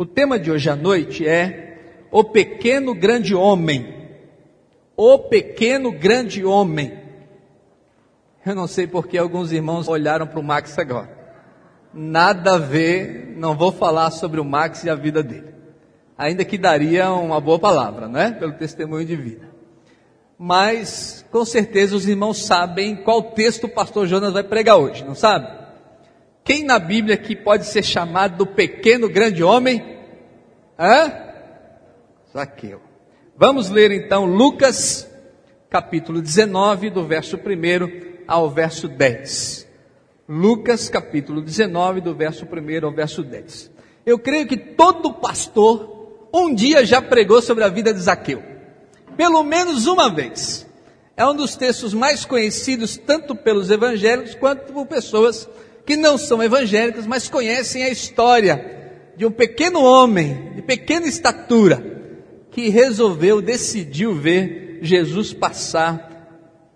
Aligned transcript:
O 0.00 0.06
tema 0.06 0.38
de 0.38 0.50
hoje 0.50 0.70
à 0.70 0.74
noite 0.74 1.28
é 1.28 1.76
O 2.10 2.24
Pequeno 2.24 2.94
Grande 2.94 3.34
Homem. 3.34 4.08
O 4.96 5.18
Pequeno 5.18 5.92
Grande 5.92 6.42
Homem. 6.42 6.98
Eu 8.46 8.54
não 8.54 8.66
sei 8.66 8.86
porque 8.86 9.18
alguns 9.18 9.52
irmãos 9.52 9.88
olharam 9.88 10.26
para 10.26 10.40
o 10.40 10.42
Max 10.42 10.78
agora. 10.78 11.10
Nada 11.92 12.54
a 12.54 12.58
ver, 12.58 13.34
não 13.36 13.54
vou 13.54 13.70
falar 13.70 14.10
sobre 14.10 14.40
o 14.40 14.44
Max 14.44 14.84
e 14.84 14.88
a 14.88 14.94
vida 14.94 15.22
dele. 15.22 15.52
Ainda 16.16 16.46
que 16.46 16.56
daria 16.56 17.12
uma 17.12 17.38
boa 17.38 17.58
palavra, 17.58 18.08
né? 18.08 18.30
Pelo 18.30 18.54
testemunho 18.54 19.04
de 19.04 19.16
vida. 19.16 19.50
Mas, 20.38 21.26
com 21.30 21.44
certeza, 21.44 21.94
os 21.94 22.08
irmãos 22.08 22.46
sabem 22.46 22.96
qual 22.96 23.22
texto 23.22 23.64
o 23.64 23.68
pastor 23.68 24.06
Jonas 24.06 24.32
vai 24.32 24.44
pregar 24.44 24.78
hoje, 24.78 25.04
não 25.04 25.14
sabe? 25.14 25.59
Quem 26.44 26.64
na 26.64 26.78
Bíblia 26.78 27.16
que 27.16 27.36
pode 27.36 27.66
ser 27.66 27.82
chamado 27.82 28.38
do 28.38 28.46
pequeno 28.46 29.08
grande 29.08 29.42
homem? 29.42 29.98
Hã? 30.78 31.12
Zaqueu. 32.32 32.80
Vamos 33.36 33.70
ler 33.70 33.90
então 33.90 34.24
Lucas, 34.24 35.08
capítulo 35.68 36.20
19, 36.20 36.90
do 36.90 37.06
verso 37.06 37.36
1 37.36 38.24
ao 38.26 38.50
verso 38.50 38.88
10. 38.88 39.68
Lucas, 40.28 40.88
capítulo 40.88 41.42
19, 41.42 42.00
do 42.00 42.14
verso 42.14 42.44
1 42.44 42.86
ao 42.86 42.92
verso 42.92 43.22
10. 43.22 43.70
Eu 44.06 44.18
creio 44.18 44.46
que 44.46 44.56
todo 44.56 45.12
pastor 45.12 46.28
um 46.32 46.54
dia 46.54 46.84
já 46.86 47.02
pregou 47.02 47.42
sobre 47.42 47.64
a 47.64 47.68
vida 47.68 47.92
de 47.92 48.00
Zaqueu. 48.00 48.42
Pelo 49.16 49.42
menos 49.42 49.86
uma 49.86 50.08
vez. 50.08 50.66
É 51.16 51.26
um 51.26 51.34
dos 51.34 51.56
textos 51.56 51.92
mais 51.92 52.24
conhecidos 52.24 52.96
tanto 52.96 53.34
pelos 53.34 53.70
evangélicos 53.70 54.34
quanto 54.34 54.72
por 54.72 54.86
pessoas 54.86 55.48
não 55.96 56.16
são 56.16 56.42
evangélicas, 56.42 57.06
mas 57.06 57.28
conhecem 57.28 57.82
a 57.84 57.88
história 57.88 58.80
de 59.16 59.26
um 59.26 59.30
pequeno 59.30 59.82
homem, 59.82 60.52
de 60.54 60.62
pequena 60.62 61.06
estatura, 61.06 61.84
que 62.50 62.68
resolveu, 62.68 63.40
decidiu 63.40 64.14
ver 64.14 64.78
Jesus 64.82 65.32
passar 65.32 66.10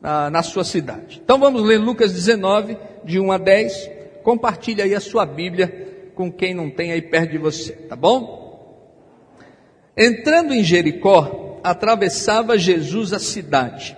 ah, 0.03 0.31
na 0.31 0.43
sua 0.43 0.65
cidade. 0.65 1.21
Então 1.25 1.39
vamos 1.39 1.63
ler 1.63 1.79
Lucas 1.79 2.13
19, 2.13 2.77
de 3.05 3.19
1 3.19 3.33
a 3.33 3.39
10. 3.39 3.91
Compartilhe 4.23 4.83
aí 4.83 4.95
a 4.95 5.01
sua 5.01 5.25
Bíblia 5.25 6.11
com 6.15 6.31
quem 6.31 6.55
não 6.55 6.71
tem 6.71 6.93
aí 6.93 7.03
perto 7.03 7.33
de 7.33 7.39
você, 7.39 7.73
tá 7.73 7.97
bom? 7.97 8.45
Entrando 9.97 10.55
em 10.55 10.63
Jericó, 10.63 11.61
atravessava 11.63 12.59
Jesus 12.59 13.13
a 13.13 13.19
cidade. 13.19 13.97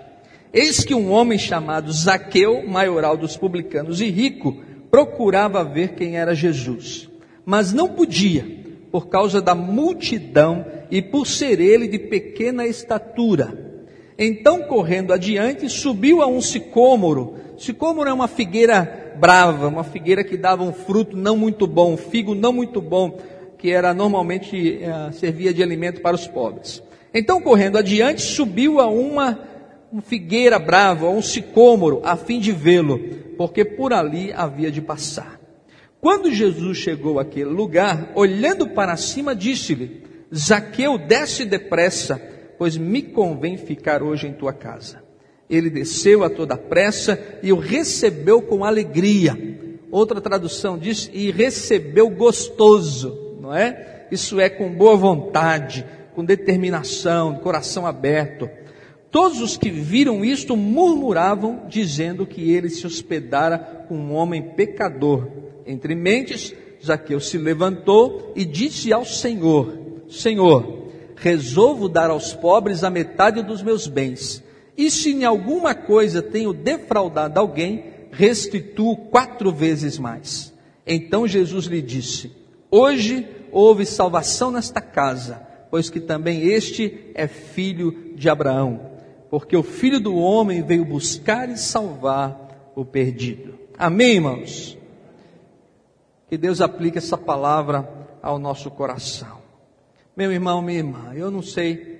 Eis 0.52 0.84
que 0.84 0.94
um 0.94 1.10
homem 1.10 1.38
chamado 1.38 1.92
Zaqueu, 1.92 2.66
maioral 2.66 3.16
dos 3.16 3.36
publicanos 3.36 4.00
e 4.00 4.08
rico, 4.08 4.62
procurava 4.90 5.64
ver 5.64 5.94
quem 5.94 6.16
era 6.16 6.34
Jesus, 6.34 7.08
mas 7.44 7.72
não 7.72 7.88
podia, 7.88 8.44
por 8.90 9.08
causa 9.08 9.40
da 9.40 9.54
multidão 9.54 10.64
e 10.90 11.02
por 11.02 11.26
ser 11.26 11.60
ele 11.60 11.88
de 11.88 11.98
pequena 11.98 12.66
estatura. 12.66 13.66
Então, 14.18 14.62
correndo 14.62 15.12
adiante, 15.12 15.68
subiu 15.68 16.22
a 16.22 16.26
um 16.26 16.40
sicômoro. 16.40 17.34
Sicômoro 17.58 18.08
é 18.08 18.12
uma 18.12 18.28
figueira 18.28 19.14
brava, 19.18 19.68
uma 19.68 19.84
figueira 19.84 20.24
que 20.24 20.36
dava 20.36 20.62
um 20.62 20.72
fruto 20.72 21.16
não 21.16 21.36
muito 21.36 21.66
bom, 21.66 21.92
um 21.92 21.96
figo 21.96 22.34
não 22.34 22.52
muito 22.52 22.80
bom, 22.80 23.18
que 23.58 23.70
era 23.70 23.92
normalmente 23.92 24.80
uh, 24.82 25.12
servia 25.12 25.52
de 25.52 25.62
alimento 25.62 26.00
para 26.00 26.14
os 26.14 26.26
pobres. 26.26 26.82
Então, 27.12 27.40
correndo 27.40 27.78
adiante, 27.78 28.22
subiu 28.22 28.80
a 28.80 28.88
uma 28.88 29.38
figueira 30.00 30.58
brava, 30.58 31.06
a 31.06 31.10
um 31.10 31.22
sicômoro, 31.22 32.00
a 32.04 32.16
fim 32.16 32.38
de 32.38 32.52
vê-lo 32.52 33.26
porque 33.36 33.64
por 33.64 33.92
ali 33.92 34.32
havia 34.32 34.70
de 34.70 34.80
passar. 34.80 35.38
Quando 36.00 36.32
Jesus 36.32 36.78
chegou 36.78 37.18
àquele 37.18 37.50
lugar, 37.50 38.12
olhando 38.14 38.68
para 38.68 38.96
cima, 38.96 39.34
disse-lhe: 39.34 40.02
Zaqueu, 40.34 40.98
desce 40.98 41.44
depressa, 41.44 42.20
pois 42.58 42.76
me 42.76 43.02
convém 43.02 43.56
ficar 43.56 44.02
hoje 44.02 44.26
em 44.26 44.32
tua 44.32 44.52
casa. 44.52 45.02
Ele 45.48 45.70
desceu 45.70 46.24
a 46.24 46.30
toda 46.30 46.56
pressa 46.56 47.38
e 47.42 47.52
o 47.52 47.58
recebeu 47.58 48.42
com 48.42 48.64
alegria. 48.64 49.36
Outra 49.90 50.20
tradução 50.20 50.78
diz: 50.78 51.10
e 51.12 51.30
recebeu 51.30 52.08
gostoso, 52.10 53.36
não 53.40 53.54
é? 53.54 54.06
Isso 54.10 54.38
é 54.38 54.48
com 54.48 54.70
boa 54.70 54.96
vontade, 54.96 55.84
com 56.14 56.24
determinação, 56.24 57.36
coração 57.36 57.86
aberto. 57.86 58.48
Todos 59.10 59.40
os 59.40 59.56
que 59.56 59.70
viram 59.70 60.24
isto 60.24 60.56
murmuravam, 60.56 61.62
dizendo 61.68 62.26
que 62.26 62.50
ele 62.50 62.68
se 62.68 62.86
hospedara 62.86 63.58
com 63.88 63.96
um 63.96 64.12
homem 64.12 64.42
pecador. 64.42 65.28
Entre 65.66 65.94
mentes, 65.94 66.54
Zaqueu 66.84 67.20
se 67.20 67.38
levantou 67.38 68.32
e 68.36 68.44
disse 68.44 68.92
ao 68.92 69.04
Senhor: 69.04 69.78
Senhor, 70.08 70.90
resolvo 71.16 71.88
dar 71.88 72.10
aos 72.10 72.34
pobres 72.34 72.84
a 72.84 72.90
metade 72.90 73.42
dos 73.42 73.62
meus 73.62 73.86
bens. 73.86 74.42
E 74.76 74.90
se 74.90 75.12
em 75.12 75.24
alguma 75.24 75.74
coisa 75.74 76.20
tenho 76.20 76.52
defraudado 76.52 77.40
alguém, 77.40 77.84
restituo 78.10 78.96
quatro 78.96 79.50
vezes 79.50 79.98
mais. 79.98 80.52
Então 80.86 81.26
Jesus 81.26 81.66
lhe 81.66 81.80
disse: 81.80 82.32
Hoje 82.70 83.26
houve 83.50 83.86
salvação 83.86 84.50
nesta 84.50 84.80
casa, 84.80 85.40
pois 85.70 85.88
que 85.88 86.00
também 86.00 86.42
este 86.42 87.12
é 87.14 87.26
filho 87.26 88.12
de 88.14 88.28
Abraão 88.28 88.95
porque 89.30 89.56
o 89.56 89.62
Filho 89.62 90.00
do 90.00 90.14
Homem 90.14 90.62
veio 90.62 90.84
buscar 90.84 91.48
e 91.48 91.56
salvar 91.56 92.72
o 92.74 92.84
perdido. 92.84 93.58
Amém, 93.78 94.14
irmãos? 94.14 94.78
Que 96.28 96.36
Deus 96.36 96.60
aplique 96.60 96.98
essa 96.98 97.16
palavra 97.16 97.88
ao 98.22 98.38
nosso 98.38 98.70
coração. 98.70 99.40
Meu 100.16 100.32
irmão, 100.32 100.62
minha 100.62 100.78
irmã, 100.78 101.12
eu 101.14 101.30
não 101.30 101.42
sei 101.42 101.96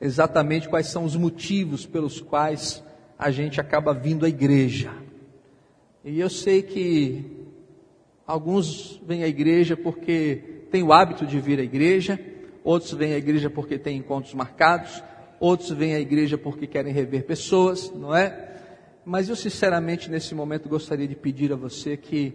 exatamente 0.00 0.68
quais 0.68 0.86
são 0.86 1.04
os 1.04 1.16
motivos 1.16 1.86
pelos 1.86 2.20
quais 2.20 2.82
a 3.18 3.30
gente 3.30 3.60
acaba 3.60 3.92
vindo 3.92 4.24
à 4.24 4.28
igreja. 4.28 4.92
E 6.04 6.18
eu 6.18 6.28
sei 6.28 6.62
que 6.62 7.46
alguns 8.26 9.00
vêm 9.06 9.22
à 9.22 9.28
igreja 9.28 9.76
porque 9.76 10.66
têm 10.70 10.82
o 10.82 10.92
hábito 10.92 11.26
de 11.26 11.38
vir 11.38 11.60
à 11.60 11.62
igreja, 11.62 12.18
outros 12.64 12.92
vêm 12.92 13.12
à 13.12 13.18
igreja 13.18 13.48
porque 13.48 13.78
têm 13.78 13.98
encontros 13.98 14.34
marcados, 14.34 15.02
outros 15.42 15.70
vêm 15.70 15.96
à 15.96 15.98
igreja 15.98 16.38
porque 16.38 16.68
querem 16.68 16.92
rever 16.92 17.24
pessoas, 17.24 17.90
não 17.90 18.14
é? 18.14 18.50
Mas 19.04 19.28
eu 19.28 19.34
sinceramente 19.34 20.08
nesse 20.08 20.36
momento 20.36 20.68
gostaria 20.68 21.08
de 21.08 21.16
pedir 21.16 21.52
a 21.52 21.56
você 21.56 21.96
que 21.96 22.32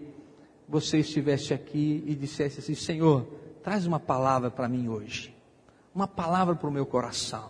você 0.68 1.00
estivesse 1.00 1.53
aqui 1.53 2.03
e 2.06 2.13
dissesse 2.13 2.59
assim: 2.59 2.75
Senhor, 2.75 3.25
traz 3.63 3.88
uma 3.88 3.97
palavra 3.97 4.51
para 4.51 4.67
mim 4.67 4.90
hoje, 4.90 5.34
uma 5.96 6.06
palavra 6.06 6.53
para 6.53 6.67
o 6.67 6.72
meu 6.72 6.85
coração, 6.85 7.50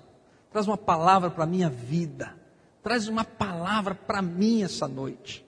traz 0.52 0.68
uma 0.68 0.78
palavra 0.78 1.32
para 1.32 1.46
a 1.46 1.48
minha 1.48 1.72
vida, 1.72 2.36
traz 2.84 3.08
uma 3.08 3.24
palavra 3.24 3.96
para 3.96 4.22
mim 4.22 4.62
essa 4.62 4.88
noite. 4.88 5.44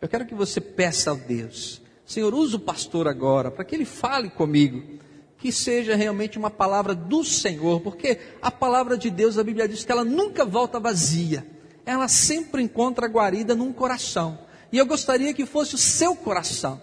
Eu 0.00 0.08
quero 0.08 0.26
que 0.26 0.34
você 0.34 0.60
peça 0.60 1.10
a 1.10 1.14
Deus, 1.14 1.82
Senhor, 2.06 2.32
usa 2.32 2.56
o 2.56 2.60
pastor 2.60 3.08
agora 3.08 3.50
para 3.50 3.64
que 3.64 3.74
ele 3.74 3.84
fale 3.84 4.30
comigo 4.30 5.00
que 5.40 5.50
seja 5.50 5.96
realmente 5.96 6.38
uma 6.38 6.50
palavra 6.50 6.94
do 6.94 7.24
Senhor, 7.24 7.80
porque 7.80 8.18
a 8.42 8.50
palavra 8.50 8.96
de 8.96 9.08
Deus, 9.08 9.38
a 9.38 9.42
Bíblia 9.42 9.66
diz 9.66 9.84
que 9.84 9.90
ela 9.90 10.04
nunca 10.04 10.44
volta 10.44 10.78
vazia, 10.78 11.46
ela 11.86 12.08
sempre 12.08 12.62
encontra 12.62 13.08
guarida 13.08 13.54
num 13.54 13.72
coração, 13.72 14.38
e 14.70 14.76
eu 14.76 14.84
gostaria 14.84 15.32
que 15.32 15.46
fosse 15.46 15.74
o 15.74 15.78
seu 15.78 16.14
coração. 16.14 16.80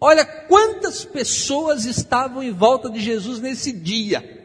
Olha 0.00 0.24
quantas 0.24 1.04
pessoas 1.04 1.84
estavam 1.84 2.42
em 2.42 2.52
volta 2.52 2.88
de 2.88 3.00
Jesus 3.00 3.40
nesse 3.40 3.70
dia. 3.70 4.38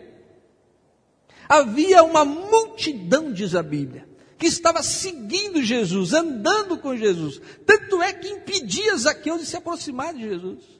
Havia 1.48 2.04
uma 2.04 2.26
multidão, 2.26 3.32
diz 3.32 3.56
a 3.56 3.64
Bíblia, 3.64 4.10
que 4.38 4.48
estava 4.48 4.84
seguindo 4.84 5.64
Jesus, 5.64 6.14
andando 6.14 6.78
com 6.80 6.98
Jesus. 6.98 7.40
Tanto 7.66 8.02
é 8.02 8.12
que 8.12 8.28
impedia 8.28 8.98
Zaqueu 8.98 9.38
de 9.38 9.46
se 9.46 9.56
aproximar 9.56 10.14
de 10.14 10.22
Jesus. 10.22 10.75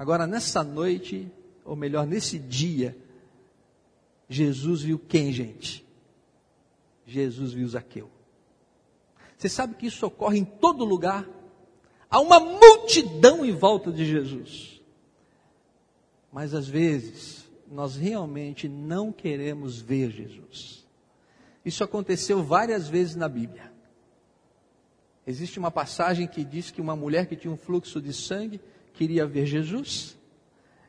Agora, 0.00 0.26
nessa 0.26 0.64
noite, 0.64 1.30
ou 1.62 1.76
melhor, 1.76 2.06
nesse 2.06 2.38
dia, 2.38 2.96
Jesus 4.30 4.80
viu 4.80 4.98
quem, 4.98 5.30
gente? 5.30 5.86
Jesus 7.04 7.52
viu 7.52 7.68
Zaqueu. 7.68 8.10
Você 9.36 9.46
sabe 9.46 9.74
que 9.74 9.88
isso 9.88 10.06
ocorre 10.06 10.38
em 10.38 10.44
todo 10.46 10.86
lugar? 10.86 11.28
Há 12.08 12.18
uma 12.18 12.40
multidão 12.40 13.44
em 13.44 13.52
volta 13.52 13.92
de 13.92 14.06
Jesus. 14.06 14.80
Mas 16.32 16.54
às 16.54 16.66
vezes, 16.66 17.46
nós 17.70 17.94
realmente 17.94 18.70
não 18.70 19.12
queremos 19.12 19.82
ver 19.82 20.10
Jesus. 20.10 20.82
Isso 21.62 21.84
aconteceu 21.84 22.42
várias 22.42 22.88
vezes 22.88 23.16
na 23.16 23.28
Bíblia. 23.28 23.70
Existe 25.26 25.58
uma 25.58 25.70
passagem 25.70 26.26
que 26.26 26.42
diz 26.42 26.70
que 26.70 26.80
uma 26.80 26.96
mulher 26.96 27.26
que 27.26 27.36
tinha 27.36 27.52
um 27.52 27.58
fluxo 27.58 28.00
de 28.00 28.14
sangue 28.14 28.62
queria 29.00 29.24
ver 29.24 29.46
Jesus 29.46 30.14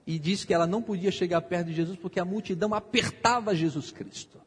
e 0.05 0.19
disse 0.19 0.45
que 0.45 0.53
ela 0.53 0.67
não 0.67 0.81
podia 0.81 1.09
chegar 1.09 1.39
perto 1.43 1.67
de 1.67 1.73
Jesus 1.73 1.97
porque 1.97 2.19
a 2.19 2.25
multidão 2.25 2.73
apertava 2.73 3.55
Jesus 3.55 3.89
Cristo. 3.89 4.37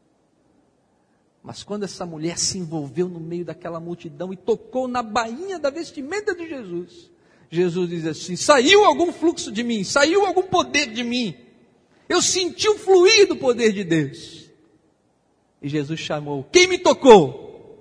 Mas 1.43 1.63
quando 1.63 1.85
essa 1.85 2.05
mulher 2.05 2.39
se 2.39 2.59
envolveu 2.59 3.09
no 3.09 3.19
meio 3.19 3.43
daquela 3.43 3.81
multidão 3.81 4.35
e 4.35 4.37
tocou 4.37 4.87
na 4.87 5.03
bainha 5.03 5.59
da 5.59 5.71
vestimenta 5.71 6.35
de 6.35 6.47
Jesus, 6.47 7.11
Jesus 7.51 7.89
diz 7.89 8.05
assim: 8.05 8.37
saiu 8.37 8.85
algum 8.85 9.11
fluxo 9.11 9.51
de 9.51 9.63
mim, 9.63 9.83
saiu 9.83 10.27
algum 10.27 10.43
poder 10.43 10.93
de 10.93 11.03
mim. 11.03 11.35
Eu 12.07 12.21
senti 12.21 12.69
o 12.69 12.77
fluir 12.77 13.27
do 13.27 13.37
poder 13.37 13.73
de 13.73 13.83
Deus. 13.83 14.51
E 15.63 15.71
Jesus 15.71 15.99
chamou: 15.99 16.47
Quem 16.53 16.69
me 16.69 16.79
tocou? 16.79 17.81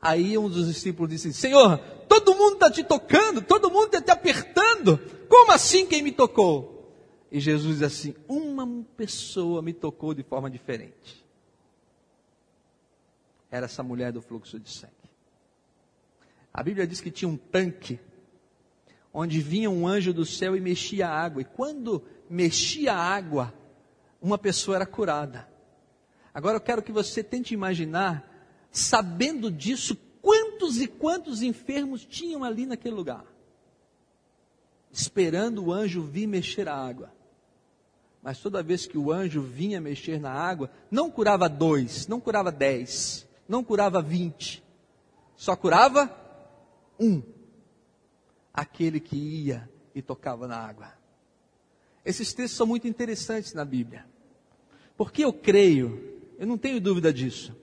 Aí 0.00 0.38
um 0.38 0.48
dos 0.48 0.68
discípulos 0.68 1.10
disse: 1.10 1.34
Senhor, 1.34 1.78
todo 2.08 2.34
mundo 2.34 2.54
está 2.54 2.70
te 2.70 2.82
tocando, 2.82 3.42
todo 3.42 3.70
mundo 3.70 3.88
está 3.88 4.00
te 4.00 4.10
apertando. 4.10 5.17
Como 5.28 5.52
assim 5.52 5.86
quem 5.86 6.02
me 6.02 6.12
tocou? 6.12 6.92
E 7.30 7.38
Jesus 7.40 7.78
diz 7.78 7.82
assim: 7.82 8.14
Uma 8.26 8.66
pessoa 8.96 9.60
me 9.60 9.72
tocou 9.72 10.14
de 10.14 10.22
forma 10.22 10.50
diferente. 10.50 11.24
Era 13.50 13.66
essa 13.66 13.82
mulher 13.82 14.12
do 14.12 14.20
fluxo 14.20 14.58
de 14.58 14.70
sangue. 14.70 14.94
A 16.52 16.62
Bíblia 16.62 16.86
diz 16.86 17.00
que 17.00 17.10
tinha 17.10 17.28
um 17.28 17.36
tanque 17.36 18.00
onde 19.12 19.40
vinha 19.40 19.70
um 19.70 19.86
anjo 19.86 20.12
do 20.12 20.24
céu 20.24 20.56
e 20.56 20.60
mexia 20.60 21.08
a 21.08 21.10
água. 21.10 21.42
E 21.42 21.44
quando 21.44 22.04
mexia 22.28 22.92
a 22.92 22.98
água, 22.98 23.54
uma 24.20 24.38
pessoa 24.38 24.76
era 24.76 24.86
curada. 24.86 25.48
Agora 26.32 26.56
eu 26.56 26.60
quero 26.60 26.82
que 26.82 26.92
você 26.92 27.22
tente 27.22 27.54
imaginar, 27.54 28.68
sabendo 28.70 29.50
disso, 29.50 29.96
quantos 30.20 30.80
e 30.80 30.86
quantos 30.86 31.42
enfermos 31.42 32.04
tinham 32.04 32.44
ali 32.44 32.66
naquele 32.66 32.94
lugar, 32.94 33.24
esperando 34.92 35.64
o 35.64 35.72
anjo 35.72 36.02
vir 36.02 36.26
mexer 36.26 36.68
a 36.68 36.74
água. 36.74 37.12
Mas 38.22 38.38
toda 38.38 38.62
vez 38.62 38.86
que 38.86 38.98
o 38.98 39.12
anjo 39.12 39.40
vinha 39.40 39.80
mexer 39.80 40.20
na 40.20 40.32
água, 40.32 40.70
não 40.90 41.10
curava 41.10 41.48
dois, 41.48 42.06
não 42.06 42.20
curava 42.20 42.50
dez, 42.50 43.26
não 43.48 43.62
curava 43.62 44.02
vinte, 44.02 44.62
só 45.36 45.54
curava 45.54 46.14
um 46.98 47.22
aquele 48.52 48.98
que 48.98 49.16
ia 49.16 49.70
e 49.94 50.02
tocava 50.02 50.48
na 50.48 50.56
água. 50.56 50.92
Esses 52.04 52.32
textos 52.32 52.56
são 52.56 52.66
muito 52.66 52.88
interessantes 52.88 53.54
na 53.54 53.64
Bíblia. 53.64 54.04
Porque 54.96 55.24
eu 55.24 55.32
creio, 55.32 56.18
eu 56.38 56.46
não 56.46 56.58
tenho 56.58 56.80
dúvida 56.80 57.12
disso, 57.12 57.54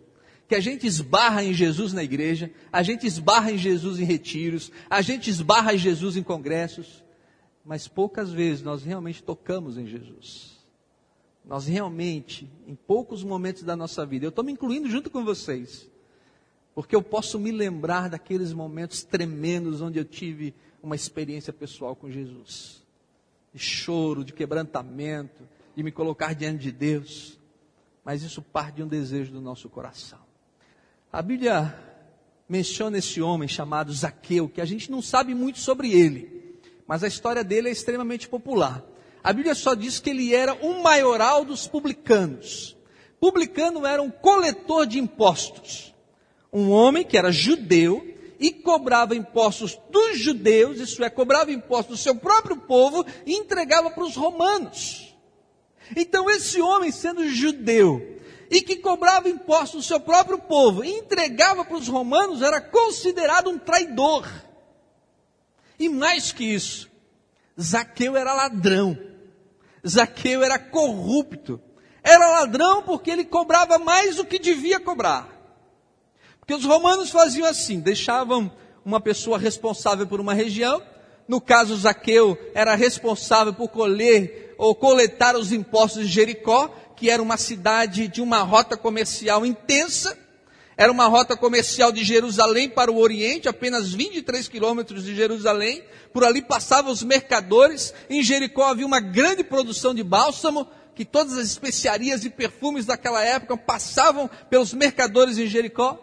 que 0.48 0.56
a 0.56 0.60
gente 0.60 0.88
esbarra 0.88 1.44
em 1.44 1.54
Jesus 1.54 1.92
na 1.92 2.04
igreja, 2.04 2.50
a 2.72 2.82
gente 2.82 3.06
esbarra 3.06 3.52
em 3.52 3.58
Jesus 3.58 4.00
em 4.00 4.04
retiros, 4.04 4.72
a 4.90 5.02
gente 5.02 5.30
esbarra 5.30 5.74
em 5.74 5.78
Jesus 5.78 6.16
em 6.16 6.24
congressos, 6.24 7.04
mas 7.66 7.88
poucas 7.88 8.32
vezes 8.32 8.62
nós 8.62 8.84
realmente 8.84 9.24
tocamos 9.24 9.78
em 9.78 9.88
Jesus. 9.88 10.56
Nós 11.44 11.68
realmente, 11.68 12.50
em 12.68 12.76
poucos 12.76 13.24
momentos 13.24 13.64
da 13.64 13.76
nossa 13.76 14.06
vida, 14.06 14.26
eu 14.26 14.30
estou 14.30 14.46
me 14.46 14.52
incluindo 14.52 14.90
junto 14.90 15.10
com 15.10 15.26
vocês, 15.26 15.90
porque 16.76 16.96
eu 16.96 17.02
posso 17.02 17.40
me 17.40 17.52
lembrar 17.52 18.10
daqueles 18.10 18.54
momentos 18.54 19.04
tremendos 19.04 19.82
onde 19.82 19.98
eu 19.98 20.06
tive 20.06 20.54
uma 20.82 20.96
experiência 20.96 21.52
pessoal 21.52 21.96
com 21.96 22.10
Jesus. 22.10 22.84
De 23.54 23.60
choro, 23.60 24.24
de 24.24 24.34
quebrantamento, 24.34 25.48
de 25.76 25.82
me 25.82 25.92
colocar 25.92 26.34
diante 26.34 26.64
de 26.64 26.72
Deus. 26.72 27.40
Mas 28.04 28.22
isso 28.22 28.42
parte 28.42 28.76
de 28.76 28.84
um 28.84 28.88
desejo 28.88 29.32
do 29.32 29.42
nosso 29.42 29.70
coração. 29.70 30.20
A 31.12 31.22
Bíblia 31.22 31.74
menciona 32.48 32.98
esse 32.98 33.22
homem 33.22 33.48
chamado 33.48 33.94
Zaqueu, 33.94 34.50
que 34.50 34.62
a 34.62 34.66
gente 34.66 34.92
não 34.92 35.02
sabe 35.02 35.34
muito 35.34 35.60
sobre 35.60 35.92
ele, 35.92 36.35
mas 36.88 37.04
a 37.04 37.08
história 37.08 37.44
dele 37.44 37.70
é 37.70 37.72
extremamente 37.72 38.28
popular. 38.28 38.84
A 39.24 39.34
Bíblia 39.34 39.56
só 39.56 39.74
diz 39.74 40.00
que 40.00 40.10
ele 40.10 40.34
era 40.34 40.54
um 40.54 40.82
maioral 40.82 41.44
dos 41.44 41.68
publicanos. 41.68 42.78
Publicano 43.20 43.86
era 43.86 44.02
um 44.02 44.12
coletor 44.12 44.86
de 44.86 45.00
impostos. 45.00 45.94
Um 46.54 46.72
homem 46.72 47.04
que 47.04 47.18
era 47.18 47.32
judeu, 47.32 48.16
e 48.40 48.52
cobrava 48.52 49.16
impostos 49.16 49.78
dos 49.90 50.18
judeus, 50.20 50.80
isso 50.80 51.04
é, 51.04 51.10
cobrava 51.10 51.52
impostos 51.52 52.00
do 52.00 52.04
seu 52.04 52.16
próprio 52.16 52.58
povo 52.58 53.06
e 53.26 53.34
entregava 53.34 53.90
para 53.90 54.04
os 54.04 54.16
romanos. 54.16 55.16
Então, 55.96 56.30
esse 56.30 56.62
homem, 56.62 56.92
sendo 56.92 57.28
judeu 57.30 58.20
e 58.50 58.62
que 58.62 58.76
cobrava 58.76 59.30
impostos 59.30 59.82
do 59.82 59.88
seu 59.88 60.00
próprio 60.00 60.38
povo 60.38 60.84
e 60.84 60.92
entregava 60.92 61.64
para 61.64 61.78
os 61.78 61.88
romanos, 61.88 62.42
era 62.42 62.62
considerado 62.62 63.50
um 63.50 63.58
traidor. 63.58 64.28
E 65.80 65.90
mais 65.90 66.32
que 66.32 66.44
isso, 66.44 66.90
Zaqueu 67.60 68.16
era 68.16 68.34
ladrão, 68.34 68.98
Zaqueu 69.88 70.44
era 70.44 70.58
corrupto, 70.58 71.60
era 72.04 72.40
ladrão 72.40 72.84
porque 72.84 73.12
ele 73.12 73.26
cobrava 73.26 73.78
mais 73.78 74.16
do 74.16 74.26
que 74.26 74.40
devia 74.40 74.80
cobrar. 74.80 75.30
Porque 76.40 76.54
os 76.54 76.64
romanos 76.64 77.10
faziam 77.10 77.48
assim, 77.48 77.80
deixavam 77.80 78.52
uma 78.84 79.02
pessoa 79.02 79.38
responsável 79.38 80.06
por 80.06 80.20
uma 80.20 80.34
região, 80.34 80.82
no 81.28 81.42
caso 81.42 81.76
Zaqueu 81.76 82.38
era 82.54 82.76
responsável 82.76 83.54
por 83.54 83.70
colher 83.70 84.54
ou 84.58 84.76
coletar 84.76 85.36
os 85.36 85.52
impostos 85.52 86.06
de 86.06 86.14
Jericó, 86.14 86.68
que 86.96 87.10
era 87.10 87.22
uma 87.22 87.38
cidade 87.38 88.08
de 88.08 88.22
uma 88.22 88.40
rota 88.44 88.78
comercial 88.78 89.46
intensa, 89.46 90.18
era 90.78 90.92
uma 90.92 91.08
rota 91.08 91.38
comercial 91.38 91.92
de 91.92 92.04
Jerusalém 92.04 92.70
para 92.70 92.92
o 92.92 92.98
Oriente, 92.98 93.48
apenas 93.48 93.94
23 93.94 94.48
quilômetros 94.48 95.06
de 95.06 95.16
Jerusalém. 95.16 95.84
Por 96.12 96.24
ali 96.24 96.42
passavam 96.42 96.92
os 96.92 97.02
mercadores. 97.02 97.94
Em 98.10 98.22
Jericó 98.22 98.64
havia 98.64 98.86
uma 98.86 99.00
grande 99.00 99.44
produção 99.44 99.94
de 99.94 100.04
bálsamo, 100.04 100.68
que 100.94 101.06
todas 101.06 101.38
as 101.38 101.48
especiarias 101.48 102.26
e 102.26 102.30
perfumes 102.30 102.86
daquela 102.86 103.24
época 103.24 103.56
passavam 103.56 104.30
pelos 104.50 104.74
mercadores 104.74 105.38
em 105.38 105.48
Jericó 105.48 106.02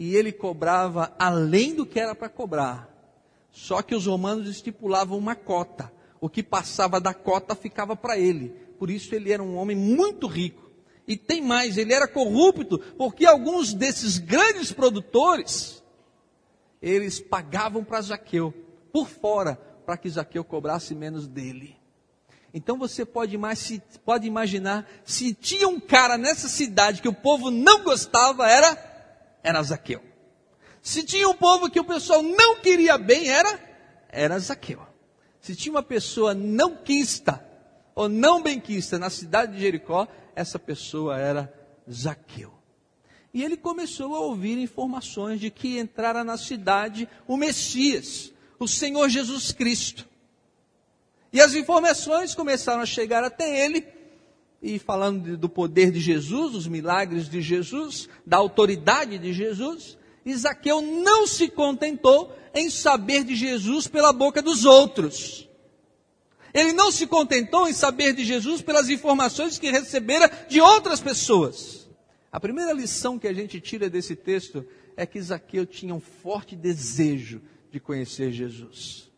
e 0.00 0.16
ele 0.16 0.32
cobrava 0.32 1.14
além 1.18 1.74
do 1.74 1.84
que 1.84 2.00
era 2.00 2.14
para 2.14 2.30
cobrar. 2.30 2.88
Só 3.50 3.82
que 3.82 3.94
os 3.94 4.06
romanos 4.06 4.48
estipulavam 4.48 5.18
uma 5.18 5.34
cota. 5.34 5.92
O 6.18 6.26
que 6.26 6.42
passava 6.42 6.98
da 6.98 7.12
cota 7.12 7.54
ficava 7.54 7.94
para 7.94 8.18
ele. 8.18 8.48
Por 8.78 8.88
isso 8.88 9.14
ele 9.14 9.30
era 9.30 9.42
um 9.42 9.56
homem 9.56 9.76
muito 9.76 10.26
rico. 10.26 10.69
E 11.10 11.16
tem 11.16 11.42
mais, 11.42 11.76
ele 11.76 11.92
era 11.92 12.06
corrupto, 12.06 12.78
porque 12.96 13.26
alguns 13.26 13.74
desses 13.74 14.16
grandes 14.16 14.70
produtores, 14.70 15.82
eles 16.80 17.18
pagavam 17.18 17.82
para 17.82 18.00
Zaqueu, 18.00 18.54
por 18.92 19.08
fora, 19.08 19.56
para 19.84 19.96
que 19.96 20.08
Zaqueu 20.08 20.44
cobrasse 20.44 20.94
menos 20.94 21.26
dele. 21.26 21.76
Então 22.54 22.78
você 22.78 23.04
pode, 23.04 23.36
pode 24.04 24.28
imaginar, 24.28 24.88
se 25.04 25.34
tinha 25.34 25.66
um 25.66 25.80
cara 25.80 26.16
nessa 26.16 26.46
cidade 26.46 27.02
que 27.02 27.08
o 27.08 27.12
povo 27.12 27.50
não 27.50 27.82
gostava, 27.82 28.48
era 28.48 28.78
era 29.42 29.60
Zaqueu. 29.64 30.00
Se 30.80 31.02
tinha 31.02 31.28
um 31.28 31.34
povo 31.34 31.68
que 31.68 31.80
o 31.80 31.84
pessoal 31.84 32.22
não 32.22 32.60
queria 32.60 32.96
bem, 32.96 33.28
era, 33.28 33.58
era 34.08 34.38
Zaqueu. 34.38 34.86
Se 35.40 35.56
tinha 35.56 35.72
uma 35.72 35.82
pessoa 35.82 36.34
não 36.34 36.76
quista, 36.76 37.44
ou 38.00 38.08
não 38.08 38.42
benquista 38.42 38.98
na 38.98 39.10
cidade 39.10 39.52
de 39.52 39.60
Jericó, 39.60 40.08
essa 40.34 40.58
pessoa 40.58 41.18
era 41.18 41.52
Zaqueu. 41.90 42.50
E 43.34 43.44
ele 43.44 43.58
começou 43.58 44.14
a 44.14 44.20
ouvir 44.20 44.56
informações 44.56 45.38
de 45.38 45.50
que 45.50 45.78
entrara 45.78 46.24
na 46.24 46.38
cidade 46.38 47.06
o 47.28 47.36
Messias, 47.36 48.32
o 48.58 48.66
Senhor 48.66 49.06
Jesus 49.10 49.52
Cristo. 49.52 50.08
E 51.30 51.42
as 51.42 51.52
informações 51.52 52.34
começaram 52.34 52.80
a 52.80 52.86
chegar 52.86 53.22
até 53.22 53.66
ele, 53.66 53.86
e 54.62 54.78
falando 54.78 55.36
do 55.36 55.48
poder 55.50 55.90
de 55.90 56.00
Jesus, 56.00 56.52
dos 56.52 56.66
milagres 56.66 57.28
de 57.28 57.42
Jesus, 57.42 58.08
da 58.26 58.38
autoridade 58.38 59.18
de 59.18 59.30
Jesus, 59.30 59.98
Isaqueu 60.24 60.80
não 60.80 61.26
se 61.26 61.48
contentou 61.48 62.34
em 62.54 62.70
saber 62.70 63.24
de 63.24 63.36
Jesus 63.36 63.86
pela 63.86 64.10
boca 64.10 64.40
dos 64.40 64.64
outros. 64.64 65.49
Ele 66.52 66.72
não 66.72 66.90
se 66.90 67.06
contentou 67.06 67.68
em 67.68 67.72
saber 67.72 68.12
de 68.12 68.24
Jesus 68.24 68.62
pelas 68.62 68.88
informações 68.88 69.58
que 69.58 69.70
recebera 69.70 70.28
de 70.48 70.60
outras 70.60 71.00
pessoas. 71.00 71.88
A 72.32 72.40
primeira 72.40 72.72
lição 72.72 73.18
que 73.18 73.28
a 73.28 73.32
gente 73.32 73.60
tira 73.60 73.90
desse 73.90 74.14
texto 74.16 74.64
é 74.96 75.06
que 75.06 75.18
Isaqueu 75.18 75.66
tinha 75.66 75.94
um 75.94 76.00
forte 76.00 76.54
desejo 76.56 77.40
de 77.70 77.78
conhecer 77.80 78.32
Jesus 78.32 79.10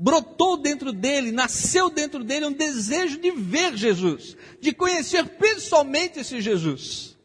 brotou 0.00 0.56
dentro 0.56 0.92
dele, 0.92 1.32
nasceu 1.32 1.90
dentro 1.90 2.22
dele 2.22 2.46
um 2.46 2.52
desejo 2.52 3.18
de 3.18 3.32
ver 3.32 3.76
Jesus, 3.76 4.36
de 4.60 4.72
conhecer 4.72 5.26
pessoalmente 5.30 6.20
esse 6.20 6.40
Jesus. 6.40 7.18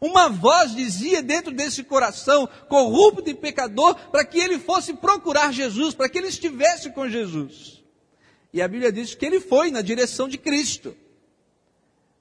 Uma 0.00 0.28
voz 0.28 0.74
dizia 0.74 1.22
dentro 1.22 1.52
desse 1.52 1.84
coração 1.84 2.48
corrupto 2.68 3.30
e 3.30 3.34
pecador 3.34 3.94
para 4.10 4.24
que 4.24 4.38
ele 4.38 4.58
fosse 4.58 4.92
procurar 4.92 5.52
Jesus, 5.52 5.94
para 5.94 6.08
que 6.08 6.18
ele 6.18 6.26
estivesse 6.26 6.90
com 6.90 7.08
Jesus. 7.08 7.84
E 8.56 8.62
a 8.62 8.66
Bíblia 8.66 8.90
diz 8.90 9.14
que 9.14 9.26
ele 9.26 9.38
foi 9.38 9.70
na 9.70 9.82
direção 9.82 10.26
de 10.26 10.38
Cristo. 10.38 10.96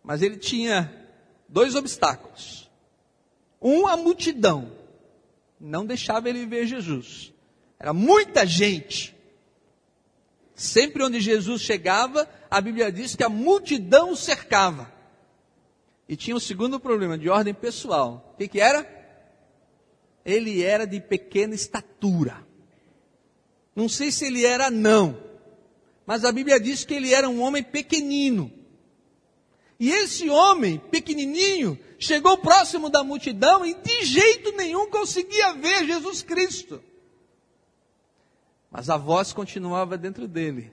Mas 0.04 0.22
ele 0.22 0.36
tinha 0.36 0.94
dois 1.48 1.76
obstáculos. 1.76 2.70
Um, 3.62 3.88
a 3.88 3.96
multidão. 3.96 4.70
Não 5.58 5.86
deixava 5.86 6.28
ele 6.28 6.46
ver 6.46 6.68
Jesus. 6.68 7.32
Era 7.80 7.94
muita 7.94 8.46
gente. 8.46 9.16
Sempre 10.54 11.04
onde 11.04 11.22
Jesus 11.22 11.62
chegava, 11.62 12.28
a 12.52 12.60
Bíblia 12.60 12.92
diz 12.92 13.16
que 13.16 13.24
a 13.24 13.30
multidão 13.30 14.12
o 14.12 14.18
cercava. 14.18 14.92
E 16.06 16.18
tinha 16.18 16.36
um 16.36 16.40
segundo 16.42 16.82
problema, 16.82 17.18
de 17.18 17.30
ordem 17.30 17.54
pessoal. 17.54 18.34
O 18.34 18.38
que, 18.38 18.50
que 18.50 18.60
era? 18.60 18.86
Ele 20.26 20.62
era 20.62 20.86
de 20.86 21.00
pequena 21.00 21.56
estatura. 21.56 22.46
Não 23.74 23.88
sei 23.88 24.12
se 24.12 24.26
ele 24.26 24.46
era 24.46 24.70
não, 24.70 25.25
mas 26.06 26.24
a 26.24 26.32
Bíblia 26.32 26.60
diz 26.60 26.86
que 26.86 26.94
ele 26.94 27.14
era 27.14 27.28
um 27.28 27.42
homem 27.42 27.64
pequenino. 27.64 28.52
E 29.80 29.92
esse 29.92 30.30
homem 30.30 30.78
pequenininho 30.78 31.78
chegou 32.00 32.38
próximo 32.38 32.90
da 32.90 33.04
multidão 33.04 33.66
e 33.66 33.74
de 33.74 34.06
jeito 34.06 34.52
nenhum 34.54 34.90
conseguia 34.90 35.54
ver 35.54 35.86
Jesus 35.86 36.22
Cristo. 36.22 36.82
Mas 38.72 38.90
a 38.90 38.98
voz 38.98 39.34
continuava 39.34 39.98
dentro 39.98 40.28
dele. 40.28 40.72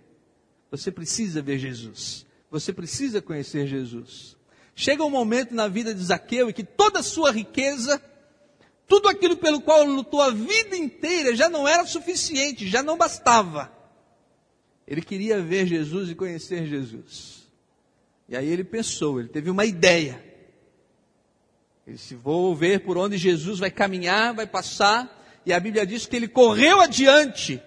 Você 0.71 0.91
precisa 0.91 1.43
ver 1.43 1.59
Jesus. 1.59 2.27
Você 2.51 2.73
precisa 2.73 3.23
conhecer 3.23 3.67
Jesus. 3.67 4.37
Chega 4.75 5.05
um 5.05 5.11
momento 5.11 5.55
na 5.55 5.69
vida 5.69 5.95
de 5.95 6.03
Zaqueu 6.03 6.51
em 6.51 6.53
que 6.53 6.65
toda 6.65 7.01
a 7.01 7.03
sua 7.03 7.31
riqueza, 7.31 8.03
tudo 8.87 9.09
aquilo 9.09 9.37
pelo 9.37 9.61
qual 9.61 9.85
lutou 9.85 10.21
a 10.21 10.31
vida 10.31 10.77
inteira 10.77 11.35
já 11.35 11.49
não 11.49 11.67
era 11.67 11.87
suficiente, 11.87 12.69
já 12.69 12.83
não 12.83 12.97
bastava. 12.97 13.73
Ele 14.92 15.00
queria 15.00 15.40
ver 15.40 15.66
Jesus 15.66 16.11
e 16.11 16.14
conhecer 16.14 16.66
Jesus. 16.66 17.49
E 18.28 18.37
aí 18.37 18.46
ele 18.46 18.62
pensou, 18.62 19.18
ele 19.18 19.30
teve 19.30 19.49
uma 19.49 19.64
ideia. 19.64 20.22
Ele 21.87 21.96
se 21.96 22.14
vou 22.14 22.54
ver 22.54 22.80
por 22.80 22.99
onde 22.99 23.16
Jesus 23.16 23.58
vai 23.58 23.70
caminhar, 23.70 24.34
vai 24.34 24.46
passar, 24.46 25.11
e 25.46 25.52
a 25.54 25.58
Bíblia 25.58 25.87
diz 25.87 26.04
que 26.04 26.14
ele 26.14 26.28
correu 26.28 26.78
adiante. 26.78 27.58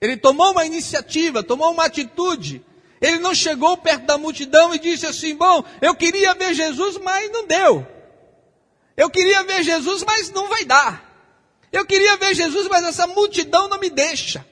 Ele 0.00 0.16
tomou 0.16 0.50
uma 0.50 0.66
iniciativa, 0.66 1.44
tomou 1.44 1.70
uma 1.70 1.84
atitude. 1.84 2.60
Ele 3.00 3.20
não 3.20 3.36
chegou 3.36 3.76
perto 3.76 4.06
da 4.06 4.18
multidão 4.18 4.74
e 4.74 4.80
disse 4.80 5.06
assim: 5.06 5.36
Bom, 5.36 5.62
eu 5.80 5.94
queria 5.94 6.34
ver 6.34 6.54
Jesus, 6.54 6.98
mas 6.98 7.30
não 7.30 7.46
deu. 7.46 7.86
Eu 8.96 9.08
queria 9.08 9.44
ver 9.44 9.62
Jesus, 9.62 10.02
mas 10.04 10.28
não 10.32 10.48
vai 10.48 10.64
dar. 10.64 11.30
Eu 11.70 11.86
queria 11.86 12.16
ver 12.16 12.34
Jesus, 12.34 12.66
mas 12.66 12.84
essa 12.84 13.06
multidão 13.06 13.68
não 13.68 13.78
me 13.78 13.90
deixa. 13.90 14.44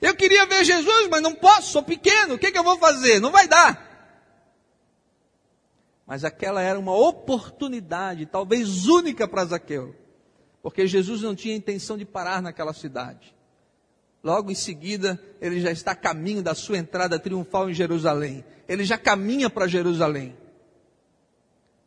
Eu 0.00 0.14
queria 0.14 0.46
ver 0.46 0.64
Jesus, 0.64 1.08
mas 1.10 1.22
não 1.22 1.34
posso, 1.34 1.72
sou 1.72 1.82
pequeno, 1.82 2.34
o 2.34 2.38
que, 2.38 2.52
que 2.52 2.58
eu 2.58 2.64
vou 2.64 2.78
fazer? 2.78 3.20
Não 3.20 3.30
vai 3.30 3.48
dar. 3.48 3.86
Mas 6.06 6.24
aquela 6.24 6.62
era 6.62 6.78
uma 6.78 6.94
oportunidade, 6.94 8.26
talvez 8.26 8.86
única 8.86 9.26
para 9.26 9.44
Zaqueu, 9.46 9.94
porque 10.62 10.86
Jesus 10.86 11.22
não 11.22 11.34
tinha 11.34 11.56
intenção 11.56 11.96
de 11.96 12.04
parar 12.04 12.40
naquela 12.40 12.72
cidade. 12.72 13.34
Logo 14.22 14.50
em 14.50 14.54
seguida, 14.54 15.20
ele 15.40 15.60
já 15.60 15.70
está 15.70 15.92
a 15.92 15.96
caminho 15.96 16.42
da 16.42 16.54
sua 16.54 16.78
entrada 16.78 17.18
triunfal 17.18 17.70
em 17.70 17.74
Jerusalém. 17.74 18.44
Ele 18.66 18.84
já 18.84 18.98
caminha 18.98 19.48
para 19.48 19.68
Jerusalém. 19.68 20.36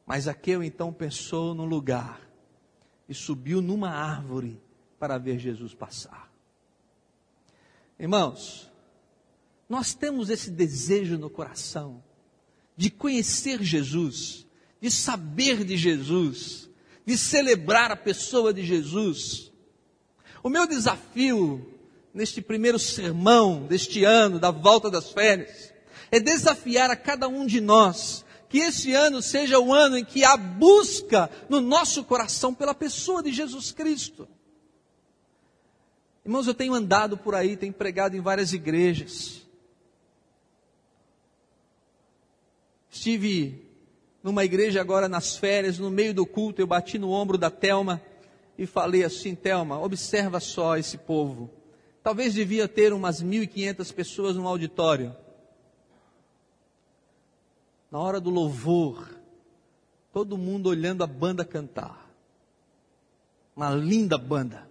Mas 0.05 0.23
Zaqueu 0.23 0.63
então 0.63 0.93
pensou 0.93 1.53
no 1.53 1.65
lugar 1.65 2.21
e 3.09 3.13
subiu 3.13 3.61
numa 3.61 3.89
árvore 3.89 4.61
para 4.97 5.17
ver 5.17 5.37
Jesus 5.37 5.73
passar. 5.73 6.28
Irmãos, 7.99 8.71
nós 9.67 9.93
temos 9.93 10.29
esse 10.29 10.49
desejo 10.49 11.17
no 11.17 11.29
coração 11.29 12.01
de 12.77 12.89
conhecer 12.89 13.61
Jesus, 13.61 14.47
de 14.79 14.89
saber 14.89 15.65
de 15.65 15.75
Jesus, 15.75 16.69
de 17.05 17.17
celebrar 17.17 17.91
a 17.91 17.97
pessoa 17.97 18.53
de 18.53 18.65
Jesus. 18.65 19.51
O 20.41 20.49
meu 20.49 20.65
desafio 20.65 21.75
neste 22.13 22.41
primeiro 22.41 22.79
sermão 22.79 23.67
deste 23.67 24.05
ano, 24.05 24.39
da 24.39 24.49
volta 24.49 24.89
das 24.89 25.11
férias, 25.11 25.73
é 26.09 26.19
desafiar 26.19 26.89
a 26.89 26.95
cada 26.95 27.27
um 27.27 27.45
de 27.45 27.59
nós 27.59 28.25
que 28.47 28.59
esse 28.59 28.93
ano 28.93 29.21
seja 29.21 29.59
o 29.59 29.73
ano 29.73 29.97
em 29.97 30.05
que 30.05 30.23
há 30.23 30.35
busca 30.35 31.29
no 31.49 31.61
nosso 31.61 32.03
coração 32.03 32.53
pela 32.53 32.73
pessoa 32.73 33.21
de 33.21 33.31
Jesus 33.31 33.71
Cristo. 33.71 34.27
Irmãos, 36.29 36.45
eu 36.45 36.53
tenho 36.53 36.75
andado 36.75 37.17
por 37.17 37.33
aí, 37.33 37.57
tenho 37.57 37.73
pregado 37.73 38.15
em 38.15 38.21
várias 38.21 38.53
igrejas. 38.53 39.41
Estive 42.87 43.67
numa 44.21 44.45
igreja 44.45 44.79
agora 44.79 45.09
nas 45.09 45.35
férias, 45.35 45.79
no 45.79 45.89
meio 45.89 46.13
do 46.13 46.27
culto, 46.27 46.61
eu 46.61 46.67
bati 46.67 46.99
no 46.99 47.09
ombro 47.09 47.35
da 47.35 47.49
Telma 47.49 47.99
e 48.59 48.67
falei 48.67 49.03
assim: 49.03 49.33
Telma, 49.33 49.79
observa 49.79 50.39
só 50.39 50.77
esse 50.77 50.99
povo. 50.99 51.49
Talvez 52.03 52.35
devia 52.35 52.67
ter 52.67 52.93
umas 52.93 53.23
1.500 53.23 53.91
pessoas 53.91 54.35
no 54.35 54.47
auditório. 54.47 55.15
Na 57.89 57.97
hora 57.97 58.21
do 58.21 58.29
louvor, 58.29 59.15
todo 60.13 60.37
mundo 60.37 60.69
olhando 60.69 61.03
a 61.03 61.07
banda 61.07 61.43
cantar. 61.43 62.07
Uma 63.55 63.71
linda 63.71 64.15
banda. 64.15 64.68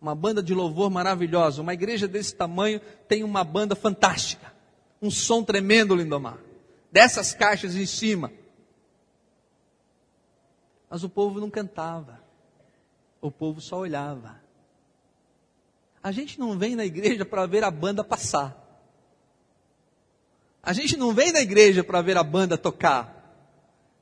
Uma 0.00 0.14
banda 0.14 0.42
de 0.42 0.54
louvor 0.54 0.90
maravilhosa. 0.90 1.62
Uma 1.62 1.74
igreja 1.74 2.06
desse 2.06 2.34
tamanho 2.34 2.80
tem 3.08 3.24
uma 3.24 3.42
banda 3.42 3.74
fantástica. 3.74 4.52
Um 5.00 5.10
som 5.10 5.42
tremendo, 5.42 5.94
Lindomar. 5.94 6.38
Dessas 6.92 7.32
caixas 7.32 7.74
em 7.74 7.86
cima. 7.86 8.32
Mas 10.88 11.02
o 11.02 11.08
povo 11.08 11.40
não 11.40 11.50
cantava. 11.50 12.20
O 13.20 13.30
povo 13.30 13.60
só 13.60 13.78
olhava. 13.78 14.40
A 16.02 16.12
gente 16.12 16.38
não 16.38 16.56
vem 16.56 16.76
na 16.76 16.84
igreja 16.84 17.24
para 17.24 17.46
ver 17.46 17.64
a 17.64 17.70
banda 17.70 18.04
passar. 18.04 18.62
A 20.62 20.72
gente 20.72 20.96
não 20.96 21.12
vem 21.12 21.32
na 21.32 21.40
igreja 21.40 21.82
para 21.82 22.02
ver 22.02 22.16
a 22.16 22.22
banda 22.22 22.58
tocar. 22.58 23.16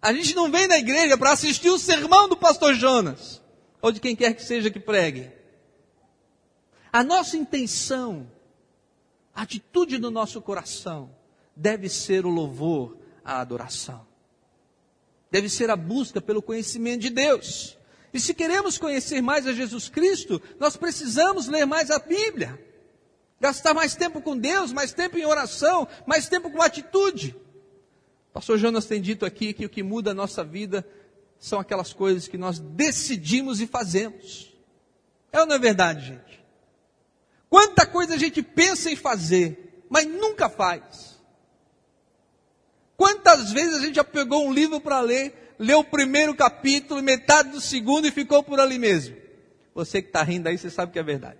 A 0.00 0.12
gente 0.12 0.34
não 0.34 0.50
vem 0.50 0.66
na 0.66 0.76
igreja 0.76 1.16
para 1.16 1.32
assistir 1.32 1.70
o 1.70 1.78
sermão 1.78 2.28
do 2.28 2.36
pastor 2.36 2.74
Jonas, 2.74 3.40
ou 3.80 3.90
de 3.90 4.00
quem 4.00 4.14
quer 4.14 4.34
que 4.34 4.42
seja 4.42 4.70
que 4.70 4.78
pregue. 4.78 5.30
A 6.94 7.02
nossa 7.02 7.36
intenção, 7.36 8.30
a 9.34 9.42
atitude 9.42 9.98
do 9.98 10.12
nosso 10.12 10.40
coração, 10.40 11.10
deve 11.56 11.88
ser 11.88 12.24
o 12.24 12.30
louvor, 12.30 12.96
a 13.24 13.40
adoração. 13.40 14.06
Deve 15.28 15.48
ser 15.48 15.70
a 15.70 15.76
busca 15.76 16.20
pelo 16.20 16.40
conhecimento 16.40 17.00
de 17.00 17.10
Deus. 17.10 17.76
E 18.12 18.20
se 18.20 18.32
queremos 18.32 18.78
conhecer 18.78 19.20
mais 19.20 19.44
a 19.44 19.52
Jesus 19.52 19.88
Cristo, 19.88 20.40
nós 20.60 20.76
precisamos 20.76 21.48
ler 21.48 21.66
mais 21.66 21.90
a 21.90 21.98
Bíblia. 21.98 22.64
Gastar 23.40 23.74
mais 23.74 23.96
tempo 23.96 24.22
com 24.22 24.38
Deus, 24.38 24.72
mais 24.72 24.92
tempo 24.92 25.18
em 25.18 25.26
oração, 25.26 25.88
mais 26.06 26.28
tempo 26.28 26.48
com 26.48 26.62
atitude. 26.62 27.34
O 28.30 28.34
pastor 28.34 28.56
Jonas 28.56 28.86
tem 28.86 29.02
dito 29.02 29.26
aqui 29.26 29.52
que 29.52 29.66
o 29.66 29.68
que 29.68 29.82
muda 29.82 30.12
a 30.12 30.14
nossa 30.14 30.44
vida 30.44 30.86
são 31.40 31.58
aquelas 31.58 31.92
coisas 31.92 32.28
que 32.28 32.38
nós 32.38 32.60
decidimos 32.60 33.60
e 33.60 33.66
fazemos. 33.66 34.54
É 35.32 35.40
ou 35.40 35.46
não 35.46 35.56
é 35.56 35.58
verdade, 35.58 36.06
gente? 36.06 36.33
Quanta 37.54 37.86
coisa 37.86 38.14
a 38.14 38.18
gente 38.18 38.42
pensa 38.42 38.90
em 38.90 38.96
fazer, 38.96 39.86
mas 39.88 40.08
nunca 40.08 40.48
faz. 40.48 41.20
Quantas 42.96 43.52
vezes 43.52 43.76
a 43.76 43.78
gente 43.78 43.94
já 43.94 44.02
pegou 44.02 44.44
um 44.44 44.52
livro 44.52 44.80
para 44.80 44.98
ler 45.00 45.54
leu 45.56 45.78
o 45.78 45.84
primeiro 45.84 46.34
capítulo, 46.34 47.00
metade 47.00 47.50
do 47.50 47.60
segundo 47.60 48.08
e 48.08 48.10
ficou 48.10 48.42
por 48.42 48.58
ali 48.58 48.76
mesmo. 48.76 49.14
Você 49.72 50.02
que 50.02 50.08
está 50.08 50.24
rindo 50.24 50.48
aí, 50.48 50.58
você 50.58 50.68
sabe 50.68 50.90
que 50.90 50.98
é 50.98 51.02
verdade. 51.04 51.38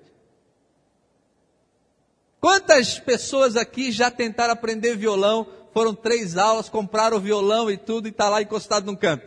Quantas 2.40 2.96
pessoas 3.00 3.56
aqui 3.56 3.90
já 3.90 4.08
tentaram 4.08 4.52
aprender 4.52 4.96
violão, 4.96 5.48
foram 5.72 5.92
três 5.92 6.36
aulas, 6.36 6.68
compraram 6.68 7.16
o 7.16 7.20
violão 7.20 7.68
e 7.68 7.76
tudo 7.76 8.06
e 8.06 8.12
está 8.12 8.28
lá 8.28 8.40
encostado 8.40 8.86
num 8.86 8.94
canto? 8.94 9.26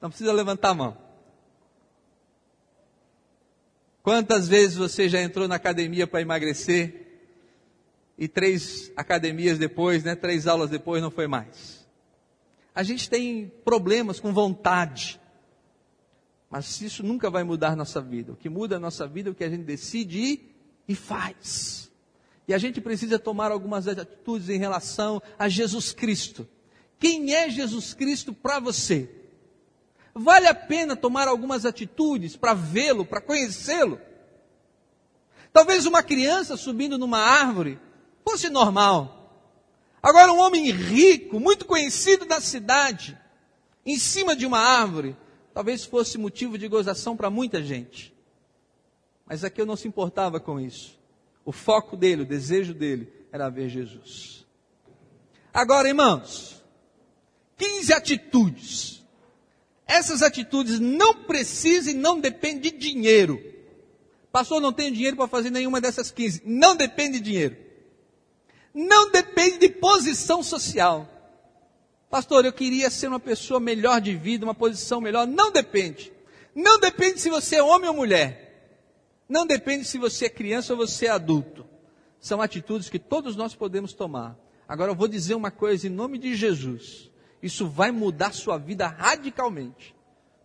Não 0.00 0.08
precisa 0.08 0.32
levantar 0.32 0.70
a 0.70 0.74
mão. 0.74 1.03
Quantas 4.04 4.46
vezes 4.46 4.76
você 4.76 5.08
já 5.08 5.22
entrou 5.22 5.48
na 5.48 5.54
academia 5.54 6.06
para 6.06 6.20
emagrecer 6.20 7.06
e 8.18 8.28
três 8.28 8.92
academias 8.94 9.56
depois, 9.56 10.04
né, 10.04 10.14
três 10.14 10.46
aulas 10.46 10.68
depois 10.68 11.00
não 11.00 11.10
foi 11.10 11.26
mais? 11.26 11.88
A 12.74 12.82
gente 12.82 13.08
tem 13.08 13.50
problemas 13.64 14.20
com 14.20 14.30
vontade. 14.30 15.18
Mas 16.50 16.82
isso 16.82 17.02
nunca 17.02 17.30
vai 17.30 17.44
mudar 17.44 17.74
nossa 17.74 18.02
vida. 18.02 18.34
O 18.34 18.36
que 18.36 18.50
muda 18.50 18.76
a 18.76 18.78
nossa 18.78 19.06
vida 19.06 19.30
é 19.30 19.32
o 19.32 19.34
que 19.34 19.42
a 19.42 19.48
gente 19.48 19.64
decide 19.64 20.38
e 20.86 20.94
faz. 20.94 21.90
E 22.46 22.52
a 22.52 22.58
gente 22.58 22.82
precisa 22.82 23.18
tomar 23.18 23.50
algumas 23.50 23.88
atitudes 23.88 24.50
em 24.50 24.58
relação 24.58 25.22
a 25.38 25.48
Jesus 25.48 25.94
Cristo. 25.94 26.46
Quem 26.98 27.32
é 27.32 27.48
Jesus 27.48 27.94
Cristo 27.94 28.34
para 28.34 28.60
você? 28.60 29.08
Vale 30.14 30.46
a 30.46 30.54
pena 30.54 30.94
tomar 30.94 31.26
algumas 31.26 31.66
atitudes 31.66 32.36
para 32.36 32.54
vê-lo, 32.54 33.04
para 33.04 33.20
conhecê-lo? 33.20 34.00
Talvez 35.52 35.86
uma 35.86 36.02
criança 36.02 36.56
subindo 36.56 36.96
numa 36.96 37.18
árvore 37.18 37.80
fosse 38.24 38.48
normal. 38.48 39.42
Agora, 40.02 40.32
um 40.32 40.38
homem 40.38 40.70
rico, 40.70 41.40
muito 41.40 41.64
conhecido 41.64 42.24
da 42.26 42.40
cidade, 42.40 43.18
em 43.84 43.98
cima 43.98 44.36
de 44.36 44.46
uma 44.46 44.58
árvore, 44.58 45.16
talvez 45.52 45.84
fosse 45.84 46.18
motivo 46.18 46.58
de 46.58 46.68
gozação 46.68 47.16
para 47.16 47.30
muita 47.30 47.62
gente. 47.62 48.14
Mas 49.26 49.44
aqui 49.44 49.60
eu 49.60 49.66
não 49.66 49.76
se 49.76 49.88
importava 49.88 50.38
com 50.38 50.60
isso. 50.60 50.98
O 51.44 51.52
foco 51.52 51.96
dele, 51.96 52.22
o 52.22 52.26
desejo 52.26 52.74
dele, 52.74 53.12
era 53.32 53.48
ver 53.48 53.68
Jesus. 53.68 54.44
Agora, 55.52 55.88
irmãos, 55.88 56.62
15 57.56 57.92
atitudes. 57.92 59.03
Essas 59.86 60.22
atitudes 60.22 60.80
não 60.80 61.24
precisam 61.24 61.92
e 61.92 61.96
não 61.96 62.18
dependem 62.18 62.70
de 62.70 62.78
dinheiro 62.78 63.54
Pastor, 64.34 64.60
não 64.60 64.72
tenho 64.72 64.92
dinheiro 64.92 65.16
para 65.16 65.28
fazer 65.28 65.48
nenhuma 65.48 65.80
dessas 65.80 66.10
15. 66.10 66.42
Não 66.44 66.74
depende 66.74 67.20
de 67.20 67.30
dinheiro. 67.30 67.56
Não 68.74 69.08
depende 69.12 69.58
de 69.58 69.68
posição 69.68 70.42
social. 70.42 71.08
Pastor, 72.10 72.44
eu 72.44 72.52
queria 72.52 72.90
ser 72.90 73.06
uma 73.06 73.20
pessoa 73.20 73.60
melhor 73.60 74.00
de 74.00 74.16
vida, 74.16 74.44
uma 74.44 74.52
posição 74.52 75.00
melhor. 75.00 75.24
Não 75.24 75.52
depende. 75.52 76.12
Não 76.52 76.80
depende 76.80 77.20
se 77.20 77.30
você 77.30 77.54
é 77.54 77.62
homem 77.62 77.88
ou 77.88 77.94
mulher. 77.94 78.82
Não 79.28 79.46
depende 79.46 79.84
se 79.84 79.98
você 79.98 80.24
é 80.24 80.28
criança 80.28 80.72
ou 80.72 80.78
você 80.80 81.06
é 81.06 81.10
adulto. 81.10 81.64
São 82.18 82.42
atitudes 82.42 82.90
que 82.90 82.98
todos 82.98 83.36
nós 83.36 83.54
podemos 83.54 83.92
tomar. 83.92 84.36
Agora 84.66 84.90
eu 84.90 84.96
vou 84.96 85.06
dizer 85.06 85.36
uma 85.36 85.52
coisa 85.52 85.86
em 85.86 85.90
nome 85.90 86.18
de 86.18 86.34
Jesus. 86.34 87.08
Isso 87.44 87.68
vai 87.68 87.90
mudar 87.90 88.32
sua 88.32 88.56
vida 88.56 88.86
radicalmente 88.86 89.94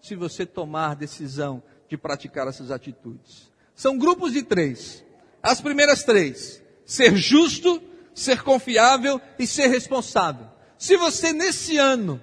se 0.02 0.18
você 0.18 0.46
tomar 0.46 0.98
decisão 0.98 1.64
de 1.88 1.98
praticar 1.98 2.46
essas 2.50 2.72
atitudes. 2.72 3.50
São 3.74 3.98
grupos 3.98 4.34
de 4.34 4.44
três. 4.44 5.02
As 5.42 5.62
primeiras 5.62 6.04
três: 6.04 6.62
ser 6.86 7.16
justo, 7.16 7.82
ser 8.14 8.44
confiável 8.44 9.22
e 9.40 9.48
ser 9.48 9.68
responsável. 9.68 10.46
Se 10.78 10.98
você 10.98 11.32
nesse 11.32 11.78
ano, 11.78 12.22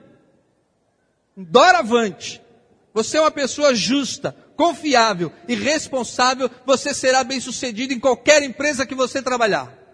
doravante, 1.35 2.43
você 2.93 3.17
é 3.17 3.21
uma 3.23 3.31
pessoa 3.31 3.75
justa, 3.75 4.37
confiável 4.57 5.33
e 5.49 5.55
responsável, 5.55 6.51
você 6.67 6.93
será 6.93 7.25
bem 7.25 7.41
sucedido 7.41 7.95
em 7.95 7.99
qualquer 7.99 8.43
empresa 8.43 8.85
que 8.85 8.95
você 8.95 9.23
trabalhar. 9.23 9.86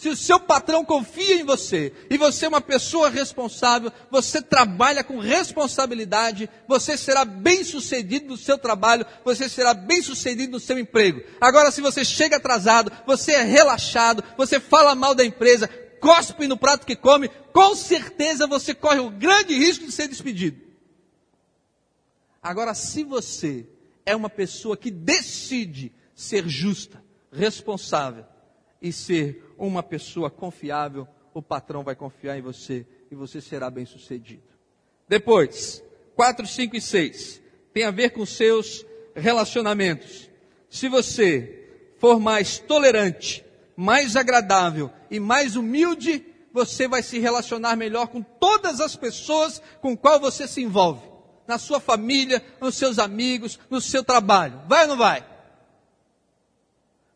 Se 0.00 0.08
o 0.08 0.16
seu 0.16 0.40
patrão 0.40 0.82
confia 0.82 1.34
em 1.34 1.44
você 1.44 1.92
e 2.08 2.16
você 2.16 2.46
é 2.46 2.48
uma 2.48 2.62
pessoa 2.62 3.10
responsável, 3.10 3.92
você 4.10 4.40
trabalha 4.40 5.04
com 5.04 5.18
responsabilidade, 5.18 6.48
você 6.66 6.96
será 6.96 7.22
bem 7.22 7.62
sucedido 7.62 8.28
no 8.28 8.36
seu 8.38 8.56
trabalho, 8.56 9.04
você 9.22 9.46
será 9.46 9.74
bem 9.74 10.00
sucedido 10.00 10.52
no 10.52 10.58
seu 10.58 10.78
emprego. 10.78 11.22
Agora, 11.38 11.70
se 11.70 11.82
você 11.82 12.02
chega 12.02 12.38
atrasado, 12.38 12.90
você 13.06 13.32
é 13.32 13.42
relaxado, 13.42 14.24
você 14.38 14.58
fala 14.58 14.94
mal 14.94 15.14
da 15.14 15.22
empresa, 15.22 15.68
cospe 16.00 16.48
no 16.48 16.56
prato 16.56 16.86
que 16.86 16.96
come, 16.96 17.28
com 17.52 17.76
certeza 17.76 18.46
você 18.46 18.72
corre 18.72 19.00
o 19.00 19.10
grande 19.10 19.52
risco 19.52 19.84
de 19.84 19.92
ser 19.92 20.08
despedido. 20.08 20.62
Agora, 22.42 22.72
se 22.72 23.04
você 23.04 23.66
é 24.06 24.16
uma 24.16 24.30
pessoa 24.30 24.78
que 24.78 24.90
decide 24.90 25.92
ser 26.14 26.48
justa, 26.48 27.04
responsável 27.30 28.24
e 28.80 28.90
ser 28.94 29.49
uma 29.66 29.82
pessoa 29.82 30.30
confiável, 30.30 31.06
o 31.34 31.42
patrão 31.42 31.84
vai 31.84 31.94
confiar 31.94 32.38
em 32.38 32.42
você 32.42 32.86
e 33.10 33.14
você 33.14 33.40
será 33.40 33.70
bem 33.70 33.84
sucedido. 33.84 34.42
Depois, 35.08 35.82
4, 36.14 36.46
5 36.46 36.76
e 36.76 36.80
6, 36.80 37.42
tem 37.72 37.84
a 37.84 37.90
ver 37.90 38.10
com 38.10 38.24
seus 38.24 38.84
relacionamentos. 39.14 40.30
Se 40.68 40.88
você 40.88 41.68
for 41.98 42.18
mais 42.18 42.58
tolerante, 42.58 43.44
mais 43.76 44.16
agradável 44.16 44.90
e 45.10 45.20
mais 45.20 45.56
humilde, 45.56 46.24
você 46.52 46.88
vai 46.88 47.02
se 47.02 47.18
relacionar 47.18 47.76
melhor 47.76 48.08
com 48.08 48.22
todas 48.22 48.80
as 48.80 48.96
pessoas 48.96 49.60
com 49.80 49.96
qual 49.96 50.18
você 50.18 50.48
se 50.48 50.62
envolve. 50.62 51.08
Na 51.46 51.58
sua 51.58 51.80
família, 51.80 52.42
nos 52.60 52.76
seus 52.76 52.98
amigos, 52.98 53.58
no 53.68 53.80
seu 53.80 54.04
trabalho. 54.04 54.62
Vai 54.68 54.82
ou 54.82 54.88
não 54.88 54.96
vai? 54.96 55.29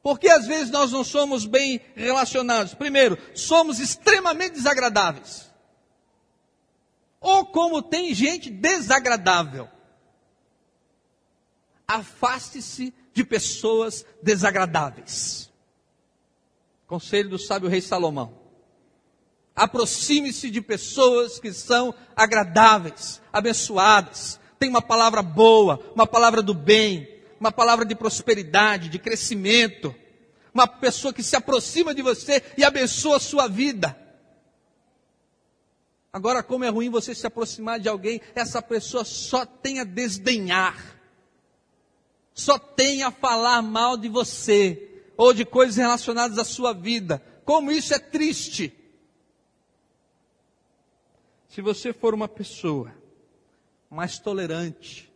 Porque 0.04 0.28
às 0.28 0.46
vezes 0.46 0.70
nós 0.70 0.92
não 0.92 1.02
somos 1.02 1.46
bem 1.46 1.80
relacionados. 1.96 2.75
Primeiro, 2.75 3.16
somos 3.34 3.80
extremamente 3.80 4.52
desagradáveis. 4.52 5.50
Ou 7.18 7.46
como 7.46 7.80
tem 7.80 8.12
gente 8.12 8.50
desagradável. 8.50 9.66
Afaste-se 11.88 12.92
de 13.14 13.25
pessoas 13.25 14.04
desagradáveis. 14.23 15.50
Conselho 16.87 17.30
do 17.30 17.38
sábio 17.38 17.70
rei 17.70 17.80
Salomão. 17.80 18.38
Aproxime-se 19.56 20.50
de 20.50 20.61
pessoas 20.61 21.38
que 21.38 21.50
são 21.50 21.95
agradáveis, 22.14 23.23
abençoadas, 23.32 24.38
tem 24.58 24.69
uma 24.69 24.82
palavra 24.82 25.23
boa, 25.23 25.80
uma 25.95 26.06
palavra 26.06 26.43
do 26.43 26.52
bem, 26.52 27.14
uma 27.45 27.52
palavra 27.52 27.85
de 27.85 27.95
prosperidade, 27.95 28.89
de 28.89 28.99
crescimento, 28.99 29.95
uma 30.54 30.67
pessoa 30.67 31.13
que 31.13 31.23
se 31.23 31.37
aproxima 31.37 31.95
de 31.95 32.00
você 32.00 32.43
e 32.57 32.65
abençoa 32.65 33.19
a 33.19 33.21
sua 33.21 33.47
vida. 33.47 33.95
Agora, 36.11 36.43
como 36.43 36.65
é 36.65 36.71
ruim 36.71 36.89
você 36.89 37.15
se 37.15 37.26
aproximar 37.26 37.78
de 37.78 37.87
alguém, 37.87 38.19
essa 38.35 38.63
pessoa 38.63 39.04
só 39.04 39.45
tem 39.45 39.78
a 39.78 39.85
desdenhar, 39.85 40.99
só 42.33 42.59
tem 42.59 43.02
a 43.02 43.11
falar 43.11 43.61
mal 43.61 43.99
de 43.99 44.09
você, 44.09 45.02
ou 45.15 45.35
de 45.35 45.45
coisas 45.45 45.76
relacionadas 45.76 46.39
à 46.39 46.45
sua 46.45 46.73
vida. 46.73 47.23
Como 47.45 47.71
isso 47.71 47.93
é 47.93 47.99
triste. 47.99 48.73
Se 51.50 51.61
você 51.61 51.93
for 51.93 52.15
uma 52.15 52.26
pessoa 52.26 52.91
mais 53.91 54.19
tolerante, 54.19 55.13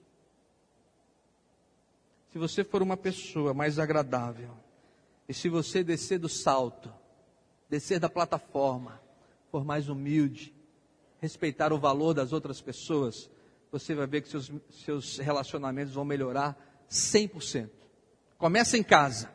se 2.33 2.38
você 2.38 2.62
for 2.62 2.83
uma 2.83 2.97
pessoa 2.97 3.55
mais 3.55 3.79
agradável, 3.79 4.51
e 5.29 5.35
se 5.35 5.49
você 5.49 5.83
descer 5.83 6.19
do 6.19 6.29
salto, 6.29 6.93
descer 7.69 7.99
da 7.99 8.09
plataforma, 8.09 9.01
for 9.51 9.64
mais 9.64 9.88
humilde, 9.88 10.55
respeitar 11.21 11.73
o 11.73 11.79
valor 11.79 12.14
das 12.14 12.33
outras 12.33 12.61
pessoas, 12.61 13.31
você 13.71 13.95
vai 13.95 14.07
ver 14.07 14.23
que 14.23 14.29
seus, 14.29 14.51
seus 14.85 15.19
relacionamentos 15.19 15.95
vão 15.95 16.05
melhorar 16.05 16.57
100%. 16.91 17.69
Começa 18.37 18.79
em 18.79 18.83
casa, 18.83 19.31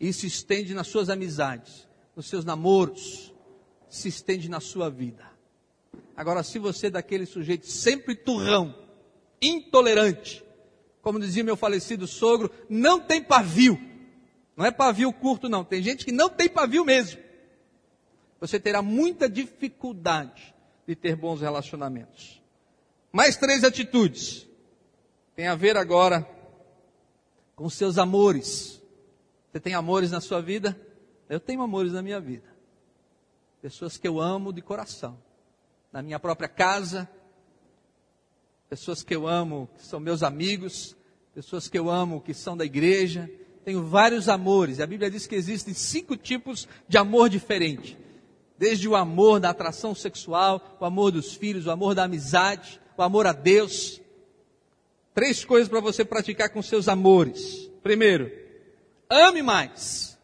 e 0.00 0.12
se 0.12 0.26
estende 0.26 0.74
nas 0.74 0.88
suas 0.88 1.08
amizades, 1.08 1.88
nos 2.14 2.28
seus 2.28 2.44
namoros, 2.44 3.32
se 3.88 4.08
estende 4.08 4.48
na 4.48 4.60
sua 4.60 4.90
vida. 4.90 5.26
Agora, 6.16 6.42
se 6.42 6.58
você 6.58 6.88
é 6.88 6.90
daquele 6.90 7.26
sujeito 7.26 7.66
sempre 7.66 8.14
turrão, 8.14 8.74
intolerante, 9.40 10.44
como 11.02 11.20
dizia 11.20 11.44
meu 11.44 11.56
falecido 11.56 12.06
sogro, 12.06 12.50
não 12.68 13.00
tem 13.00 13.22
pavio. 13.22 13.78
Não 14.56 14.66
é 14.66 14.70
pavio 14.70 15.12
curto, 15.12 15.48
não. 15.48 15.64
Tem 15.64 15.82
gente 15.82 16.04
que 16.04 16.12
não 16.12 16.28
tem 16.28 16.48
pavio 16.48 16.84
mesmo. 16.84 17.20
Você 18.40 18.58
terá 18.58 18.82
muita 18.82 19.28
dificuldade 19.28 20.54
de 20.86 20.94
ter 20.94 21.16
bons 21.16 21.40
relacionamentos. 21.40 22.42
Mais 23.12 23.36
três 23.36 23.64
atitudes. 23.64 24.46
Tem 25.34 25.46
a 25.46 25.54
ver 25.54 25.76
agora 25.76 26.28
com 27.54 27.68
seus 27.70 27.98
amores. 27.98 28.82
Você 29.50 29.60
tem 29.60 29.74
amores 29.74 30.10
na 30.10 30.20
sua 30.20 30.40
vida? 30.40 30.78
Eu 31.28 31.40
tenho 31.40 31.62
amores 31.62 31.92
na 31.92 32.02
minha 32.02 32.20
vida. 32.20 32.48
Pessoas 33.60 33.96
que 33.96 34.06
eu 34.06 34.20
amo 34.20 34.52
de 34.52 34.62
coração. 34.62 35.18
Na 35.92 36.02
minha 36.02 36.18
própria 36.18 36.48
casa, 36.48 37.08
pessoas 38.68 39.02
que 39.02 39.14
eu 39.14 39.26
amo, 39.26 39.68
que 39.76 39.86
são 39.86 39.98
meus 39.98 40.22
amigos, 40.22 40.94
pessoas 41.34 41.68
que 41.68 41.78
eu 41.78 41.88
amo, 41.88 42.20
que 42.20 42.34
são 42.34 42.56
da 42.56 42.64
igreja. 42.64 43.30
Tenho 43.64 43.84
vários 43.84 44.28
amores. 44.28 44.80
A 44.80 44.86
Bíblia 44.86 45.10
diz 45.10 45.26
que 45.26 45.34
existem 45.34 45.74
cinco 45.74 46.16
tipos 46.16 46.68
de 46.88 46.98
amor 46.98 47.28
diferente. 47.28 47.98
Desde 48.58 48.88
o 48.88 48.96
amor 48.96 49.40
da 49.40 49.50
atração 49.50 49.94
sexual, 49.94 50.76
o 50.80 50.84
amor 50.84 51.12
dos 51.12 51.34
filhos, 51.34 51.66
o 51.66 51.70
amor 51.70 51.94
da 51.94 52.04
amizade, 52.04 52.80
o 52.96 53.02
amor 53.02 53.26
a 53.26 53.32
Deus. 53.32 54.00
Três 55.14 55.44
coisas 55.44 55.68
para 55.68 55.80
você 55.80 56.04
praticar 56.04 56.50
com 56.50 56.60
seus 56.60 56.88
amores. 56.88 57.70
Primeiro, 57.82 58.30
ame 59.08 59.42
mais. 59.42 60.18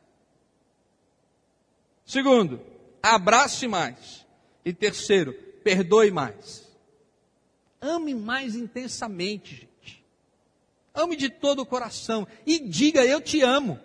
Segundo, 2.05 2.61
abrace 3.03 3.67
mais. 3.67 4.27
E 4.65 4.73
terceiro, 4.73 5.33
perdoe 5.63 6.11
mais. 6.11 6.64
Ame 7.85 8.15
mais 8.15 8.55
intensamente, 8.55 9.55
gente. 9.57 10.03
Ame 10.95 11.17
de 11.17 11.29
todo 11.29 11.61
o 11.61 11.67
coração 11.67 12.27
e 12.47 12.59
diga 12.59 13.05
eu 13.05 13.21
te 13.21 13.43
amo. 13.43 13.79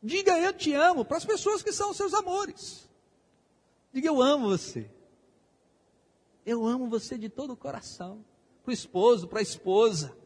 Diga 0.00 0.38
eu 0.38 0.52
te 0.52 0.72
amo 0.72 1.04
para 1.04 1.16
as 1.16 1.24
pessoas 1.24 1.64
que 1.64 1.72
são 1.72 1.92
seus 1.92 2.14
amores. 2.14 2.88
Diga 3.92 4.06
eu 4.06 4.22
amo 4.22 4.50
você. 4.50 4.88
Eu 6.46 6.64
amo 6.64 6.88
você 6.88 7.18
de 7.18 7.28
todo 7.28 7.54
o 7.54 7.56
coração. 7.56 8.24
Para 8.62 8.70
o 8.70 8.74
esposo, 8.74 9.26
para 9.26 9.40
a 9.40 9.42
esposa. 9.42 10.16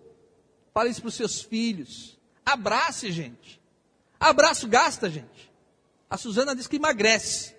Fale 0.75 0.91
isso 0.91 1.01
para 1.01 1.09
os 1.09 1.15
seus 1.15 1.41
filhos. 1.41 2.19
Abrace, 2.45 3.11
gente. 3.11 3.59
Abraço 4.21 4.69
gasta, 4.69 5.09
gente. 5.09 5.51
A 6.11 6.19
Suzana 6.19 6.55
diz 6.55 6.67
que 6.67 6.77
emagrece. 6.77 7.57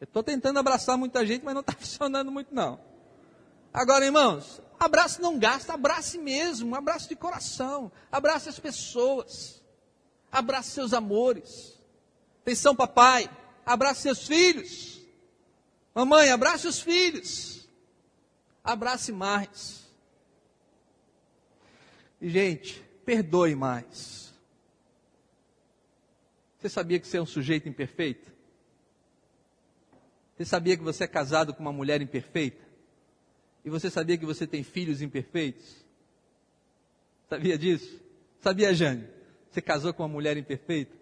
Eu 0.00 0.04
estou 0.04 0.22
tentando 0.22 0.58
abraçar 0.58 0.96
muita 0.96 1.26
gente, 1.26 1.44
mas 1.44 1.52
não 1.52 1.60
está 1.60 1.74
funcionando 1.76 2.30
muito 2.32 2.54
não. 2.54 2.93
Agora, 3.74 4.04
irmãos, 4.04 4.62
abraço 4.78 5.20
não 5.20 5.36
gasta, 5.36 5.74
abrace 5.74 6.16
mesmo, 6.16 6.76
abraço 6.76 7.08
de 7.08 7.16
coração, 7.16 7.90
abrace 8.12 8.48
as 8.48 8.56
pessoas, 8.56 9.60
abrace 10.30 10.70
seus 10.70 10.92
amores. 10.92 11.76
Atenção, 12.42 12.76
papai, 12.76 13.28
abrace 13.66 14.02
seus 14.02 14.28
filhos. 14.28 15.00
Mamãe, 15.92 16.30
abrace 16.30 16.68
os 16.68 16.80
filhos. 16.80 17.68
Abrace 18.62 19.10
mais. 19.10 19.84
E, 22.20 22.30
gente, 22.30 22.80
perdoe 23.04 23.56
mais. 23.56 24.32
Você 26.58 26.68
sabia 26.68 27.00
que 27.00 27.08
você 27.08 27.16
é 27.16 27.22
um 27.22 27.26
sujeito 27.26 27.68
imperfeito? 27.68 28.30
Você 30.36 30.44
sabia 30.44 30.76
que 30.76 30.82
você 30.82 31.04
é 31.04 31.08
casado 31.08 31.52
com 31.52 31.60
uma 31.60 31.72
mulher 31.72 32.00
imperfeita? 32.00 32.63
E 33.64 33.70
você 33.70 33.88
sabia 33.90 34.18
que 34.18 34.26
você 34.26 34.46
tem 34.46 34.62
filhos 34.62 35.00
imperfeitos? 35.00 35.84
Sabia 37.28 37.56
disso? 37.56 37.98
Sabia, 38.40 38.74
Jane? 38.74 39.08
Você 39.50 39.62
casou 39.62 39.94
com 39.94 40.02
uma 40.02 40.08
mulher 40.08 40.36
imperfeita? 40.36 40.94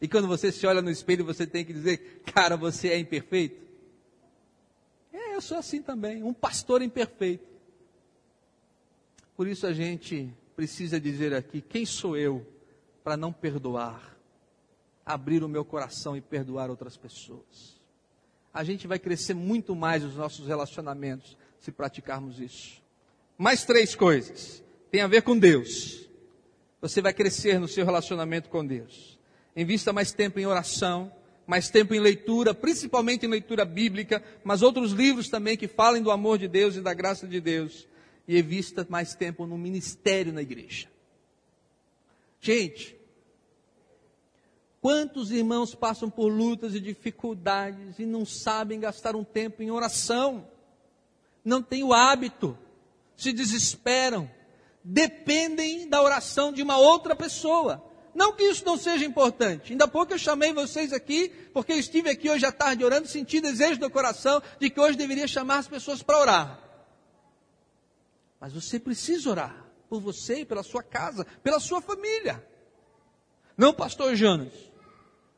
E 0.00 0.06
quando 0.06 0.28
você 0.28 0.52
se 0.52 0.66
olha 0.66 0.80
no 0.80 0.90
espelho, 0.90 1.24
você 1.24 1.46
tem 1.46 1.64
que 1.64 1.72
dizer, 1.72 2.22
cara, 2.26 2.56
você 2.56 2.88
é 2.88 2.98
imperfeito? 2.98 3.60
É, 5.12 5.34
eu 5.34 5.40
sou 5.40 5.58
assim 5.58 5.82
também, 5.82 6.22
um 6.22 6.32
pastor 6.32 6.80
imperfeito. 6.82 7.48
Por 9.36 9.48
isso 9.48 9.66
a 9.66 9.72
gente 9.72 10.32
precisa 10.54 11.00
dizer 11.00 11.34
aqui, 11.34 11.60
quem 11.60 11.84
sou 11.84 12.16
eu 12.16 12.46
para 13.02 13.16
não 13.16 13.32
perdoar? 13.32 14.16
Abrir 15.04 15.42
o 15.42 15.48
meu 15.48 15.64
coração 15.64 16.16
e 16.16 16.20
perdoar 16.20 16.70
outras 16.70 16.96
pessoas. 16.96 17.80
A 18.52 18.62
gente 18.62 18.86
vai 18.86 18.98
crescer 18.98 19.34
muito 19.34 19.74
mais 19.74 20.04
nos 20.04 20.14
nossos 20.14 20.46
relacionamentos 20.46 21.36
se 21.60 21.72
praticarmos 21.72 22.40
isso. 22.40 22.82
Mais 23.36 23.64
três 23.64 23.94
coisas. 23.94 24.62
Tem 24.90 25.00
a 25.00 25.06
ver 25.06 25.22
com 25.22 25.38
Deus. 25.38 26.08
Você 26.80 27.02
vai 27.02 27.12
crescer 27.12 27.58
no 27.58 27.68
seu 27.68 27.84
relacionamento 27.84 28.48
com 28.48 28.64
Deus. 28.64 29.18
Invista 29.56 29.92
mais 29.92 30.12
tempo 30.12 30.38
em 30.38 30.46
oração, 30.46 31.12
mais 31.46 31.68
tempo 31.70 31.94
em 31.94 32.00
leitura, 32.00 32.54
principalmente 32.54 33.26
em 33.26 33.28
leitura 33.28 33.64
bíblica, 33.64 34.22
mas 34.44 34.62
outros 34.62 34.92
livros 34.92 35.28
também 35.28 35.56
que 35.56 35.66
falem 35.66 36.02
do 36.02 36.10
amor 36.10 36.38
de 36.38 36.46
Deus 36.46 36.76
e 36.76 36.80
da 36.80 36.94
graça 36.94 37.26
de 37.26 37.40
Deus. 37.40 37.88
E 38.26 38.38
invista 38.38 38.86
mais 38.88 39.14
tempo 39.14 39.46
no 39.46 39.56
ministério 39.56 40.32
na 40.32 40.42
igreja. 40.42 40.88
Gente, 42.40 42.96
quantos 44.80 45.30
irmãos 45.30 45.74
passam 45.74 46.08
por 46.08 46.28
lutas 46.28 46.74
e 46.74 46.80
dificuldades 46.80 47.98
e 47.98 48.06
não 48.06 48.24
sabem 48.24 48.78
gastar 48.78 49.16
um 49.16 49.24
tempo 49.24 49.62
em 49.62 49.70
oração? 49.70 50.46
Não 51.44 51.62
têm 51.62 51.82
o 51.82 51.92
hábito, 51.92 52.56
se 53.16 53.32
desesperam, 53.32 54.30
dependem 54.82 55.88
da 55.88 56.02
oração 56.02 56.52
de 56.52 56.62
uma 56.62 56.78
outra 56.78 57.14
pessoa. 57.16 57.84
Não 58.14 58.32
que 58.32 58.44
isso 58.44 58.64
não 58.64 58.76
seja 58.76 59.04
importante. 59.04 59.72
Ainda 59.72 59.86
pouco 59.86 60.12
eu 60.12 60.18
chamei 60.18 60.52
vocês 60.52 60.92
aqui, 60.92 61.28
porque 61.52 61.72
estive 61.74 62.10
aqui 62.10 62.28
hoje 62.28 62.44
à 62.44 62.50
tarde 62.50 62.84
orando, 62.84 63.06
senti 63.06 63.40
desejo 63.40 63.78
do 63.78 63.90
coração 63.90 64.42
de 64.58 64.70
que 64.70 64.80
hoje 64.80 64.96
deveria 64.96 65.28
chamar 65.28 65.58
as 65.58 65.68
pessoas 65.68 66.02
para 66.02 66.18
orar. 66.18 66.60
Mas 68.40 68.52
você 68.52 68.78
precisa 68.78 69.30
orar 69.30 69.66
por 69.88 70.00
você, 70.00 70.44
pela 70.44 70.62
sua 70.62 70.82
casa, 70.82 71.26
pela 71.42 71.60
sua 71.60 71.80
família. 71.80 72.44
Não, 73.56 73.72
pastor 73.72 74.14
Jonas. 74.14 74.52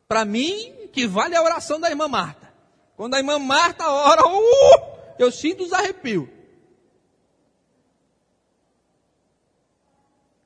Para 0.06 0.24
mim, 0.24 0.88
que 0.92 1.06
vale 1.06 1.36
a 1.36 1.42
oração 1.42 1.80
da 1.80 1.88
irmã 1.88 2.08
Marta. 2.08 2.52
Quando 2.96 3.14
a 3.14 3.18
irmã 3.18 3.38
Marta 3.38 3.88
ora, 3.88 4.26
uh, 4.26 4.99
eu 5.20 5.30
sinto 5.30 5.64
os 5.64 5.72
arrepios. 5.72 6.28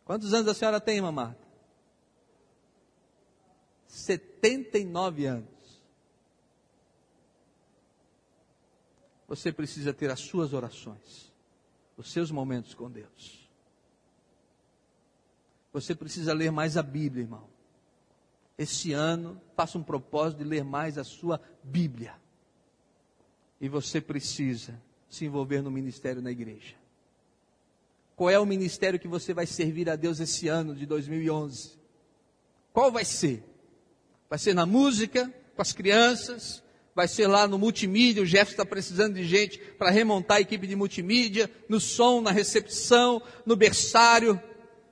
Quantos 0.04 0.34
anos 0.34 0.48
a 0.48 0.54
senhora 0.54 0.80
tem, 0.80 0.96
irmã 0.96 1.12
Marta? 1.12 1.46
79 3.86 5.26
anos. 5.26 5.80
Você 9.28 9.52
precisa 9.52 9.94
ter 9.94 10.10
as 10.10 10.20
suas 10.20 10.52
orações, 10.52 11.32
os 11.96 12.12
seus 12.12 12.30
momentos 12.32 12.74
com 12.74 12.90
Deus. 12.90 13.48
Você 15.72 15.94
precisa 15.94 16.34
ler 16.34 16.50
mais 16.50 16.76
a 16.76 16.82
Bíblia, 16.82 17.22
irmão. 17.22 17.48
Esse 18.58 18.92
ano, 18.92 19.40
faça 19.56 19.78
um 19.78 19.82
propósito 19.82 20.38
de 20.38 20.44
ler 20.44 20.64
mais 20.64 20.98
a 20.98 21.04
sua 21.04 21.40
Bíblia. 21.62 22.23
E 23.64 23.68
você 23.70 23.98
precisa 23.98 24.78
se 25.08 25.24
envolver 25.24 25.62
no 25.62 25.70
ministério 25.70 26.20
na 26.20 26.30
igreja. 26.30 26.74
Qual 28.14 28.28
é 28.28 28.38
o 28.38 28.44
ministério 28.44 29.00
que 29.00 29.08
você 29.08 29.32
vai 29.32 29.46
servir 29.46 29.88
a 29.88 29.96
Deus 29.96 30.20
esse 30.20 30.48
ano 30.48 30.74
de 30.74 30.84
2011? 30.84 31.70
Qual 32.74 32.92
vai 32.92 33.06
ser? 33.06 33.42
Vai 34.28 34.38
ser 34.38 34.52
na 34.52 34.66
música, 34.66 35.32
com 35.56 35.62
as 35.62 35.72
crianças? 35.72 36.62
Vai 36.94 37.08
ser 37.08 37.26
lá 37.26 37.48
no 37.48 37.58
multimídia? 37.58 38.22
O 38.22 38.26
Jeff 38.26 38.50
está 38.50 38.66
precisando 38.66 39.14
de 39.14 39.24
gente 39.24 39.58
para 39.78 39.88
remontar 39.88 40.36
a 40.36 40.40
equipe 40.42 40.66
de 40.66 40.76
multimídia, 40.76 41.50
no 41.66 41.80
som, 41.80 42.20
na 42.20 42.32
recepção, 42.32 43.22
no 43.46 43.56
berçário. 43.56 44.38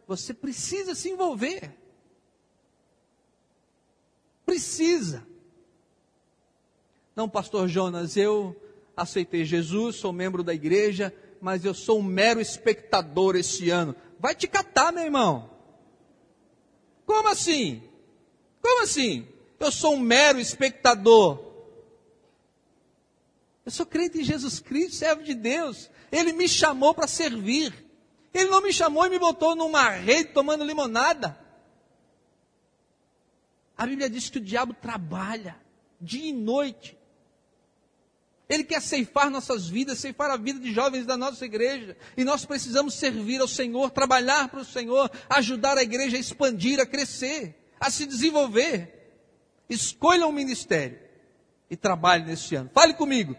Você 0.06 0.32
precisa 0.32 0.94
se 0.94 1.10
envolver. 1.10 1.76
Precisa. 4.46 5.26
Não, 7.14 7.28
pastor 7.28 7.68
Jonas, 7.68 8.16
eu 8.16 8.56
aceitei 8.96 9.44
Jesus, 9.44 9.96
sou 9.96 10.12
membro 10.12 10.42
da 10.42 10.54
igreja, 10.54 11.14
mas 11.40 11.64
eu 11.64 11.74
sou 11.74 11.98
um 11.98 12.02
mero 12.02 12.40
espectador 12.40 13.36
esse 13.36 13.70
ano. 13.70 13.94
Vai 14.18 14.34
te 14.34 14.46
catar, 14.46 14.92
meu 14.92 15.04
irmão. 15.04 15.50
Como 17.04 17.28
assim? 17.28 17.82
Como 18.60 18.82
assim? 18.82 19.26
Eu 19.58 19.72
sou 19.72 19.94
um 19.94 20.00
mero 20.00 20.38
espectador. 20.38 21.52
Eu 23.64 23.72
sou 23.72 23.86
crente 23.86 24.18
em 24.20 24.24
Jesus 24.24 24.60
Cristo, 24.60 24.96
servo 24.96 25.22
de 25.22 25.34
Deus. 25.34 25.90
Ele 26.10 26.32
me 26.32 26.48
chamou 26.48 26.94
para 26.94 27.06
servir. 27.06 27.72
Ele 28.32 28.48
não 28.48 28.62
me 28.62 28.72
chamou 28.72 29.06
e 29.06 29.10
me 29.10 29.18
botou 29.18 29.54
numa 29.54 29.90
rede 29.90 30.30
tomando 30.32 30.64
limonada. 30.64 31.38
A 33.76 33.86
Bíblia 33.86 34.08
diz 34.08 34.30
que 34.30 34.38
o 34.38 34.40
diabo 34.40 34.74
trabalha 34.74 35.56
dia 36.00 36.28
e 36.28 36.32
noite 36.32 36.98
ele 38.52 38.64
quer 38.64 38.82
ceifar 38.82 39.30
nossas 39.30 39.66
vidas, 39.66 39.98
ceifar 39.98 40.30
a 40.30 40.36
vida 40.36 40.60
de 40.60 40.74
jovens 40.74 41.06
da 41.06 41.16
nossa 41.16 41.42
igreja. 41.42 41.96
E 42.14 42.22
nós 42.22 42.44
precisamos 42.44 42.92
servir 42.92 43.40
ao 43.40 43.48
Senhor, 43.48 43.90
trabalhar 43.90 44.48
para 44.48 44.60
o 44.60 44.64
Senhor, 44.64 45.10
ajudar 45.30 45.78
a 45.78 45.82
igreja 45.82 46.18
a 46.18 46.20
expandir, 46.20 46.78
a 46.78 46.84
crescer, 46.84 47.56
a 47.80 47.90
se 47.90 48.04
desenvolver. 48.04 49.14
Escolha 49.70 50.26
um 50.26 50.32
ministério 50.32 50.98
e 51.70 51.76
trabalhe 51.76 52.26
nesse 52.26 52.54
ano. 52.54 52.70
Fale 52.74 52.92
comigo. 52.92 53.34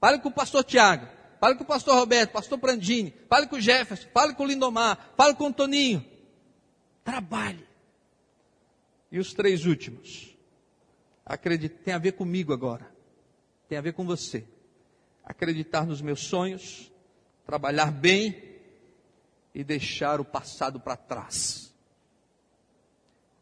Fale 0.00 0.18
com 0.18 0.28
o 0.28 0.32
pastor 0.32 0.64
Tiago. 0.64 1.06
Fale 1.38 1.54
com 1.54 1.62
o 1.62 1.66
pastor 1.66 1.94
Roberto, 1.94 2.32
pastor 2.32 2.58
Prandini. 2.58 3.14
Fale 3.28 3.46
com 3.46 3.54
o 3.54 3.60
Jefferson. 3.60 4.08
Fale 4.12 4.34
com 4.34 4.42
o 4.42 4.46
Lindomar. 4.46 5.12
Fale 5.16 5.36
com 5.36 5.46
o 5.46 5.52
Toninho. 5.52 6.04
Trabalhe. 7.04 7.64
E 9.12 9.20
os 9.20 9.32
três 9.32 9.66
últimos. 9.66 10.36
Acredite, 11.24 11.76
tem 11.76 11.94
a 11.94 11.98
ver 11.98 12.12
comigo 12.12 12.52
agora 12.52 12.97
tem 13.68 13.78
a 13.78 13.82
ver 13.82 13.92
com 13.92 14.04
você. 14.04 14.44
Acreditar 15.24 15.86
nos 15.86 16.00
meus 16.00 16.20
sonhos, 16.20 16.90
trabalhar 17.44 17.90
bem 17.92 18.42
e 19.54 19.62
deixar 19.62 20.20
o 20.20 20.24
passado 20.24 20.80
para 20.80 20.96
trás. 20.96 21.72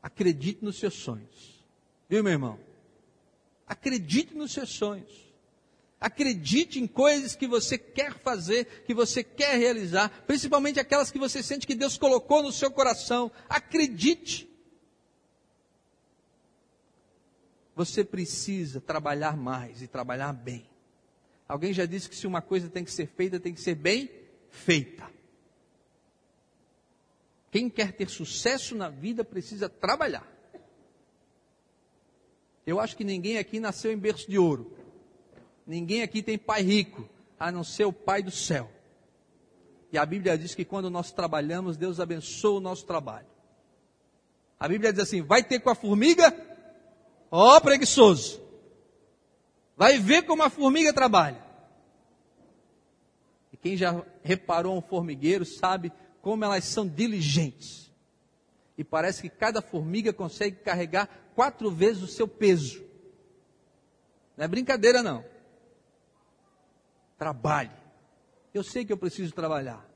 Acredite 0.03 0.65
nos 0.65 0.79
seus 0.79 0.95
sonhos. 0.95 1.65
Viu, 2.09 2.23
meu 2.23 2.33
irmão? 2.33 2.59
Acredite 3.67 4.35
nos 4.35 4.53
seus 4.53 4.71
sonhos. 4.71 5.27
Acredite 6.01 6.79
em 6.79 6.87
coisas 6.87 7.35
que 7.35 7.47
você 7.47 7.79
quer 7.79 8.13
fazer, 8.19 8.85
que 8.87 8.93
você 8.95 9.25
quer 9.25 9.59
realizar, 9.59 10.25
principalmente 10.27 10.79
aquelas 10.79 11.11
que 11.11 11.19
você 11.19 11.43
sente 11.43 11.67
que 11.67 11.75
Deus 11.75 11.97
colocou 11.97 12.43
no 12.43 12.53
seu 12.53 12.71
coração. 12.71 13.31
Acredite. 13.49 14.49
Você 17.77 18.03
precisa 18.03 18.81
trabalhar 18.81 19.37
mais 19.37 19.83
e 19.83 19.87
trabalhar 19.87 20.33
bem. 20.33 20.67
Alguém 21.47 21.75
já 21.75 21.85
disse 21.85 22.09
que 22.09 22.17
se 22.17 22.27
uma 22.27 22.41
coisa 22.41 22.71
tem 22.71 22.83
que 22.83 22.91
ser 22.91 23.07
feita, 23.07 23.39
tem 23.39 23.53
que 23.53 23.61
ser 23.61 23.75
bem 23.75 24.11
feita. 24.49 25.09
Quem 27.51 27.69
quer 27.69 27.93
ter 27.93 28.09
sucesso 28.09 28.75
na 28.75 28.89
vida 28.89 29.23
precisa 29.23 29.69
trabalhar. 29.69 30.27
Eu 32.67 32.81
acho 32.81 32.97
que 32.97 33.05
ninguém 33.05 33.37
aqui 33.37 33.61
nasceu 33.61 33.93
em 33.93 33.99
berço 33.99 34.29
de 34.29 34.39
ouro. 34.39 34.75
Ninguém 35.67 36.03
aqui 36.03 36.23
tem 36.23 36.39
pai 36.39 36.63
rico, 36.63 37.09
a 37.39 37.53
não 37.53 37.63
ser 37.63 37.85
o 37.85 37.93
pai 37.93 38.23
do 38.23 38.31
céu. 38.31 38.71
E 39.93 39.99
a 39.99 40.07
Bíblia 40.07 40.37
diz 40.37 40.55
que 40.55 40.65
quando 40.65 40.89
nós 40.91 41.13
trabalhamos, 41.13 41.77
Deus 41.77 42.01
abençoa 42.01 42.59
o 42.59 42.61
nosso 42.61 42.87
trabalho. 42.87 43.27
A 44.59 44.67
Bíblia 44.67 44.93
diz 44.93 45.03
assim: 45.03 45.23
vai 45.23 45.45
ter 45.45 45.61
com 45.61 45.71
a 45.71 45.75
formiga, 45.75 46.31
Ó 47.31 47.57
oh, 47.57 47.61
preguiçoso. 47.61 48.41
Vai 49.77 49.99
ver 49.99 50.23
como 50.23 50.43
a 50.43 50.51
formiga 50.51 50.93
trabalha. 50.93 51.45
E 53.53 53.57
quem 53.57 53.77
já 53.77 54.03
reparou 54.23 54.77
um 54.77 54.81
formigueiro 54.81 55.45
sabe 55.45 55.93
como 56.23 56.45
elas 56.45 56.65
são 56.65 56.87
diligentes. 56.87 57.93
E 58.77 58.85
parece 58.85 59.23
que 59.23 59.29
cada 59.29 59.63
formiga 59.63 60.13
consegue 60.13 60.57
carregar 60.57 61.09
quatro 61.35 61.71
vezes 61.71 62.03
o 62.03 62.09
seu 62.09 62.29
peso. 62.29 62.85
Não 64.37 64.45
é 64.45 64.49
brincadeira, 64.49 65.03
não. 65.03 65.25
Trabalhe. 67.19 67.71
Eu 68.53 68.63
sei 68.63 68.85
que 68.85 68.93
eu 68.93 68.99
preciso 68.99 69.33
trabalhar. 69.33 69.96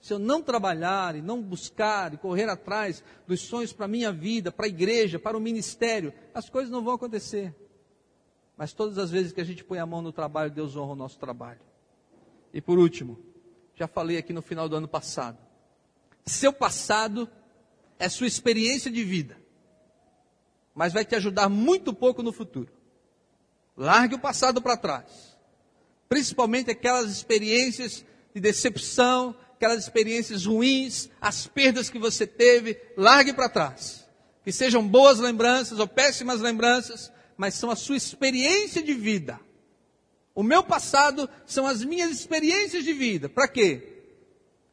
Se 0.00 0.12
eu 0.12 0.18
não 0.18 0.42
trabalhar 0.42 1.16
e 1.16 1.22
não 1.22 1.42
buscar 1.42 2.14
e 2.14 2.16
correr 2.16 2.48
atrás 2.48 3.02
dos 3.26 3.40
sonhos 3.40 3.72
para 3.72 3.86
a 3.86 3.88
minha 3.88 4.12
vida, 4.12 4.52
para 4.52 4.66
a 4.66 4.68
igreja, 4.68 5.18
para 5.18 5.36
o 5.36 5.40
ministério, 5.40 6.12
as 6.32 6.48
coisas 6.48 6.70
não 6.70 6.84
vão 6.84 6.94
acontecer. 6.94 7.54
Mas 8.56 8.72
todas 8.72 8.98
as 8.98 9.10
vezes 9.10 9.32
que 9.32 9.40
a 9.40 9.44
gente 9.44 9.64
põe 9.64 9.78
a 9.78 9.86
mão 9.86 10.02
no 10.02 10.12
trabalho, 10.12 10.50
Deus 10.50 10.76
honra 10.76 10.92
o 10.92 10.96
nosso 10.96 11.18
trabalho. 11.18 11.60
E 12.52 12.60
por 12.60 12.78
último, 12.78 13.18
já 13.74 13.86
falei 13.86 14.18
aqui 14.18 14.32
no 14.32 14.42
final 14.42 14.68
do 14.68 14.76
ano 14.76 14.88
passado. 14.88 15.38
Seu 16.26 16.52
passado 16.52 17.28
é 17.98 18.08
sua 18.08 18.26
experiência 18.26 18.90
de 18.90 19.02
vida, 19.02 19.36
mas 20.74 20.92
vai 20.92 21.04
te 21.04 21.14
ajudar 21.16 21.48
muito 21.48 21.92
pouco 21.92 22.22
no 22.22 22.32
futuro. 22.32 22.72
Largue 23.76 24.16
o 24.16 24.18
passado 24.18 24.60
para 24.60 24.76
trás, 24.76 25.36
principalmente 26.08 26.70
aquelas 26.70 27.10
experiências 27.10 28.04
de 28.34 28.40
decepção, 28.40 29.36
aquelas 29.58 29.82
experiências 29.82 30.46
ruins, 30.46 31.10
as 31.20 31.48
perdas 31.48 31.90
que 31.90 31.98
você 31.98 32.24
teve, 32.24 32.80
largue 32.96 33.32
para 33.32 33.48
trás. 33.48 34.08
Que 34.44 34.52
sejam 34.52 34.86
boas 34.86 35.18
lembranças 35.18 35.80
ou 35.80 35.88
péssimas 35.88 36.40
lembranças, 36.40 37.12
mas 37.36 37.54
são 37.54 37.68
a 37.68 37.76
sua 37.76 37.96
experiência 37.96 38.80
de 38.80 38.94
vida. 38.94 39.40
O 40.32 40.44
meu 40.44 40.62
passado 40.62 41.28
são 41.44 41.66
as 41.66 41.82
minhas 41.82 42.12
experiências 42.12 42.84
de 42.84 42.92
vida. 42.92 43.28
Para 43.28 43.48
quê? 43.48 44.04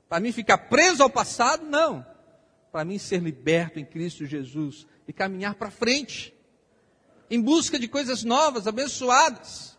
Para 0.07 0.19
mim 0.19 0.31
ficar 0.31 0.59
preso 0.59 1.01
ao 1.01 1.09
passado? 1.09 1.65
Não. 1.65 2.05
Para 2.71 2.85
mim 2.85 2.99
ser 2.99 3.23
liberto 3.23 3.79
em 3.79 3.85
Cristo 3.85 4.23
Jesus 4.23 4.85
e 5.07 5.13
caminhar 5.13 5.55
para 5.55 5.71
frente, 5.71 6.31
em 7.27 7.41
busca 7.41 7.79
de 7.79 7.87
coisas 7.87 8.23
novas, 8.23 8.67
abençoadas. 8.67 9.75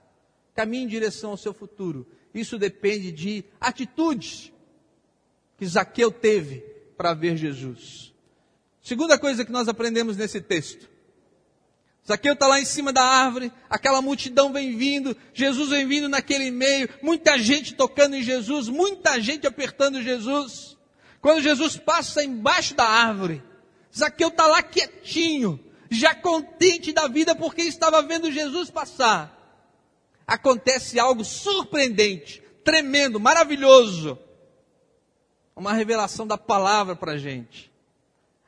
Caminhe 0.52 0.82
em 0.82 0.88
direção 0.88 1.30
ao 1.30 1.36
seu 1.36 1.54
futuro. 1.54 2.04
Isso 2.34 2.58
depende 2.58 3.12
de 3.12 3.44
atitudes, 3.60 4.52
que 5.58 5.66
Zaqueu 5.66 6.10
teve 6.10 6.60
para 6.96 7.14
ver 7.14 7.36
Jesus. 7.36 8.12
Segunda 8.82 9.18
coisa 9.18 9.44
que 9.44 9.52
nós 9.52 9.68
aprendemos 9.68 10.16
nesse 10.16 10.40
texto. 10.40 10.88
Zaqueu 12.06 12.34
está 12.34 12.46
lá 12.46 12.60
em 12.60 12.64
cima 12.64 12.92
da 12.92 13.02
árvore, 13.02 13.52
aquela 13.68 14.00
multidão 14.00 14.52
vem 14.52 14.76
vindo, 14.76 15.16
Jesus 15.34 15.70
vem 15.70 15.88
vindo 15.88 16.08
naquele 16.08 16.52
meio, 16.52 16.88
muita 17.02 17.36
gente 17.36 17.74
tocando 17.74 18.14
em 18.14 18.22
Jesus, 18.22 18.68
muita 18.68 19.20
gente 19.20 19.44
apertando 19.44 20.00
Jesus. 20.00 20.76
Quando 21.20 21.42
Jesus 21.42 21.76
passa 21.76 22.22
embaixo 22.22 22.74
da 22.74 22.84
árvore, 22.84 23.42
Zaqueu 23.96 24.28
está 24.28 24.46
lá 24.46 24.62
quietinho, 24.62 25.58
já 25.90 26.14
contente 26.14 26.92
da 26.92 27.08
vida 27.08 27.34
porque 27.34 27.62
estava 27.62 28.00
vendo 28.02 28.30
Jesus 28.30 28.70
passar. 28.70 29.34
Acontece 30.24 31.00
algo 31.00 31.24
surpreendente, 31.24 32.40
tremendo, 32.62 33.18
maravilhoso 33.18 34.16
uma 35.56 35.72
revelação 35.72 36.26
da 36.26 36.36
palavra 36.36 36.94
para 36.94 37.12
a 37.12 37.18
gente. 37.18 37.72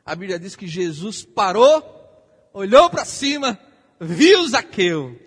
A 0.05 0.15
Bíblia 0.15 0.39
diz 0.39 0.55
que 0.55 0.67
Jesus 0.67 1.25
parou, 1.25 1.83
olhou 2.53 2.91
para 2.91 3.07
cima, 3.07 3.59
viu 3.99 4.47
Zaqueu. 4.47 5.19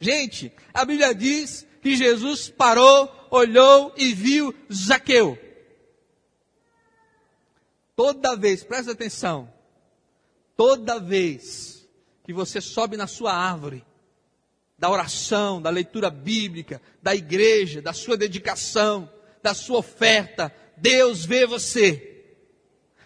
Gente, 0.00 0.52
a 0.74 0.84
Bíblia 0.84 1.14
diz 1.14 1.64
que 1.80 1.94
Jesus 1.94 2.50
parou, 2.50 3.10
olhou 3.30 3.94
e 3.96 4.12
viu 4.12 4.52
Zaqueu. 4.72 5.38
Toda 7.94 8.36
vez, 8.36 8.62
presta 8.62 8.92
atenção, 8.92 9.50
toda 10.56 11.00
vez 11.00 11.88
que 12.24 12.32
você 12.32 12.60
sobe 12.60 12.96
na 12.96 13.06
sua 13.06 13.32
árvore, 13.32 13.84
da 14.78 14.90
oração, 14.90 15.62
da 15.62 15.70
leitura 15.70 16.10
bíblica, 16.10 16.82
da 17.02 17.14
igreja, 17.14 17.80
da 17.80 17.94
sua 17.94 18.16
dedicação, 18.16 19.10
da 19.46 19.54
sua 19.54 19.78
oferta, 19.78 20.52
Deus 20.76 21.24
vê 21.24 21.46
você. 21.46 22.24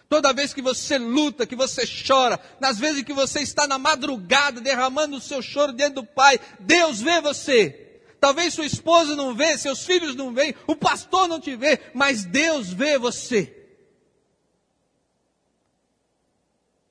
Toda 0.09 0.33
vez 0.33 0.55
que 0.55 0.61
você 0.61 0.97
luta, 0.97 1.45
que 1.45 1.55
você 1.55 1.83
chora, 1.85 2.39
nas 2.59 2.79
vezes 2.79 3.03
que 3.03 3.13
você 3.13 3.41
está 3.41 3.67
na 3.67 3.77
madrugada 3.77 4.59
derramando 4.59 5.17
o 5.17 5.21
seu 5.21 5.39
choro 5.39 5.71
diante 5.71 5.93
do 5.93 6.03
Pai, 6.03 6.39
Deus 6.59 6.99
vê 6.99 7.21
você. 7.21 8.01
Talvez 8.19 8.55
sua 8.55 8.65
esposa 8.65 9.15
não 9.15 9.35
vê, 9.35 9.55
seus 9.55 9.85
filhos 9.85 10.15
não 10.15 10.33
veem, 10.33 10.55
o 10.65 10.75
pastor 10.75 11.27
não 11.27 11.39
te 11.39 11.55
vê, 11.55 11.79
mas 11.93 12.25
Deus 12.25 12.73
vê 12.73 12.97
você. 12.97 13.55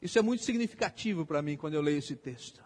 Isso 0.01 0.17
é 0.17 0.23
muito 0.23 0.45
significativo 0.45 1.27
para 1.27 1.43
mim 1.43 1.57
quando 1.57 1.75
eu 1.75 1.83
leio 1.83 1.99
esse 1.99 2.15
texto. 2.15 2.63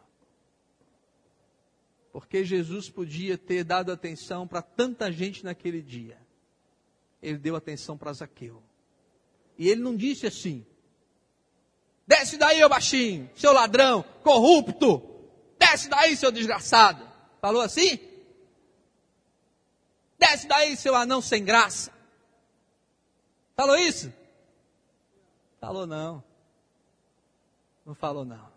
Porque 2.12 2.44
Jesus 2.44 2.90
podia 2.90 3.38
ter 3.38 3.64
dado 3.64 3.90
atenção 3.90 4.46
para 4.46 4.60
tanta 4.60 5.10
gente 5.10 5.42
naquele 5.42 5.80
dia 5.80 6.23
ele 7.24 7.38
deu 7.38 7.56
atenção 7.56 7.96
para 7.96 8.12
Zaqueu. 8.12 8.62
E 9.56 9.68
ele 9.68 9.80
não 9.80 9.96
disse 9.96 10.26
assim: 10.26 10.64
desce 12.06 12.36
daí, 12.36 12.62
ô 12.62 12.68
baixinho, 12.68 13.30
seu 13.34 13.52
ladrão, 13.52 14.04
corrupto, 14.22 15.02
desce 15.58 15.88
daí, 15.88 16.16
seu 16.16 16.30
desgraçado. 16.30 17.08
Falou 17.40 17.62
assim? 17.62 17.98
Desce 20.18 20.46
daí, 20.46 20.76
seu 20.76 20.94
anão 20.94 21.22
sem 21.22 21.42
graça. 21.42 21.92
Falou 23.56 23.76
isso? 23.76 24.12
Falou 25.60 25.86
não. 25.86 26.22
Não 27.86 27.94
falou 27.94 28.24
não. 28.24 28.52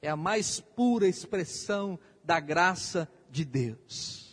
É 0.00 0.08
a 0.08 0.16
mais 0.16 0.60
pura 0.60 1.06
expressão 1.06 1.98
da 2.22 2.40
graça 2.40 3.08
de 3.30 3.44
Deus. 3.44 4.28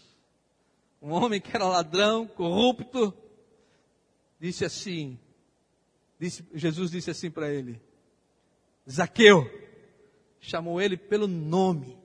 Um 1.02 1.12
homem 1.12 1.41
que 1.41 1.56
era 1.56 1.65
ladrão, 1.65 2.28
corrupto, 2.28 3.13
disse 4.45 4.63
assim, 4.63 5.19
disse, 6.19 6.45
Jesus 6.53 6.91
disse 6.91 7.10
assim 7.10 7.31
para 7.31 7.51
ele, 7.51 7.81
Zaqueu, 8.88 9.49
chamou 10.39 10.79
ele 10.79 10.95
pelo 10.95 11.27
nome, 11.27 11.97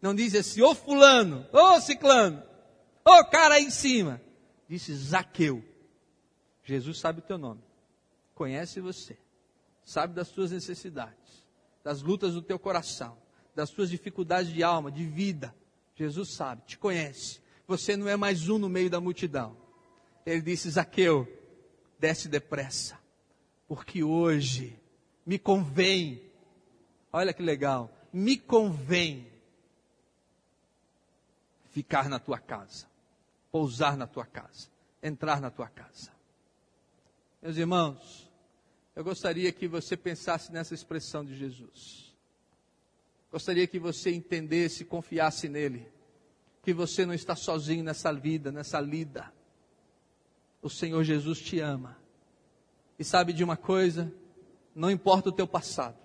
não 0.00 0.14
disse 0.14 0.38
assim, 0.38 0.62
ô 0.62 0.72
fulano, 0.72 1.46
ô 1.52 1.80
ciclano, 1.80 2.40
ô 3.04 3.24
cara 3.24 3.56
aí 3.56 3.64
em 3.64 3.70
cima, 3.70 4.22
disse 4.68 4.94
Zaqueu, 4.94 5.64
Jesus 6.62 7.00
sabe 7.00 7.18
o 7.18 7.22
teu 7.22 7.36
nome, 7.36 7.60
conhece 8.36 8.80
você, 8.80 9.18
sabe 9.84 10.14
das 10.14 10.30
tuas 10.30 10.52
necessidades, 10.52 11.44
das 11.82 12.02
lutas 12.02 12.34
do 12.34 12.42
teu 12.42 12.58
coração, 12.58 13.18
das 13.52 13.70
tuas 13.70 13.90
dificuldades 13.90 14.52
de 14.52 14.62
alma, 14.62 14.92
de 14.92 15.04
vida, 15.04 15.52
Jesus 15.96 16.34
sabe, 16.34 16.62
te 16.66 16.78
conhece, 16.78 17.40
você 17.66 17.96
não 17.96 18.06
é 18.06 18.16
mais 18.16 18.48
um 18.48 18.58
no 18.58 18.68
meio 18.68 18.88
da 18.88 19.00
multidão. 19.00 19.56
Ele 20.24 20.42
disse, 20.42 20.70
Zaqueu, 20.70 21.39
desce 22.00 22.28
depressa, 22.28 22.98
porque 23.68 24.02
hoje 24.02 24.76
me 25.24 25.38
convém, 25.38 26.22
olha 27.12 27.32
que 27.32 27.42
legal, 27.42 27.94
me 28.10 28.38
convém 28.38 29.30
ficar 31.68 32.08
na 32.08 32.18
tua 32.18 32.38
casa, 32.38 32.86
pousar 33.52 33.96
na 33.96 34.06
tua 34.06 34.24
casa, 34.24 34.68
entrar 35.02 35.40
na 35.40 35.50
tua 35.50 35.68
casa. 35.68 36.10
Meus 37.42 37.56
irmãos, 37.56 38.30
eu 38.96 39.04
gostaria 39.04 39.52
que 39.52 39.68
você 39.68 39.96
pensasse 39.96 40.50
nessa 40.50 40.74
expressão 40.74 41.24
de 41.24 41.36
Jesus. 41.36 42.14
Gostaria 43.30 43.66
que 43.66 43.78
você 43.78 44.10
entendesse, 44.10 44.84
confiasse 44.84 45.48
nele, 45.48 45.86
que 46.62 46.72
você 46.72 47.06
não 47.06 47.14
está 47.14 47.36
sozinho 47.36 47.84
nessa 47.84 48.12
vida, 48.12 48.50
nessa 48.50 48.80
lida 48.80 49.32
o 50.62 50.68
Senhor 50.68 51.02
Jesus 51.04 51.40
te 51.40 51.60
ama. 51.60 51.96
E 52.98 53.04
sabe 53.04 53.32
de 53.32 53.42
uma 53.42 53.56
coisa? 53.56 54.12
Não 54.74 54.90
importa 54.90 55.30
o 55.30 55.32
teu 55.32 55.46
passado. 55.46 55.96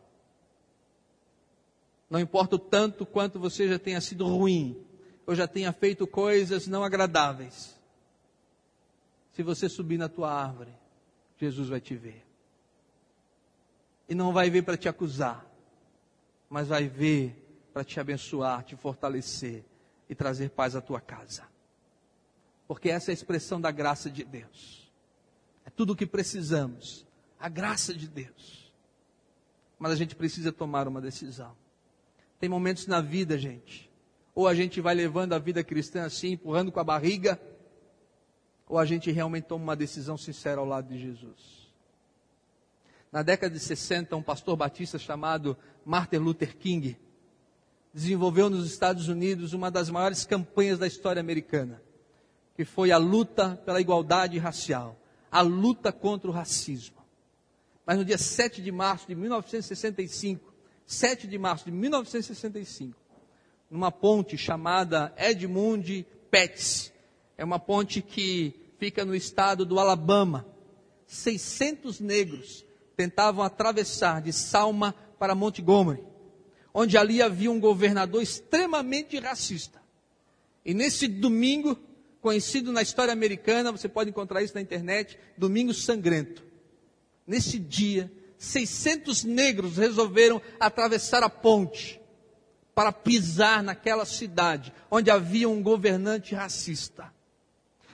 Não 2.10 2.20
importa 2.20 2.56
o 2.56 2.60
tanto 2.60 3.06
quanto 3.06 3.40
você 3.40 3.68
já 3.68 3.80
tenha 3.80 4.00
sido 4.00 4.26
ruim, 4.26 4.78
ou 5.26 5.36
já 5.36 5.48
tenha 5.48 5.74
feito 5.74 6.08
coisas 6.08 6.68
não 6.68 6.84
agradáveis. 6.84 7.76
Se 9.34 9.44
você 9.44 9.68
subir 9.68 9.98
na 9.98 10.08
tua 10.08 10.32
árvore, 10.32 10.72
Jesus 11.38 11.68
vai 11.68 11.82
te 11.82 11.96
ver. 11.96 12.24
E 14.08 14.16
não 14.16 14.32
vai 14.32 14.50
ver 14.50 14.62
para 14.62 14.78
te 14.78 14.88
acusar, 14.88 15.46
mas 16.50 16.68
vai 16.68 16.88
ver 16.88 17.36
para 17.74 17.84
te 17.84 18.00
abençoar, 18.00 18.64
te 18.64 18.76
fortalecer 18.76 19.66
e 20.08 20.16
trazer 20.16 20.52
paz 20.52 20.76
à 20.76 20.82
tua 20.82 21.02
casa 21.02 21.55
porque 22.68 22.90
essa 22.90 23.12
é 23.12 23.14
a 23.14 23.14
expressão 23.14 23.62
da 23.62 23.72
graça 23.72 24.10
de 24.10 24.24
Deus. 24.24 24.92
É 25.66 25.70
tudo 25.70 25.94
o 25.94 25.96
que 25.96 26.06
precisamos, 26.06 27.06
a 27.40 27.50
graça 27.50 27.94
de 27.94 28.08
Deus. 28.08 28.72
Mas 29.78 29.92
a 29.92 29.96
gente 29.96 30.16
precisa 30.16 30.52
tomar 30.52 30.88
uma 30.88 31.02
decisão. 31.02 31.56
Tem 32.40 32.50
momentos 32.50 32.88
na 32.88 33.02
vida, 33.02 33.38
gente, 33.38 33.90
ou 34.34 34.48
a 34.48 34.56
gente 34.56 34.82
vai 34.82 34.96
levando 34.96 35.34
a 35.34 35.40
vida 35.40 35.64
cristã 35.64 36.06
assim, 36.06 36.32
empurrando 36.32 36.72
com 36.72 36.80
a 36.80 36.84
barriga, 36.84 37.40
ou 38.68 38.80
a 38.80 38.86
gente 38.86 39.12
realmente 39.12 39.46
toma 39.46 39.64
uma 39.64 39.76
decisão 39.76 40.18
sincera 40.18 40.60
ao 40.60 40.66
lado 40.66 40.90
de 40.90 41.00
Jesus. 41.00 41.66
Na 43.12 43.22
década 43.22 43.54
de 43.54 43.60
60, 43.60 44.16
um 44.16 44.24
pastor 44.24 44.58
batista 44.58 44.98
chamado 44.98 45.58
Martin 45.86 46.18
Luther 46.18 46.58
King 46.58 46.98
desenvolveu 47.94 48.50
nos 48.50 48.66
Estados 48.66 49.08
Unidos 49.08 49.54
uma 49.54 49.72
das 49.72 49.90
maiores 49.90 50.26
campanhas 50.26 50.78
da 50.78 50.88
história 50.88 51.20
americana 51.20 51.82
que 52.56 52.64
foi 52.64 52.92
a 52.92 52.98
luta 52.98 53.62
pela 53.66 53.82
igualdade 53.82 54.38
racial, 54.38 54.98
a 55.30 55.42
luta 55.42 55.92
contra 55.92 56.30
o 56.30 56.34
racismo. 56.34 56.96
Mas 57.86 57.98
no 57.98 58.06
dia 58.06 58.18
7 58.18 58.62
de 58.62 58.72
março 58.72 59.08
de 59.08 59.14
1965, 59.14 60.54
7 60.86 61.28
de 61.28 61.38
março 61.38 61.66
de 61.66 61.72
1965, 61.72 62.98
numa 63.70 63.92
ponte 63.92 64.38
chamada 64.38 65.14
Edmund 65.18 66.06
Pettis, 66.32 66.94
é 67.38 67.44
uma 67.44 67.60
ponte 67.60 68.02
que 68.02 68.56
fica 68.80 69.04
no 69.04 69.14
estado 69.14 69.66
do 69.66 69.80
Alabama. 69.80 70.46
600 71.06 72.00
negros 72.00 72.66
tentavam 72.96 73.44
atravessar 73.44 74.22
de 74.22 74.32
Salma 74.32 74.96
para 75.20 75.36
Montgomery, 75.36 76.04
onde 76.74 76.98
ali 76.98 77.22
havia 77.22 77.52
um 77.52 77.60
governador 77.60 78.22
extremamente 78.22 79.20
racista. 79.20 79.82
E 80.64 80.74
nesse 80.74 81.08
domingo, 81.08 81.78
conhecido 82.26 82.72
na 82.72 82.82
história 82.82 83.14
americana, 83.14 83.72
você 83.72 83.88
pode 83.88 84.10
encontrar 84.10 84.42
isso 84.42 84.56
na 84.56 84.62
internet, 84.62 85.16
Domingo 85.38 85.76
Sangrento. 85.76 86.44
Nesse 87.28 87.60
dia, 87.60 88.12
600 88.40 89.24
negros 89.24 89.78
resolveram 89.78 90.42
atravessar 90.60 91.22
a 91.22 91.30
ponte 91.30 92.02
para 92.74 92.92
pisar 92.92 93.62
naquela 93.62 94.06
cidade 94.06 94.74
onde 94.90 95.12
havia 95.12 95.48
um 95.48 95.62
governante 95.62 96.34
racista. 96.34 97.14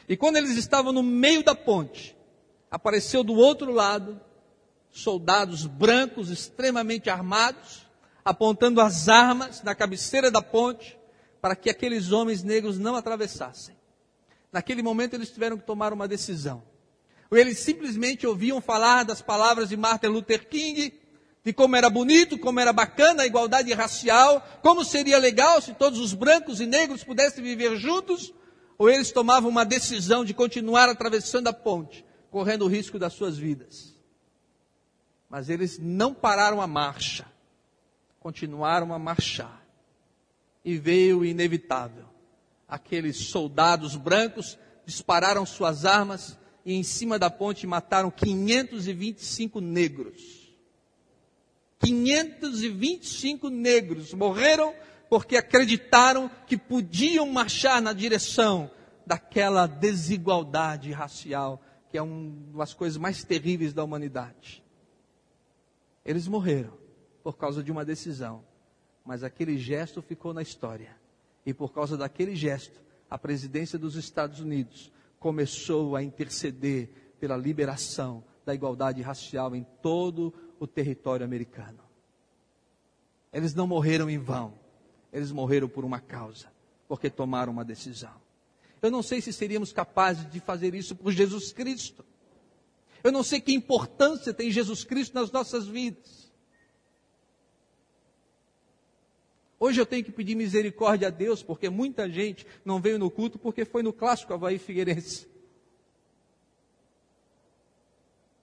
E 0.08 0.15
quando 0.15 0.38
eles 0.38 0.56
estavam 0.56 0.94
no 0.94 1.04
meio 1.04 1.44
da 1.44 1.54
ponte, 1.54 2.15
apareceu 2.72 3.26
do 3.26 3.34
outro 3.34 3.70
lado 3.70 4.17
soldados 4.91 5.65
brancos 5.65 6.30
extremamente 6.30 7.10
armados, 7.10 7.86
apontando 8.24 8.80
as 8.80 9.10
armas 9.10 9.62
na 9.62 9.76
cabeceira 9.76 10.32
da 10.32 10.41
ponte 10.41 10.98
para 11.41 11.54
que 11.54 11.70
aqueles 11.70 12.13
homens 12.13 12.44
negros 12.44 12.80
não 12.80 12.96
atravessassem. 12.96 13.81
Naquele 14.52 14.82
momento 14.82 15.14
eles 15.14 15.32
tiveram 15.32 15.58
que 15.58 15.66
tomar 15.66 15.94
uma 15.94 16.08
decisão. 16.08 16.64
Ou 17.30 17.38
eles 17.38 17.60
simplesmente 17.60 18.28
ouviam 18.28 18.60
falar 18.60 19.04
das 19.04 19.22
palavras 19.22 19.70
de 19.70 19.78
Martin 19.78 20.08
Luther 20.08 20.48
King, 20.50 20.94
de 21.44 21.54
como 21.54 21.76
era 21.76 21.90
bonito, 21.90 22.38
como 22.38 22.60
era 22.60 22.74
bacana 22.74 23.24
a 23.24 23.26
igualdade 23.26 23.74
racial, 23.74 24.46
como 24.62 24.84
seria 24.84 25.18
legal 25.18 25.62
se 25.62 25.74
todos 25.74 26.00
os 26.00 26.14
brancos 26.14 26.60
e 26.60 26.66
negros 26.66 27.04
pudessem 27.04 27.44
viver 27.44 27.78
juntos, 27.78 28.34
ou 28.78 28.90
eles 28.90 29.12
tomavam 29.12 29.50
uma 29.50 29.64
decisão 29.64 30.26
de 30.26 30.34
continuar 30.34 30.90
atravessando 30.90 31.48
a 31.48 31.54
ponte, 31.54 32.06
correndo 32.30 32.66
o 32.66 32.68
risco 32.68 33.00
das 33.00 33.14
suas 33.14 33.38
vidas. 33.38 33.96
Mas 35.30 35.50
eles 35.50 35.80
não 35.80 36.14
pararam 36.14 36.62
a 36.62 36.68
marcha, 36.68 37.26
continuaram 38.20 38.94
a 38.94 39.00
marchar. 39.00 39.66
E 40.64 40.78
veio 40.78 41.20
o 41.20 41.26
inevitável. 41.26 42.11
Aqueles 42.72 43.18
soldados 43.18 43.98
brancos 43.98 44.58
dispararam 44.86 45.46
suas 45.46 45.84
armas 45.84 46.40
e 46.66 46.74
em 46.74 46.84
cima 46.84 47.20
da 47.20 47.30
ponte 47.30 47.68
mataram 47.68 48.10
525 48.10 49.60
negros. 49.60 50.56
525 51.80 53.50
negros 53.50 54.14
morreram 54.14 54.74
porque 55.10 55.36
acreditaram 55.36 56.32
que 56.48 56.56
podiam 56.56 57.30
marchar 57.30 57.82
na 57.82 57.92
direção 57.92 58.72
daquela 59.06 59.68
desigualdade 59.68 60.94
racial, 60.94 61.62
que 61.90 61.98
é 61.98 62.02
uma 62.02 62.58
das 62.58 62.74
coisas 62.74 62.98
mais 62.98 63.22
terríveis 63.22 63.74
da 63.74 63.84
humanidade. 63.84 64.64
Eles 66.06 66.26
morreram 66.26 66.78
por 67.22 67.36
causa 67.36 67.62
de 67.62 67.70
uma 67.70 67.84
decisão, 67.84 68.46
mas 69.04 69.26
aquele 69.26 69.58
gesto 69.58 70.02
ficou 70.02 70.34
na 70.34 70.42
história. 70.42 71.01
E 71.45 71.54
por 71.54 71.71
causa 71.73 71.97
daquele 71.97 72.36
gesto, 72.36 72.82
a 73.10 73.17
presidência 73.17 73.77
dos 73.77 73.95
Estados 73.95 74.39
Unidos 74.39 74.91
começou 75.19 75.95
a 75.95 76.04
interceder 76.04 76.89
pela 77.19 77.38
liberação 77.38 78.23
da 78.45 78.54
igualdade 78.54 79.01
racial 79.01 79.56
em 79.56 79.65
todo 79.82 80.34
o 80.60 80.65
território 80.65 81.25
americano. 81.25 81.80
Eles 83.32 83.54
não 83.54 83.67
morreram 83.67 84.10
em 84.10 84.17
vão. 84.17 84.54
Eles 85.12 85.32
morreram 85.32 85.67
por 85.67 85.84
uma 85.84 85.99
causa, 85.99 86.47
porque 86.88 87.10
tomaram 87.10 87.51
uma 87.51 87.65
decisão. 87.65 88.13
Eu 88.82 88.89
não 88.89 89.04
sei 89.04 89.21
se 89.21 89.32
seríamos 89.32 89.71
capazes 89.71 90.30
de 90.30 90.39
fazer 90.39 90.73
isso 90.73 90.95
por 90.95 91.12
Jesus 91.12 91.51
Cristo. 91.51 92.04
Eu 93.04 93.12
não 93.12 93.23
sei 93.23 93.41
que 93.41 93.54
importância 93.54 94.34
tem 94.34 94.49
Jesus 94.49 94.84
Cristo 94.84 95.13
nas 95.13 95.32
nossas 95.32 95.67
vidas. 95.67 96.31
Hoje 99.63 99.80
eu 99.80 99.86
tenho 99.86 100.04
que 100.04 100.12
pedir 100.12 100.34
misericórdia 100.34 101.10
a 101.10 101.12
Deus, 101.12 101.43
porque 101.43 101.69
muita 101.69 102.10
gente 102.10 102.47
não 102.65 102.82
veio 102.82 102.97
no 102.97 103.12
culto 103.12 103.38
porque 103.38 103.63
foi 103.63 103.84
no 103.84 103.93
clássico 103.93 104.34
Havaí 104.34 104.58
Figueirense. 104.58 105.28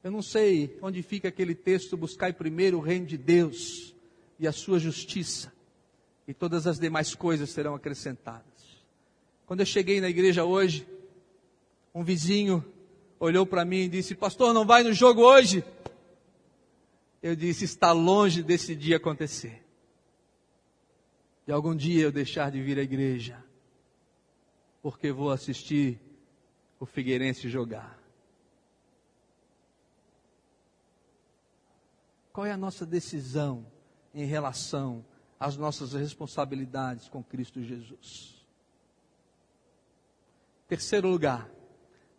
Eu 0.05 0.13
não 0.13 0.23
sei 0.23 0.79
onde 0.81 1.03
fica 1.03 1.27
aquele 1.27 1.57
texto, 1.57 1.97
buscai 1.97 2.33
primeiro 2.33 2.79
o 2.79 2.81
reino 2.81 3.05
de 3.05 3.19
Deus 3.19 3.93
e 4.39 4.47
a 4.47 4.53
sua 4.53 4.79
justiça, 4.79 5.53
e 6.29 6.33
todas 6.33 6.69
as 6.69 6.79
demais 6.79 7.17
coisas 7.17 7.51
serão 7.51 7.75
acrescentadas. 7.75 8.85
Quando 9.45 9.59
eu 9.59 9.67
cheguei 9.67 10.01
na 10.01 10.09
igreja 10.09 10.45
hoje, 10.45 10.87
um 11.93 12.05
vizinho 12.05 12.65
olhou 13.19 13.45
para 13.45 13.65
mim 13.65 13.79
e 13.79 13.89
disse: 13.89 14.15
Pastor, 14.15 14.55
não 14.55 14.65
vai 14.65 14.85
no 14.85 14.93
jogo 14.93 15.23
hoje? 15.23 15.65
Eu 17.21 17.35
disse: 17.35 17.65
Está 17.65 17.91
longe 17.91 18.41
desse 18.41 18.77
dia 18.77 18.99
acontecer. 18.99 19.67
De 21.49 21.53
algum 21.53 21.75
dia 21.75 22.03
eu 22.03 22.13
deixar 22.13 22.51
de 22.51 22.63
vir 22.63 22.79
à 22.79 22.83
igreja, 22.83 23.43
porque 24.83 25.11
vou 25.11 25.31
assistir 25.31 25.99
o 26.79 26.85
Figueirense 26.85 27.49
jogar. 27.49 27.99
Qual 32.31 32.45
é 32.45 32.53
a 32.53 32.57
nossa 32.59 32.85
decisão 32.85 33.67
em 34.13 34.27
relação 34.27 35.03
às 35.41 35.57
nossas 35.57 35.95
responsabilidades 35.95 37.09
com 37.09 37.25
Cristo 37.25 37.63
Jesus. 37.63 38.47
Terceiro 40.69 41.09
lugar, 41.09 41.51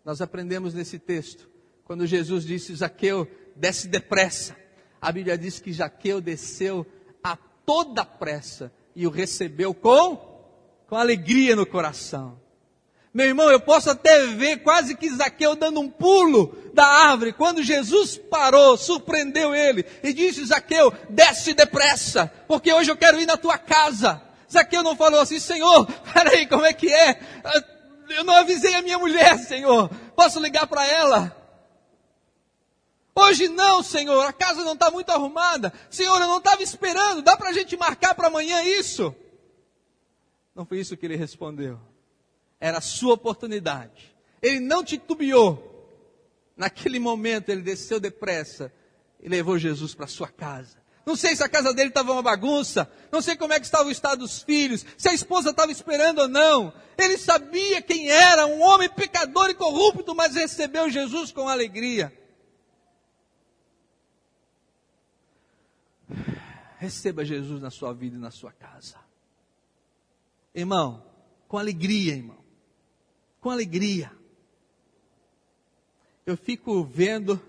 nós 0.03 0.21
aprendemos 0.21 0.73
nesse 0.73 0.97
texto, 0.97 1.47
quando 1.85 2.07
Jesus 2.07 2.45
disse: 2.45 2.73
Zaqueu, 2.73 3.27
desce 3.55 3.87
depressa. 3.87 4.57
A 4.99 5.11
Bíblia 5.11 5.37
diz 5.37 5.59
que 5.59 5.71
Zaqueu 5.71 6.19
desceu 6.19 6.83
a 7.23 7.35
toda 7.35 8.03
pressa 8.03 8.73
e 8.99 9.07
o 9.07 9.09
recebeu 9.09 9.73
com, 9.73 10.17
com 10.85 10.97
alegria 10.97 11.55
no 11.55 11.65
coração. 11.65 12.37
Meu 13.13 13.27
irmão, 13.27 13.49
eu 13.49 13.61
posso 13.61 13.89
até 13.89 14.27
ver 14.27 14.57
quase 14.57 14.93
que 14.93 15.09
Zaqueu 15.09 15.55
dando 15.55 15.79
um 15.79 15.89
pulo 15.89 16.53
da 16.73 16.85
árvore, 16.85 17.31
quando 17.31 17.63
Jesus 17.63 18.17
parou, 18.17 18.75
surpreendeu 18.75 19.55
ele 19.55 19.85
e 20.03 20.11
disse: 20.11 20.45
Zaqueu, 20.45 20.93
desce 21.09 21.53
depressa, 21.53 22.29
porque 22.45 22.73
hoje 22.73 22.91
eu 22.91 22.97
quero 22.97 23.21
ir 23.21 23.25
na 23.25 23.37
tua 23.37 23.57
casa. 23.57 24.21
Zaqueu 24.51 24.83
não 24.83 24.97
falou 24.97 25.21
assim, 25.21 25.39
Senhor, 25.39 25.87
peraí, 26.13 26.45
como 26.45 26.65
é 26.65 26.73
que 26.73 26.91
é? 26.91 27.21
Eu 28.09 28.25
não 28.25 28.35
avisei 28.35 28.75
a 28.75 28.81
minha 28.81 28.99
mulher, 28.99 29.39
Senhor, 29.39 29.89
posso 30.13 30.41
ligar 30.41 30.67
para 30.67 30.85
ela? 30.85 31.38
Hoje 33.15 33.49
não, 33.49 33.83
Senhor, 33.83 34.25
a 34.25 34.33
casa 34.33 34.63
não 34.63 34.73
está 34.73 34.89
muito 34.89 35.09
arrumada. 35.09 35.73
Senhor, 35.89 36.19
eu 36.21 36.27
não 36.27 36.37
estava 36.37 36.63
esperando, 36.63 37.21
dá 37.21 37.35
para 37.35 37.49
a 37.49 37.53
gente 37.53 37.75
marcar 37.75 38.15
para 38.15 38.27
amanhã 38.27 38.63
isso? 38.63 39.13
Não 40.55 40.65
foi 40.65 40.79
isso 40.79 40.95
que 40.95 41.05
ele 41.05 41.15
respondeu. 41.15 41.79
Era 42.59 42.77
a 42.77 42.81
sua 42.81 43.13
oportunidade. 43.13 44.15
Ele 44.41 44.59
não 44.59 44.83
titubeou. 44.83 45.65
Naquele 46.55 46.99
momento 46.99 47.49
ele 47.49 47.61
desceu 47.61 47.99
depressa 47.99 48.71
e 49.21 49.29
levou 49.29 49.57
Jesus 49.57 49.93
para 49.93 50.07
sua 50.07 50.27
casa. 50.27 50.77
Não 51.05 51.15
sei 51.15 51.35
se 51.35 51.43
a 51.43 51.49
casa 51.49 51.73
dele 51.73 51.89
estava 51.89 52.11
uma 52.11 52.21
bagunça, 52.21 52.91
não 53.11 53.21
sei 53.21 53.35
como 53.35 53.53
é 53.53 53.59
que 53.59 53.65
estava 53.65 53.87
o 53.87 53.91
estado 53.91 54.19
dos 54.19 54.43
filhos, 54.43 54.85
se 54.97 55.09
a 55.09 55.13
esposa 55.13 55.49
estava 55.49 55.71
esperando 55.71 56.19
ou 56.19 56.27
não. 56.27 56.73
Ele 56.97 57.17
sabia 57.17 57.81
quem 57.81 58.09
era, 58.09 58.45
um 58.45 58.61
homem 58.61 58.89
pecador 58.89 59.49
e 59.49 59.55
corrupto, 59.55 60.13
mas 60.13 60.35
recebeu 60.35 60.89
Jesus 60.89 61.31
com 61.31 61.47
alegria. 61.47 62.13
Receba 66.79 67.23
Jesus 67.23 67.61
na 67.61 67.69
sua 67.69 67.93
vida 67.93 68.15
e 68.15 68.19
na 68.19 68.31
sua 68.31 68.51
casa. 68.51 68.97
Irmão, 70.55 71.05
com 71.47 71.57
alegria, 71.57 72.15
irmão 72.15 72.39
com 73.39 73.49
alegria. 73.49 74.11
Eu 76.25 76.37
fico 76.37 76.83
vendo 76.83 77.41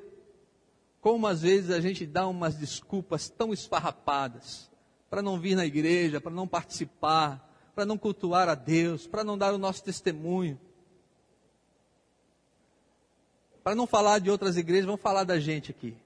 como 1.01 1.26
às 1.26 1.43
vezes 1.43 1.70
a 1.70 1.81
gente 1.81 2.07
dá 2.07 2.26
umas 2.26 2.57
desculpas 2.57 3.28
tão 3.28 3.53
esfarrapadas 3.53 4.70
para 5.09 5.22
não 5.22 5.41
vir 5.41 5.57
na 5.57 5.66
igreja, 5.66 6.20
para 6.20 6.31
não 6.31 6.47
participar, 6.47 7.49
para 7.74 7.85
não 7.85 7.99
cultuar 7.99 8.49
a 8.49 8.55
Deus, 8.55 9.07
para 9.07 9.24
não 9.24 9.37
dar 9.37 9.53
o 9.55 9.59
nosso 9.59 9.83
testemunho. 9.83 10.59
Para 13.62 13.74
não 13.74 13.87
falar 13.87 14.18
de 14.18 14.31
outras 14.31 14.57
igrejas, 14.57 14.87
vamos 14.87 15.01
falar 15.01 15.24
da 15.24 15.39
gente 15.39 15.70
aqui. 15.70 15.97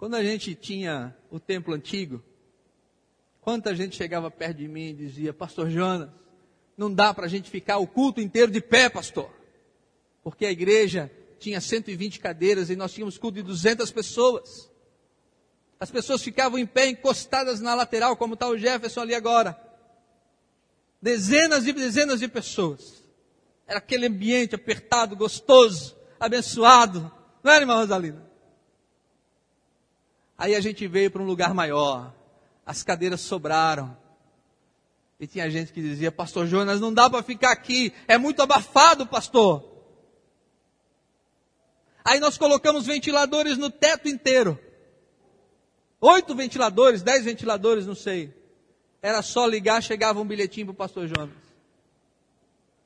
Quando 0.00 0.14
a 0.14 0.24
gente 0.24 0.54
tinha 0.54 1.14
o 1.30 1.38
templo 1.38 1.74
antigo, 1.74 2.24
quanta 3.38 3.74
gente 3.74 3.96
chegava 3.96 4.30
perto 4.30 4.56
de 4.56 4.66
mim 4.66 4.88
e 4.88 4.92
dizia: 4.94 5.30
Pastor 5.30 5.68
Jonas, 5.68 6.08
não 6.74 6.90
dá 6.90 7.12
para 7.12 7.26
a 7.26 7.28
gente 7.28 7.50
ficar 7.50 7.76
o 7.76 7.86
culto 7.86 8.18
inteiro 8.18 8.50
de 8.50 8.62
pé, 8.62 8.88
pastor. 8.88 9.30
Porque 10.24 10.46
a 10.46 10.50
igreja 10.50 11.12
tinha 11.38 11.60
120 11.60 12.18
cadeiras 12.18 12.70
e 12.70 12.76
nós 12.76 12.94
tínhamos 12.94 13.18
culto 13.18 13.34
de 13.34 13.42
200 13.42 13.90
pessoas. 13.90 14.70
As 15.78 15.90
pessoas 15.90 16.22
ficavam 16.22 16.58
em 16.58 16.64
pé, 16.64 16.86
encostadas 16.86 17.60
na 17.60 17.74
lateral, 17.74 18.16
como 18.16 18.32
está 18.32 18.48
o 18.48 18.56
Jefferson 18.56 19.02
ali 19.02 19.14
agora. 19.14 19.54
Dezenas 21.02 21.66
e 21.66 21.74
dezenas 21.74 22.20
de 22.20 22.28
pessoas. 22.28 23.04
Era 23.66 23.76
aquele 23.76 24.06
ambiente 24.06 24.54
apertado, 24.54 25.14
gostoso, 25.14 25.94
abençoado. 26.18 27.12
Não 27.44 27.52
era, 27.52 27.64
irmã 27.64 27.74
Rosalina? 27.74 28.29
Aí 30.40 30.54
a 30.54 30.60
gente 30.60 30.86
veio 30.88 31.10
para 31.10 31.20
um 31.20 31.26
lugar 31.26 31.52
maior. 31.52 32.14
As 32.64 32.82
cadeiras 32.82 33.20
sobraram. 33.20 33.94
E 35.20 35.26
tinha 35.26 35.50
gente 35.50 35.70
que 35.70 35.82
dizia, 35.82 36.10
Pastor 36.10 36.46
Jonas, 36.46 36.80
não 36.80 36.94
dá 36.94 37.10
para 37.10 37.22
ficar 37.22 37.52
aqui, 37.52 37.92
é 38.08 38.16
muito 38.16 38.40
abafado, 38.40 39.06
pastor. 39.06 39.62
Aí 42.02 42.18
nós 42.18 42.38
colocamos 42.38 42.86
ventiladores 42.86 43.58
no 43.58 43.68
teto 43.68 44.08
inteiro. 44.08 44.58
Oito 46.00 46.34
ventiladores, 46.34 47.02
dez 47.02 47.22
ventiladores, 47.22 47.86
não 47.86 47.94
sei. 47.94 48.34
Era 49.02 49.20
só 49.20 49.44
ligar, 49.44 49.82
chegava 49.82 50.20
um 50.20 50.26
bilhetinho 50.26 50.68
para 50.68 50.72
o 50.72 50.76
pastor 50.76 51.06
Jonas. 51.06 51.36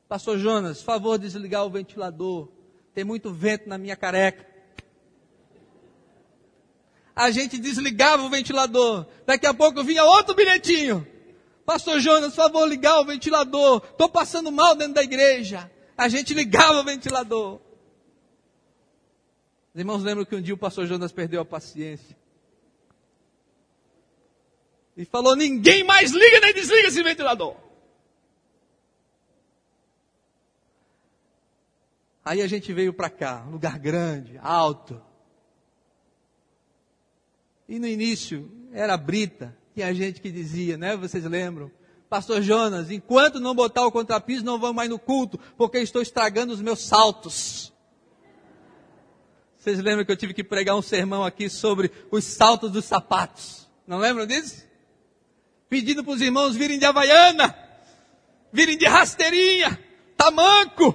Pastor 0.09 0.39
Jonas, 0.39 0.83
favor 0.83 1.21
desligar 1.21 1.65
o 1.65 1.71
ventilador. 1.71 2.49
Tem 2.93 3.05
muito 3.05 3.33
vento 3.33 3.69
na 3.69 3.79
minha 3.79 3.95
careca. 3.95 4.54
A 7.15 7.31
gente 7.31 7.59
desligava 7.59 8.23
o 8.23 8.31
ventilador. 8.31 9.07
Daqui 9.25 9.47
a 9.47 9.55
pouco 9.55 9.85
vinha 9.85 10.05
outro 10.05 10.35
bilhetinho. 10.35 11.07
Pastor 11.65 12.01
Jonas, 12.01 12.35
favor 12.35 12.69
ligar 12.69 13.01
o 13.01 13.05
ventilador. 13.05 13.83
Estou 13.85 14.09
passando 14.09 14.51
mal 14.51 14.75
dentro 14.75 14.95
da 14.95 15.03
igreja. 15.03 15.71
A 15.97 16.09
gente 16.09 16.35
ligava 16.35 16.81
o 16.81 16.85
ventilador. 16.85 17.61
Os 19.73 19.81
irmãos 19.81 20.03
lembram 20.03 20.25
que 20.25 20.35
um 20.35 20.43
dia 20.43 20.55
o 20.55 20.59
pastor 20.59 20.87
Jonas 20.87 21.13
perdeu 21.13 21.41
a 21.41 21.45
paciência. 21.45 22.17
E 24.97 25.05
falou: 25.05 25.35
ninguém 25.35 25.83
mais 25.85 26.11
liga 26.11 26.41
nem 26.41 26.55
desliga 26.55 26.89
esse 26.89 27.03
ventilador. 27.03 27.57
Aí 32.25 32.41
a 32.41 32.47
gente 32.47 32.73
veio 32.73 32.93
para 32.93 33.11
cá, 33.11 33.45
um 33.47 33.53
lugar 33.53 33.79
grande, 33.79 34.39
alto. 34.43 35.01
E 37.69 37.79
no 37.79 37.87
início 37.87 38.51
era 38.73 38.97
brita, 38.97 39.57
tinha 39.75 39.93
gente 39.95 40.21
que 40.21 40.31
dizia, 40.31 40.77
né? 40.77 40.97
Vocês 40.97 41.25
lembram? 41.25 41.71
Pastor 42.09 42.43
Jonas, 42.43 42.91
enquanto 42.91 43.41
não 43.41 43.55
botar 43.55 43.87
o 43.87 43.91
contrapiso, 43.91 44.45
não 44.45 44.59
vamos 44.59 44.77
mais 44.77 44.89
no 44.91 44.99
culto, 44.99 45.39
porque 45.57 45.79
estou 45.79 46.03
estragando 46.03 46.53
os 46.53 46.61
meus 46.61 46.81
saltos. 46.83 47.73
Vocês 49.59 49.79
lembram 49.79 50.05
que 50.05 50.13
eu 50.13 50.17
tive 50.17 50.35
que 50.35 50.45
pregar 50.45 50.77
um 50.77 50.83
sermão 50.83 51.25
aqui 51.25 51.49
sobre 51.49 51.91
os 52.11 52.23
saltos 52.23 52.71
dos 52.71 52.85
sapatos? 52.85 53.67
Não 53.87 53.99
lembram 53.99 54.27
disso? 54.27 54.63
Pedindo 55.69 56.05
para 56.05 56.13
os 56.13 56.21
irmãos 56.21 56.55
virem 56.55 56.79
de 56.79 56.85
havaiana, 56.85 57.57
virem 58.53 58.77
de 58.77 58.87
rasteirinha, 58.87 59.83
tamanco. 60.17 60.95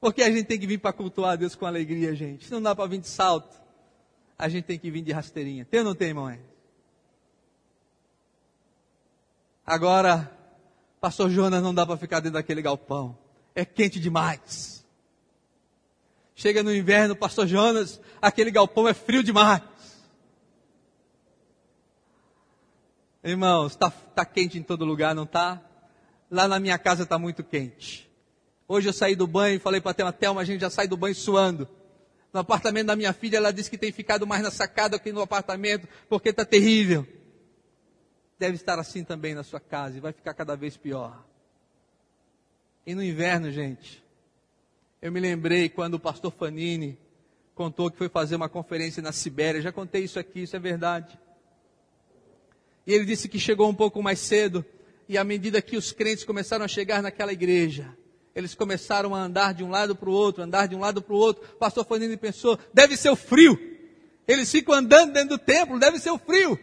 Porque 0.00 0.22
a 0.22 0.30
gente 0.30 0.44
tem 0.44 0.58
que 0.58 0.66
vir 0.66 0.78
para 0.78 0.92
cultuar 0.92 1.32
a 1.32 1.36
Deus 1.36 1.54
com 1.54 1.66
alegria, 1.66 2.14
gente. 2.14 2.50
Não 2.50 2.62
dá 2.62 2.74
para 2.74 2.86
vir 2.86 3.00
de 3.00 3.08
salto. 3.08 3.63
A 4.38 4.48
gente 4.48 4.64
tem 4.64 4.78
que 4.78 4.90
vir 4.90 5.02
de 5.02 5.12
rasteirinha. 5.12 5.64
Tem 5.64 5.80
ou 5.80 5.86
não 5.86 5.94
tem, 5.94 6.08
irmão? 6.08 6.36
Agora, 9.64 10.30
pastor 11.00 11.30
Jonas, 11.30 11.62
não 11.62 11.74
dá 11.74 11.86
para 11.86 11.96
ficar 11.96 12.20
dentro 12.20 12.34
daquele 12.34 12.60
galpão. 12.60 13.16
É 13.54 13.64
quente 13.64 14.00
demais. 14.00 14.84
Chega 16.34 16.62
no 16.62 16.74
inverno, 16.74 17.14
pastor 17.14 17.46
Jonas, 17.46 18.00
aquele 18.20 18.50
galpão 18.50 18.88
é 18.88 18.94
frio 18.94 19.22
demais. 19.22 19.62
Irmãos, 23.22 23.72
está 23.72 23.90
tá 23.90 24.24
quente 24.24 24.58
em 24.58 24.62
todo 24.62 24.84
lugar, 24.84 25.14
não 25.14 25.22
está? 25.22 25.62
Lá 26.30 26.48
na 26.48 26.58
minha 26.58 26.76
casa 26.76 27.04
está 27.04 27.18
muito 27.18 27.44
quente. 27.44 28.10
Hoje 28.66 28.88
eu 28.88 28.92
saí 28.92 29.14
do 29.14 29.26
banho 29.26 29.56
e 29.56 29.58
falei 29.60 29.80
para 29.80 29.92
a 29.92 29.94
Thelma, 29.94 30.12
Thelma, 30.12 30.40
a 30.40 30.44
gente 30.44 30.60
já 30.60 30.68
sai 30.68 30.88
do 30.88 30.96
banho 30.96 31.14
suando. 31.14 31.68
No 32.34 32.40
apartamento 32.40 32.88
da 32.88 32.96
minha 32.96 33.14
filha, 33.14 33.38
ela 33.38 33.50
disse 33.50 33.70
que 33.70 33.78
tem 33.78 33.90
ficado 33.90 34.26
mais 34.26 34.42
na 34.42 34.50
sacada 34.50 34.98
que 34.98 35.10
no 35.12 35.22
apartamento, 35.22 35.88
porque 36.08 36.28
está 36.28 36.44
terrível 36.44 37.06
deve 38.38 38.56
estar 38.56 38.78
assim 38.78 39.04
também 39.04 39.34
na 39.34 39.42
sua 39.42 39.60
casa 39.60 39.96
e 39.96 40.00
vai 40.00 40.12
ficar 40.12 40.34
cada 40.34 40.56
vez 40.56 40.76
pior. 40.76 41.24
E 42.86 42.94
no 42.94 43.02
inverno, 43.02 43.50
gente, 43.50 44.02
eu 45.00 45.10
me 45.10 45.20
lembrei 45.20 45.68
quando 45.68 45.94
o 45.94 46.00
pastor 46.00 46.32
Fanini 46.32 46.98
contou 47.54 47.90
que 47.90 47.96
foi 47.96 48.08
fazer 48.08 48.36
uma 48.36 48.48
conferência 48.48 49.02
na 49.02 49.12
Sibéria. 49.12 49.62
Já 49.62 49.72
contei 49.72 50.04
isso 50.04 50.18
aqui, 50.18 50.42
isso 50.42 50.56
é 50.56 50.58
verdade. 50.58 51.18
E 52.86 52.92
ele 52.92 53.04
disse 53.04 53.28
que 53.28 53.38
chegou 53.38 53.68
um 53.68 53.74
pouco 53.74 54.02
mais 54.02 54.18
cedo 54.18 54.64
e 55.08 55.16
à 55.16 55.24
medida 55.24 55.62
que 55.62 55.76
os 55.76 55.92
crentes 55.92 56.24
começaram 56.24 56.64
a 56.64 56.68
chegar 56.68 57.02
naquela 57.02 57.32
igreja, 57.32 57.96
eles 58.34 58.54
começaram 58.54 59.14
a 59.14 59.20
andar 59.20 59.54
de 59.54 59.62
um 59.62 59.70
lado 59.70 59.94
para 59.94 60.10
o 60.10 60.12
outro, 60.12 60.42
andar 60.42 60.66
de 60.66 60.74
um 60.74 60.80
lado 60.80 61.00
para 61.00 61.14
o 61.14 61.18
outro. 61.18 61.44
O 61.54 61.56
pastor 61.56 61.84
Fanini 61.84 62.16
pensou, 62.16 62.58
deve 62.72 62.96
ser 62.96 63.10
o 63.10 63.16
frio. 63.16 63.56
Eles 64.26 64.50
ficam 64.50 64.74
andando 64.74 65.12
dentro 65.12 65.30
do 65.30 65.38
templo, 65.38 65.78
deve 65.78 66.00
ser 66.00 66.10
o 66.10 66.18
frio. 66.18 66.58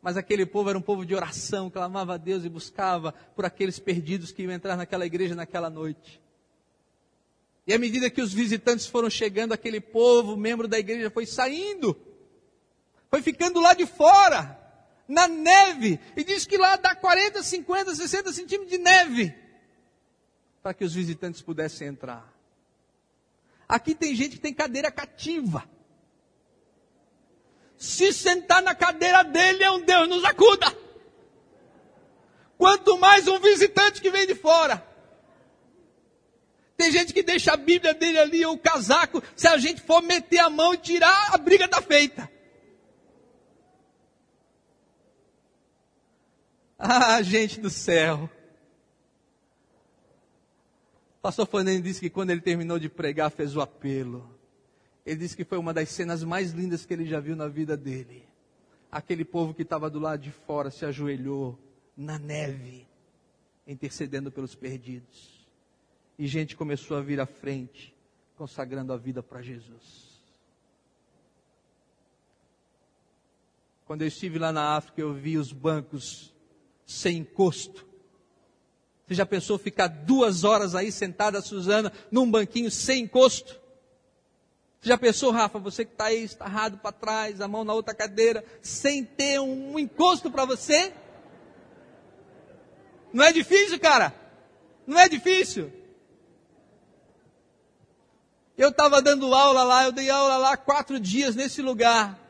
Mas 0.00 0.16
aquele 0.16 0.46
povo 0.46 0.70
era 0.70 0.78
um 0.78 0.82
povo 0.82 1.04
de 1.04 1.14
oração, 1.14 1.68
clamava 1.68 2.14
a 2.14 2.16
Deus 2.16 2.44
e 2.44 2.48
buscava 2.48 3.12
por 3.34 3.44
aqueles 3.44 3.78
perdidos 3.80 4.30
que 4.30 4.42
iam 4.42 4.52
entrar 4.52 4.76
naquela 4.76 5.04
igreja 5.04 5.34
naquela 5.34 5.68
noite. 5.68 6.20
E 7.66 7.74
à 7.74 7.78
medida 7.78 8.08
que 8.08 8.22
os 8.22 8.32
visitantes 8.32 8.86
foram 8.86 9.10
chegando, 9.10 9.52
aquele 9.52 9.80
povo, 9.80 10.36
membro 10.36 10.68
da 10.68 10.78
igreja, 10.78 11.10
foi 11.10 11.26
saindo, 11.26 11.96
foi 13.10 13.20
ficando 13.20 13.60
lá 13.60 13.74
de 13.74 13.84
fora, 13.84 14.56
na 15.08 15.26
neve, 15.26 15.98
e 16.16 16.22
diz 16.22 16.46
que 16.46 16.56
lá 16.56 16.76
dá 16.76 16.94
40, 16.94 17.42
50, 17.42 17.94
60 17.94 18.32
centímetros 18.32 18.70
de 18.70 18.78
neve, 18.78 19.34
para 20.62 20.74
que 20.74 20.84
os 20.84 20.94
visitantes 20.94 21.40
pudessem 21.40 21.88
entrar. 21.88 22.32
Aqui 23.68 23.94
tem 23.94 24.14
gente 24.14 24.36
que 24.36 24.42
tem 24.42 24.54
cadeira 24.54 24.90
cativa 24.90 25.68
se 27.78 28.12
sentar 28.12 28.60
na 28.60 28.74
cadeira 28.74 29.22
dele 29.22 29.62
é 29.62 29.70
um 29.70 29.80
Deus 29.80 30.08
nos 30.08 30.24
acuda. 30.24 30.66
Quanto 32.58 32.98
mais 32.98 33.28
um 33.28 33.38
visitante 33.38 34.02
que 34.02 34.10
vem 34.10 34.26
de 34.26 34.34
fora. 34.34 34.84
Tem 36.76 36.90
gente 36.90 37.12
que 37.12 37.22
deixa 37.22 37.52
a 37.52 37.56
Bíblia 37.56 37.94
dele 37.94 38.18
ali 38.18 38.44
ou 38.44 38.54
o 38.54 38.58
casaco, 38.58 39.22
se 39.36 39.46
a 39.46 39.56
gente 39.58 39.80
for 39.80 40.02
meter 40.02 40.38
a 40.38 40.50
mão 40.50 40.74
e 40.74 40.78
tirar, 40.78 41.34
a 41.34 41.38
briga 41.38 41.66
está 41.66 41.80
feita. 41.80 42.28
Ah, 46.76 47.22
gente 47.22 47.60
do 47.60 47.70
céu. 47.70 48.28
Pastor 51.20 51.46
Fernando 51.46 51.82
disse 51.82 52.00
que 52.00 52.10
quando 52.10 52.30
ele 52.30 52.40
terminou 52.40 52.78
de 52.78 52.88
pregar, 52.88 53.30
fez 53.30 53.56
o 53.56 53.60
apelo. 53.60 54.28
Ele 55.04 55.16
disse 55.16 55.36
que 55.36 55.44
foi 55.44 55.58
uma 55.58 55.74
das 55.74 55.88
cenas 55.88 56.22
mais 56.22 56.52
lindas 56.52 56.84
que 56.84 56.92
ele 56.92 57.06
já 57.06 57.18
viu 57.18 57.34
na 57.34 57.48
vida 57.48 57.76
dele. 57.76 58.24
Aquele 58.90 59.24
povo 59.24 59.52
que 59.52 59.62
estava 59.62 59.90
do 59.90 59.98
lado 59.98 60.20
de 60.20 60.30
fora 60.30 60.70
se 60.70 60.84
ajoelhou 60.84 61.58
na 61.96 62.18
neve, 62.18 62.86
intercedendo 63.66 64.30
pelos 64.30 64.54
perdidos. 64.54 65.48
E 66.18 66.26
gente 66.26 66.54
começou 66.54 66.96
a 66.96 67.00
vir 67.00 67.20
à 67.20 67.26
frente, 67.26 67.94
consagrando 68.36 68.92
a 68.92 68.96
vida 68.96 69.22
para 69.22 69.42
Jesus. 69.42 70.08
Quando 73.86 74.02
eu 74.02 74.08
estive 74.08 74.38
lá 74.38 74.52
na 74.52 74.76
África, 74.76 75.00
eu 75.00 75.14
vi 75.14 75.38
os 75.38 75.50
bancos 75.50 76.34
sem 76.84 77.18
encosto. 77.18 77.87
Você 79.08 79.14
já 79.14 79.24
pensou 79.24 79.58
ficar 79.58 79.86
duas 79.86 80.44
horas 80.44 80.74
aí 80.74 80.92
sentada, 80.92 81.40
Suzana, 81.40 81.90
num 82.10 82.30
banquinho 82.30 82.70
sem 82.70 83.04
encosto? 83.04 83.58
Você 84.78 84.90
já 84.90 84.98
pensou, 84.98 85.30
Rafa, 85.30 85.58
você 85.58 85.82
que 85.82 85.92
está 85.92 86.04
aí 86.04 86.22
estarrado 86.22 86.76
para 86.76 86.92
trás, 86.92 87.40
a 87.40 87.48
mão 87.48 87.64
na 87.64 87.72
outra 87.72 87.94
cadeira, 87.94 88.44
sem 88.60 89.02
ter 89.02 89.40
um 89.40 89.78
encosto 89.78 90.30
para 90.30 90.44
você? 90.44 90.92
Não 93.10 93.24
é 93.24 93.32
difícil, 93.32 93.80
cara? 93.80 94.14
Não 94.86 95.00
é 95.00 95.08
difícil? 95.08 95.72
Eu 98.58 98.68
estava 98.68 99.00
dando 99.00 99.34
aula 99.34 99.62
lá, 99.64 99.84
eu 99.84 99.92
dei 99.92 100.10
aula 100.10 100.36
lá 100.36 100.54
quatro 100.54 101.00
dias 101.00 101.34
nesse 101.34 101.62
lugar. 101.62 102.20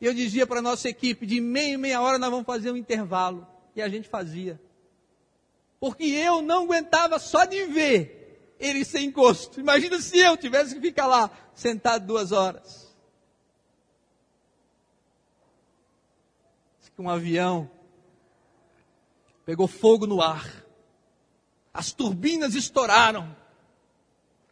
E 0.00 0.06
eu 0.06 0.14
dizia 0.14 0.46
para 0.46 0.60
a 0.60 0.62
nossa 0.62 0.88
equipe, 0.88 1.26
de 1.26 1.40
meia 1.40 1.74
em 1.74 1.76
meia 1.76 2.00
hora 2.00 2.16
nós 2.16 2.30
vamos 2.30 2.46
fazer 2.46 2.70
um 2.70 2.76
intervalo. 2.76 3.44
E 3.74 3.82
a 3.82 3.88
gente 3.88 4.08
fazia. 4.08 4.60
Porque 5.78 6.04
eu 6.04 6.42
não 6.42 6.64
aguentava 6.64 7.18
só 7.18 7.44
de 7.44 7.64
ver 7.66 8.54
ele 8.58 8.84
sem 8.84 9.06
encosto. 9.06 9.60
Imagina 9.60 10.00
se 10.00 10.18
eu 10.18 10.36
tivesse 10.36 10.74
que 10.74 10.80
ficar 10.80 11.06
lá 11.06 11.30
sentado 11.54 12.06
duas 12.06 12.32
horas. 12.32 12.86
Um 16.98 17.10
avião 17.10 17.70
pegou 19.44 19.68
fogo 19.68 20.06
no 20.06 20.22
ar. 20.22 20.64
As 21.72 21.92
turbinas 21.92 22.54
estouraram. 22.54 23.36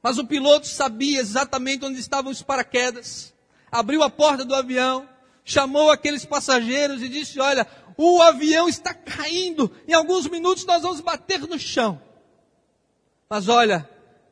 Mas 0.02 0.18
o 0.18 0.26
piloto 0.26 0.66
sabia 0.66 1.20
exatamente 1.20 1.86
onde 1.86 1.98
estavam 1.98 2.30
os 2.30 2.42
paraquedas. 2.42 3.32
Abriu 3.72 4.02
a 4.02 4.10
porta 4.10 4.44
do 4.44 4.54
avião, 4.54 5.08
chamou 5.42 5.90
aqueles 5.90 6.26
passageiros 6.26 7.02
e 7.02 7.08
disse: 7.08 7.40
Olha, 7.40 7.66
o 7.96 8.20
avião 8.22 8.68
está 8.68 8.92
caindo. 8.94 9.70
Em 9.86 9.92
alguns 9.92 10.26
minutos 10.28 10.64
nós 10.64 10.82
vamos 10.82 11.00
bater 11.00 11.40
no 11.40 11.58
chão. 11.58 12.00
Mas 13.28 13.48
olha, 13.48 13.88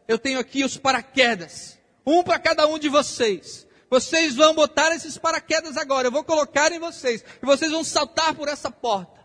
eu 0.06 0.18
tenho 0.18 0.38
aqui 0.38 0.64
os 0.64 0.76
paraquedas. 0.76 1.78
Um 2.06 2.22
para 2.22 2.38
cada 2.38 2.66
um 2.66 2.78
de 2.78 2.88
vocês. 2.88 3.66
Vocês 3.88 4.34
vão 4.34 4.54
botar 4.54 4.94
esses 4.94 5.18
paraquedas 5.18 5.76
agora. 5.76 6.08
Eu 6.08 6.12
vou 6.12 6.24
colocar 6.24 6.72
em 6.72 6.78
vocês. 6.78 7.24
E 7.42 7.46
vocês 7.46 7.70
vão 7.70 7.84
saltar 7.84 8.34
por 8.34 8.48
essa 8.48 8.70
porta. 8.70 9.20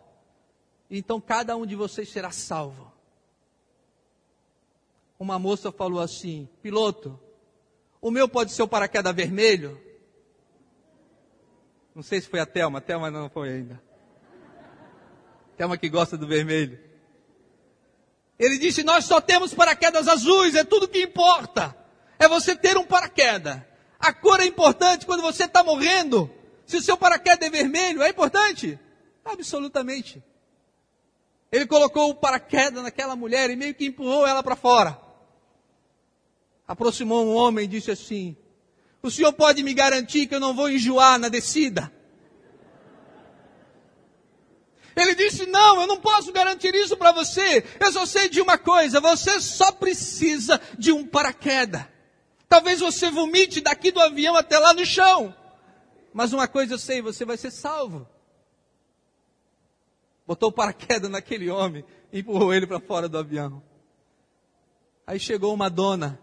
Então 0.89 1.19
cada 1.19 1.55
um 1.55 1.65
de 1.65 1.75
vocês 1.75 2.09
será 2.09 2.31
salvo 2.31 2.87
uma 5.19 5.39
moça 5.39 5.71
falou 5.71 5.99
assim: 5.99 6.47
piloto, 6.61 7.19
o 8.01 8.11
meu 8.11 8.29
pode 8.29 8.51
ser 8.51 8.63
o 8.63 8.67
paraquedas 8.67 9.15
vermelho? 9.15 9.81
Não 11.95 12.03
sei 12.03 12.21
se 12.21 12.27
foi 12.27 12.39
a 12.39 12.45
Thelma, 12.45 12.77
a 12.77 12.81
Thelma 12.81 13.09
não 13.09 13.29
foi 13.29 13.49
ainda. 13.49 13.81
Thelma 15.57 15.77
que 15.77 15.89
gosta 15.89 16.17
do 16.17 16.27
vermelho. 16.27 16.79
Ele 18.37 18.57
disse: 18.57 18.83
Nós 18.83 19.05
só 19.05 19.19
temos 19.19 19.53
paraquedas 19.53 20.07
azuis, 20.07 20.55
é 20.55 20.63
tudo 20.63 20.87
que 20.87 21.01
importa. 21.01 21.75
É 22.19 22.27
você 22.27 22.55
ter 22.55 22.77
um 22.77 22.85
paraquedas. 22.85 23.61
A 23.99 24.13
cor 24.13 24.39
é 24.39 24.45
importante 24.45 25.05
quando 25.05 25.21
você 25.21 25.45
está 25.45 25.63
morrendo. 25.63 26.31
Se 26.65 26.77
o 26.77 26.81
seu 26.81 26.97
paraquedas 26.97 27.47
é 27.47 27.49
vermelho, 27.49 28.03
é 28.03 28.09
importante? 28.09 28.79
Absolutamente. 29.25 30.23
Ele 31.51 31.65
colocou 31.65 32.09
o 32.09 32.15
paraquedas 32.15 32.83
naquela 32.83 33.15
mulher 33.15 33.49
e 33.49 33.55
meio 33.55 33.73
que 33.73 33.85
empurrou 33.85 34.25
ela 34.27 34.43
para 34.43 34.55
fora 34.55 35.07
aproximou 36.67 37.25
um 37.25 37.33
homem 37.33 37.65
e 37.65 37.67
disse 37.67 37.89
assim: 37.89 38.35
O 39.01 39.09
senhor 39.09 39.31
pode 39.33 39.63
me 39.63 39.73
garantir 39.73 40.27
que 40.27 40.35
eu 40.35 40.39
não 40.39 40.53
vou 40.53 40.69
enjoar 40.69 41.17
na 41.17 41.29
descida? 41.29 41.91
Ele 44.97 45.13
disse: 45.13 45.45
Não, 45.45 45.79
eu 45.79 45.87
não 45.87 45.99
posso 46.01 46.31
garantir 46.31 46.73
isso 46.73 46.97
para 46.97 47.11
você. 47.11 47.63
Eu 47.79 47.93
só 47.93 48.05
sei 48.05 48.27
de 48.27 48.41
uma 48.41 48.57
coisa: 48.57 48.99
você 48.99 49.39
só 49.39 49.71
precisa 49.71 50.59
de 50.77 50.91
um 50.91 51.05
paraquedas. 51.05 51.85
Talvez 52.49 52.79
você 52.79 53.11
vomite 53.11 53.61
daqui 53.61 53.91
do 53.91 54.01
avião 54.01 54.35
até 54.35 54.57
lá 54.57 54.73
no 54.73 54.85
chão. 54.85 55.35
Mas 56.11 56.33
uma 56.33 56.47
coisa 56.47 56.73
eu 56.73 56.79
sei: 56.79 56.99
você 57.01 57.23
vai 57.23 57.37
ser 57.37 57.51
salvo. 57.51 58.07
Botou 60.25 60.49
o 60.49 60.51
paraquedas 60.51 61.11
naquele 61.11 61.49
homem 61.49 61.85
e 62.11 62.19
empurrou 62.19 62.51
ele 62.51 62.65
para 62.65 62.79
fora 62.79 63.07
do 63.07 63.19
avião. 63.19 63.61
Aí 65.05 65.19
chegou 65.19 65.53
uma 65.53 65.69
dona 65.69 66.19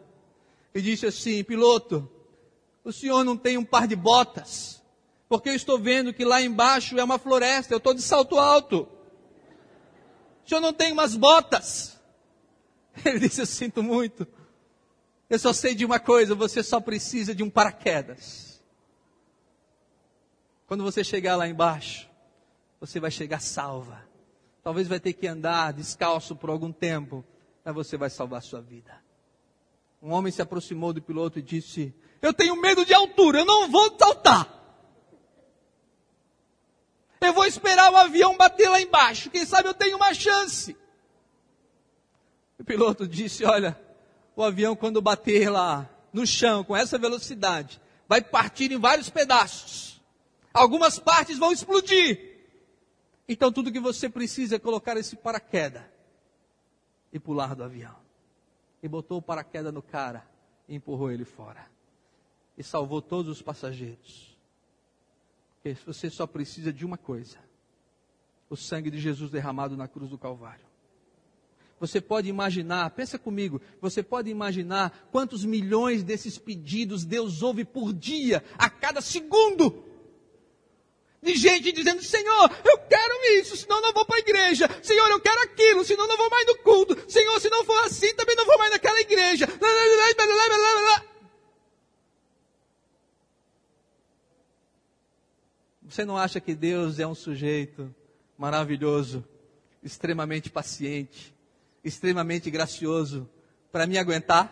e 0.75 0.83
disse 0.83 1.07
assim: 1.07 1.45
piloto, 1.45 2.11
o 2.83 2.93
senhor 2.93 3.23
não 3.23 3.37
tem 3.37 3.57
um 3.57 3.65
par 3.65 3.87
de 3.87 3.95
botas? 3.95 4.83
Porque 5.35 5.49
eu 5.49 5.55
estou 5.57 5.81
vendo 5.81 6.15
que 6.15 6.25
lá 6.25 6.41
embaixo 6.41 6.97
é 6.97 7.03
uma 7.03 7.19
floresta, 7.19 7.75
eu 7.75 7.79
estou 7.79 7.93
de 7.93 8.03
salto 8.03 8.39
alto. 8.39 8.89
O 10.45 10.49
senhor 10.49 10.61
não 10.61 10.73
tem 10.73 10.93
umas 10.93 11.17
botas? 11.17 12.01
Ele 13.05 13.19
disse: 13.19 13.41
Eu 13.41 13.47
sinto 13.47 13.83
muito. 13.83 14.29
Eu 15.29 15.37
só 15.37 15.53
sei 15.53 15.75
de 15.75 15.85
uma 15.85 15.99
coisa: 15.99 16.37
você 16.37 16.63
só 16.63 16.79
precisa 16.79 17.35
de 17.35 17.43
um 17.43 17.51
paraquedas. 17.51 18.63
Quando 20.69 20.85
você 20.85 21.03
chegar 21.03 21.35
lá 21.35 21.49
embaixo, 21.49 22.09
você 22.79 23.01
vai 23.01 23.11
chegar 23.11 23.41
salva. 23.41 24.09
Talvez 24.63 24.87
vai 24.87 25.01
ter 25.01 25.15
que 25.15 25.27
andar 25.27 25.73
descalço 25.73 26.37
por 26.37 26.49
algum 26.49 26.71
tempo, 26.71 27.25
mas 27.65 27.75
você 27.75 27.97
vai 27.97 28.09
salvar 28.09 28.39
a 28.39 28.43
sua 28.43 28.61
vida. 28.61 29.03
Um 30.01 30.13
homem 30.13 30.31
se 30.31 30.41
aproximou 30.41 30.93
do 30.93 31.03
piloto 31.03 31.41
e 31.41 31.43
disse: 31.43 31.93
Eu 32.23 32.33
tenho 32.33 32.55
medo 32.55 32.87
de 32.87 32.95
altura, 32.95 33.41
eu 33.41 33.45
não 33.45 33.69
vou 33.69 33.99
saltar. 33.99 34.63
Eu 37.25 37.33
vou 37.33 37.47
esperar 37.47 37.93
o 37.93 37.97
avião 37.97 38.37
bater 38.37 38.69
lá 38.69 38.81
embaixo, 38.81 39.31
quem 39.31 39.45
sabe 39.47 39.69
eu 39.69 39.75
tenho 39.75 39.97
uma 39.97 40.13
chance. 40.13 40.77
O 42.59 42.65
piloto 42.65 43.07
disse: 43.07 43.45
Olha, 43.45 43.79
o 44.37 44.43
avião, 44.43 44.77
quando 44.77 45.01
bater 45.01 45.51
lá 45.51 45.89
no 46.13 46.27
chão 46.27 46.63
com 46.63 46.77
essa 46.77 46.99
velocidade, 46.99 47.81
vai 48.09 48.21
partir 48.23 48.71
em 48.73 48.79
vários 48.79 49.09
pedaços. 49.09 50.01
Algumas 50.53 50.99
partes 50.99 51.39
vão 51.39 51.51
explodir. 51.51 52.35
Então 53.29 53.51
tudo 53.51 53.73
que 53.73 53.81
você 53.81 54.09
precisa 54.09 54.57
é 54.57 54.59
colocar 54.59 54.97
esse 54.97 55.17
paraquedas 55.17 55.83
e 57.13 57.19
pular 57.19 57.55
do 57.55 57.65
avião 57.65 57.97
e 58.83 58.89
botou 58.89 59.17
o 59.17 59.23
paraquedas 59.23 59.73
no 59.73 59.81
cara 59.81 60.29
e 60.69 60.75
empurrou 60.75 61.11
ele 61.11 61.25
fora. 61.25 61.67
E 62.57 62.63
salvou 62.63 63.01
todos 63.01 63.31
os 63.31 63.41
passageiros. 63.43 64.34
Você 65.87 66.11
só 66.11 66.27
precisa 66.27 66.73
de 66.73 66.85
uma 66.85 66.99
coisa: 66.99 67.39
o 68.51 68.57
sangue 68.57 68.91
de 68.91 68.99
Jesus 68.99 69.31
derramado 69.31 69.77
na 69.77 69.89
cruz 69.89 70.11
do 70.11 70.19
Calvário. 70.19 70.65
Você 71.81 72.01
pode 72.01 72.29
imaginar, 72.29 72.89
pensa 72.91 73.19
comigo, 73.19 73.61
você 73.81 74.03
pode 74.03 74.31
imaginar 74.31 75.09
quantos 75.11 75.45
milhões 75.45 76.03
desses 76.03 76.39
pedidos 76.39 77.05
Deus 77.05 77.43
ouve 77.43 77.65
por 77.65 77.93
dia, 77.93 78.45
a 78.57 78.71
cada 78.71 79.01
segundo 79.01 79.85
de 81.23 81.35
gente 81.35 81.73
dizendo: 81.73 82.03
Senhor, 82.03 82.51
eu 82.65 82.79
quero 82.79 83.41
isso, 83.41 83.57
senão 83.57 83.81
não 83.81 83.93
vou 83.93 84.05
para 84.05 84.17
a 84.17 84.21
igreja. 84.21 84.69
Senhor, 84.83 85.09
eu 85.09 85.21
quero 85.21 85.41
aquilo, 85.43 85.85
senão 85.85 86.07
não 86.07 86.17
vou 86.17 86.31
mais 86.31 86.47
no 86.47 86.59
culto. 86.59 87.11
Senhor, 87.11 87.41
se 87.41 87.49
não 87.49 87.65
for 87.65 87.79
assim, 87.85 88.15
também 88.15 88.37
não 88.37 88.45
vou 88.45 88.59
mais 88.59 88.71
naquela 88.71 89.01
igreja. 89.01 89.49
Você 95.95 96.05
não 96.05 96.17
acha 96.17 96.41
que 96.41 96.57
Deus 96.57 96.99
é 96.99 97.07
um 97.07 97.15
sujeito 97.15 97.95
maravilhoso, 98.37 99.25
extremamente 99.81 100.51
paciente, 100.51 101.33
extremamente 101.85 102.51
gracioso 102.51 103.31
para 103.71 103.87
me 103.87 103.97
aguentar? 103.97 104.51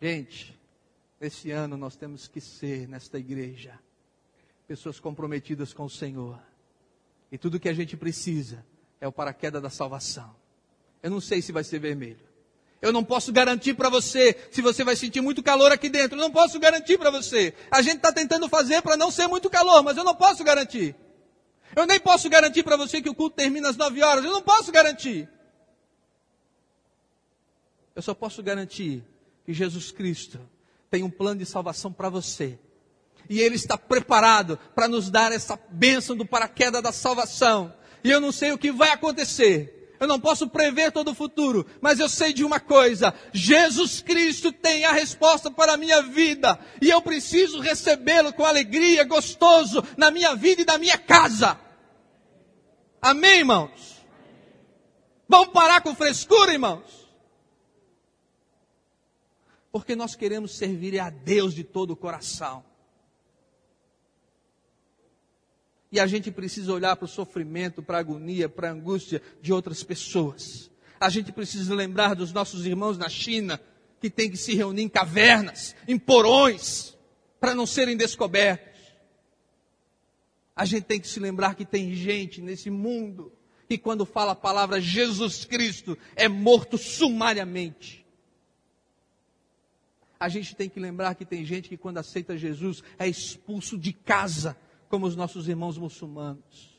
Gente, 0.00 0.56
esse 1.20 1.50
ano 1.50 1.76
nós 1.76 1.96
temos 1.96 2.28
que 2.28 2.40
ser, 2.40 2.86
nesta 2.86 3.18
igreja, 3.18 3.76
pessoas 4.68 5.00
comprometidas 5.00 5.72
com 5.72 5.86
o 5.86 5.90
Senhor. 5.90 6.40
E 7.28 7.36
tudo 7.36 7.58
que 7.58 7.68
a 7.68 7.74
gente 7.74 7.96
precisa 7.96 8.64
é 9.00 9.08
o 9.08 9.12
paraquedas 9.12 9.60
da 9.60 9.68
salvação. 9.68 10.32
Eu 11.02 11.10
não 11.10 11.20
sei 11.20 11.42
se 11.42 11.50
vai 11.50 11.64
ser 11.64 11.80
vermelho. 11.80 12.31
Eu 12.82 12.92
não 12.92 13.04
posso 13.04 13.32
garantir 13.32 13.74
para 13.74 13.88
você 13.88 14.36
se 14.50 14.60
você 14.60 14.82
vai 14.82 14.96
sentir 14.96 15.20
muito 15.20 15.40
calor 15.40 15.70
aqui 15.70 15.88
dentro. 15.88 16.18
Eu 16.18 16.20
não 16.20 16.32
posso 16.32 16.58
garantir 16.58 16.98
para 16.98 17.12
você. 17.12 17.54
A 17.70 17.80
gente 17.80 17.98
está 17.98 18.12
tentando 18.12 18.48
fazer 18.48 18.82
para 18.82 18.96
não 18.96 19.08
ser 19.08 19.28
muito 19.28 19.48
calor, 19.48 19.84
mas 19.84 19.96
eu 19.96 20.02
não 20.02 20.16
posso 20.16 20.42
garantir. 20.42 20.96
Eu 21.76 21.86
nem 21.86 22.00
posso 22.00 22.28
garantir 22.28 22.64
para 22.64 22.76
você 22.76 23.00
que 23.00 23.08
o 23.08 23.14
culto 23.14 23.36
termina 23.36 23.68
às 23.68 23.76
nove 23.76 24.02
horas. 24.02 24.24
Eu 24.24 24.32
não 24.32 24.42
posso 24.42 24.72
garantir. 24.72 25.28
Eu 27.94 28.02
só 28.02 28.14
posso 28.14 28.42
garantir 28.42 29.04
que 29.46 29.54
Jesus 29.54 29.92
Cristo 29.92 30.40
tem 30.90 31.04
um 31.04 31.10
plano 31.10 31.38
de 31.38 31.46
salvação 31.46 31.92
para 31.92 32.08
você. 32.08 32.58
E 33.30 33.40
Ele 33.40 33.54
está 33.54 33.78
preparado 33.78 34.58
para 34.74 34.88
nos 34.88 35.08
dar 35.08 35.30
essa 35.30 35.56
bênção 35.70 36.16
do 36.16 36.26
paraquedas 36.26 36.82
da 36.82 36.90
salvação. 36.90 37.72
E 38.02 38.10
eu 38.10 38.20
não 38.20 38.32
sei 38.32 38.50
o 38.50 38.58
que 38.58 38.72
vai 38.72 38.90
acontecer. 38.90 39.81
Eu 40.02 40.08
não 40.08 40.18
posso 40.18 40.48
prever 40.48 40.90
todo 40.90 41.12
o 41.12 41.14
futuro, 41.14 41.64
mas 41.80 42.00
eu 42.00 42.08
sei 42.08 42.32
de 42.32 42.44
uma 42.44 42.58
coisa: 42.58 43.14
Jesus 43.32 44.02
Cristo 44.02 44.50
tem 44.50 44.84
a 44.84 44.92
resposta 44.92 45.50
para 45.50 45.74
a 45.74 45.76
minha 45.76 46.02
vida, 46.02 46.58
e 46.80 46.90
eu 46.90 47.00
preciso 47.00 47.60
recebê-lo 47.60 48.32
com 48.32 48.44
alegria, 48.44 49.04
gostoso, 49.04 49.82
na 49.96 50.10
minha 50.10 50.34
vida 50.34 50.62
e 50.62 50.66
na 50.66 50.76
minha 50.76 50.98
casa. 50.98 51.58
Amém, 53.00 53.38
irmãos? 53.38 54.04
Vamos 55.28 55.48
parar 55.52 55.80
com 55.80 55.94
frescura, 55.94 56.52
irmãos? 56.52 57.02
porque 59.72 59.96
nós 59.96 60.14
queremos 60.14 60.54
servir 60.54 61.00
a 61.00 61.08
Deus 61.08 61.54
de 61.54 61.64
todo 61.64 61.92
o 61.92 61.96
coração. 61.96 62.62
E 65.92 66.00
a 66.00 66.06
gente 66.06 66.30
precisa 66.30 66.72
olhar 66.72 66.96
para 66.96 67.04
o 67.04 67.08
sofrimento, 67.08 67.82
para 67.82 67.98
a 67.98 68.00
agonia, 68.00 68.48
para 68.48 68.68
a 68.68 68.72
angústia 68.72 69.20
de 69.40 69.52
outras 69.52 69.84
pessoas. 69.84 70.70
A 70.98 71.10
gente 71.10 71.30
precisa 71.30 71.74
lembrar 71.74 72.14
dos 72.14 72.32
nossos 72.32 72.64
irmãos 72.64 72.96
na 72.96 73.08
China, 73.08 73.60
que 74.00 74.08
têm 74.08 74.30
que 74.30 74.36
se 74.36 74.54
reunir 74.54 74.82
em 74.82 74.88
cavernas, 74.88 75.76
em 75.86 75.98
porões, 75.98 76.96
para 77.38 77.54
não 77.54 77.66
serem 77.66 77.96
descobertos. 77.96 78.80
A 80.56 80.64
gente 80.64 80.84
tem 80.84 80.98
que 80.98 81.06
se 81.06 81.20
lembrar 81.20 81.54
que 81.54 81.64
tem 81.64 81.94
gente 81.94 82.40
nesse 82.40 82.70
mundo 82.70 83.30
que, 83.68 83.76
quando 83.76 84.06
fala 84.06 84.32
a 84.32 84.36
palavra 84.36 84.80
Jesus 84.80 85.44
Cristo, 85.44 85.96
é 86.16 86.26
morto 86.26 86.78
sumariamente 86.78 88.02
a 90.22 90.28
gente 90.28 90.54
tem 90.54 90.68
que 90.68 90.78
lembrar 90.78 91.16
que 91.16 91.24
tem 91.24 91.44
gente 91.44 91.68
que 91.68 91.76
quando 91.76 91.98
aceita 91.98 92.38
Jesus 92.38 92.80
é 92.96 93.08
expulso 93.08 93.76
de 93.76 93.92
casa, 93.92 94.56
como 94.92 95.06
os 95.06 95.16
nossos 95.16 95.48
irmãos 95.48 95.78
muçulmanos. 95.78 96.78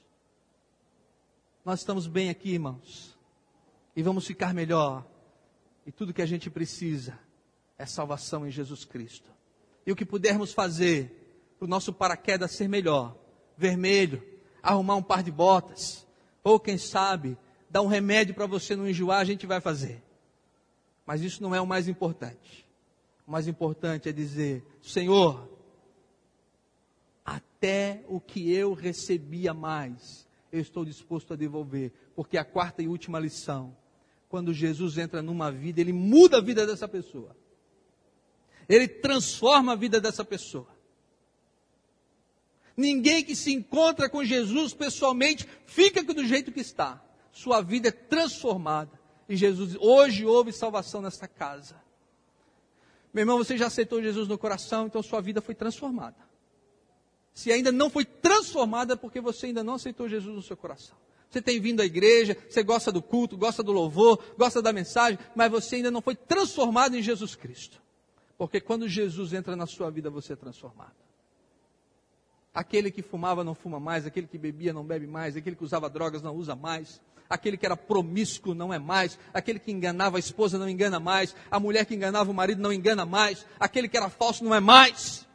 Nós 1.66 1.80
estamos 1.80 2.06
bem 2.06 2.30
aqui, 2.30 2.52
irmãos. 2.52 3.18
E 3.96 4.04
vamos 4.04 4.28
ficar 4.28 4.54
melhor. 4.54 5.04
E 5.84 5.92
tudo 5.92 6.14
que 6.14 6.22
a 6.22 6.26
gente 6.28 6.48
precisa 6.48 7.18
é 7.76 7.88
salvação 7.88 8.46
em 8.46 8.52
Jesus 8.52 8.86
Cristo. 8.86 9.32
E 9.84 9.92
o 9.92 9.96
que 9.96 10.06
pudermos 10.06 10.54
fazer 10.54 11.56
para 11.58 11.66
o 11.66 11.68
nosso 11.68 11.92
paraquedas 11.92 12.52
ser 12.52 12.68
melhor, 12.68 13.18
vermelho, 13.58 14.22
arrumar 14.62 14.96
um 14.96 15.02
par 15.02 15.24
de 15.24 15.32
botas, 15.32 16.06
ou 16.44 16.60
quem 16.60 16.78
sabe, 16.78 17.36
dar 17.68 17.82
um 17.82 17.88
remédio 17.88 18.36
para 18.36 18.46
você 18.46 18.76
não 18.76 18.88
enjoar, 18.88 19.22
a 19.22 19.26
gente 19.26 19.48
vai 19.48 19.60
fazer. 19.60 20.04
Mas 21.04 21.22
isso 21.22 21.42
não 21.42 21.56
é 21.56 21.60
o 21.60 21.66
mais 21.66 21.88
importante. 21.88 22.70
O 23.26 23.32
mais 23.32 23.48
importante 23.48 24.08
é 24.08 24.12
dizer: 24.12 24.64
Senhor, 24.84 25.50
até 27.64 28.04
o 28.10 28.20
que 28.20 28.52
eu 28.52 28.74
recebia 28.74 29.54
mais, 29.54 30.28
eu 30.52 30.60
estou 30.60 30.84
disposto 30.84 31.32
a 31.32 31.38
devolver. 31.38 31.94
Porque 32.14 32.38
a 32.38 32.44
quarta 32.44 32.84
e 32.84 32.90
última 32.90 33.18
lição, 33.18 33.76
quando 34.28 34.54
Jesus 34.54 34.98
entra 34.98 35.22
numa 35.22 35.50
vida, 35.50 35.80
ele 35.80 35.94
muda 35.94 36.40
a 36.40 36.42
vida 36.42 36.68
dessa 36.68 36.90
pessoa. 36.90 37.34
Ele 38.68 38.86
transforma 38.86 39.72
a 39.72 39.76
vida 39.78 40.02
dessa 40.02 40.26
pessoa. 40.26 40.68
Ninguém 42.76 43.24
que 43.24 43.36
se 43.36 43.54
encontra 43.54 44.10
com 44.10 44.26
Jesus 44.26 44.74
pessoalmente 44.74 45.48
fica 45.66 46.04
do 46.04 46.26
jeito 46.26 46.52
que 46.52 46.60
está. 46.60 47.02
Sua 47.32 47.62
vida 47.62 47.88
é 47.88 47.92
transformada. 47.92 49.00
E 49.30 49.38
Jesus, 49.38 49.78
hoje 49.80 50.26
houve 50.26 50.52
salvação 50.52 51.02
nessa 51.02 51.30
casa. 51.30 51.82
Meu 53.14 53.22
irmão, 53.22 53.38
você 53.38 53.58
já 53.58 53.68
aceitou 53.68 54.02
Jesus 54.02 54.28
no 54.28 54.38
coração, 54.38 54.88
então 54.88 55.02
sua 55.02 55.22
vida 55.22 55.42
foi 55.42 55.56
transformada. 55.56 56.23
Se 57.34 57.52
ainda 57.52 57.72
não 57.72 57.90
foi 57.90 58.06
transformada, 58.06 58.96
porque 58.96 59.20
você 59.20 59.48
ainda 59.48 59.64
não 59.64 59.74
aceitou 59.74 60.08
Jesus 60.08 60.36
no 60.36 60.42
seu 60.42 60.56
coração. 60.56 60.96
Você 61.30 61.42
tem 61.42 61.60
vindo 61.60 61.82
à 61.82 61.86
igreja, 61.86 62.38
você 62.48 62.62
gosta 62.62 62.92
do 62.92 63.02
culto, 63.02 63.36
gosta 63.36 63.64
do 63.64 63.72
louvor, 63.72 64.24
gosta 64.38 64.62
da 64.62 64.72
mensagem, 64.72 65.18
mas 65.36 65.50
você 65.50 65.78
ainda 65.78 65.90
não 65.90 66.02
foi 66.02 66.16
transformado 66.16 66.96
em 66.96 67.02
Jesus 67.02 67.34
Cristo. 67.36 67.82
Porque 68.38 68.62
quando 68.62 68.88
Jesus 68.88 69.34
entra 69.34 69.56
na 69.56 69.66
sua 69.66 69.90
vida, 69.90 70.12
você 70.12 70.34
é 70.34 70.36
transformado. 70.36 70.94
Aquele 72.54 72.92
que 72.92 73.02
fumava 73.02 73.44
não 73.44 73.56
fuma 73.56 73.80
mais, 73.80 74.06
aquele 74.06 74.28
que 74.28 74.38
bebia 74.38 74.72
não 74.72 74.86
bebe 74.86 75.08
mais, 75.08 75.36
aquele 75.36 75.56
que 75.56 75.64
usava 75.64 75.90
drogas 75.90 76.22
não 76.22 76.36
usa 76.36 76.56
mais, 76.56 77.02
aquele 77.28 77.58
que 77.58 77.66
era 77.66 77.76
promíscuo 77.76 78.54
não 78.54 78.72
é 78.72 78.78
mais, 78.78 79.18
aquele 79.34 79.58
que 79.58 79.72
enganava 79.72 80.18
a 80.18 80.20
esposa 80.20 80.60
não 80.60 80.70
engana 80.70 81.00
mais, 81.00 81.36
a 81.50 81.60
mulher 81.60 81.84
que 81.86 81.96
enganava 81.96 82.30
o 82.30 82.34
marido 82.34 82.62
não 82.62 82.72
engana 82.72 83.08
mais, 83.08 83.44
aquele 83.60 83.88
que 83.88 83.98
era 83.98 84.08
falso 84.08 84.44
não 84.44 84.54
é 84.54 84.60
mais. 84.60 85.28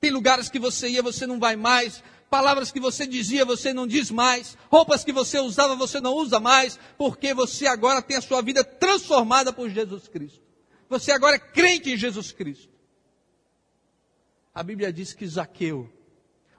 Tem 0.00 0.10
lugares 0.10 0.48
que 0.48 0.58
você 0.58 0.88
ia, 0.88 1.02
você 1.02 1.26
não 1.26 1.38
vai 1.38 1.56
mais. 1.56 2.02
Palavras 2.30 2.70
que 2.70 2.80
você 2.80 3.06
dizia, 3.06 3.44
você 3.44 3.72
não 3.72 3.86
diz 3.86 4.10
mais. 4.10 4.56
Roupas 4.70 5.04
que 5.04 5.12
você 5.12 5.38
usava, 5.38 5.76
você 5.76 6.00
não 6.00 6.14
usa 6.14 6.40
mais. 6.40 6.78
Porque 6.96 7.34
você 7.34 7.66
agora 7.66 8.00
tem 8.00 8.16
a 8.16 8.22
sua 8.22 8.40
vida 8.40 8.64
transformada 8.64 9.52
por 9.52 9.68
Jesus 9.68 10.08
Cristo. 10.08 10.40
Você 10.88 11.12
agora 11.12 11.36
é 11.36 11.38
crente 11.38 11.90
em 11.90 11.96
Jesus 11.96 12.32
Cristo. 12.32 12.70
A 14.54 14.62
Bíblia 14.62 14.92
diz 14.92 15.12
que 15.12 15.26
Zaqueu 15.26 15.92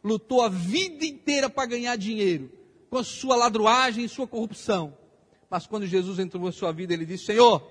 lutou 0.04 0.42
a 0.42 0.50
vida 0.50 1.06
inteira 1.06 1.50
para 1.50 1.68
ganhar 1.68 1.96
dinheiro, 1.96 2.52
com 2.90 2.98
a 2.98 3.04
sua 3.04 3.36
ladruagem 3.36 4.06
e 4.06 4.10
sua 4.10 4.28
corrupção. 4.28 4.98
Mas 5.50 5.68
quando 5.68 5.86
Jesus 5.86 6.20
entrou 6.20 6.46
na 6.46 6.52
sua 6.52 6.72
vida, 6.72 6.94
ele 6.94 7.06
disse: 7.06 7.26
Senhor, 7.26 7.62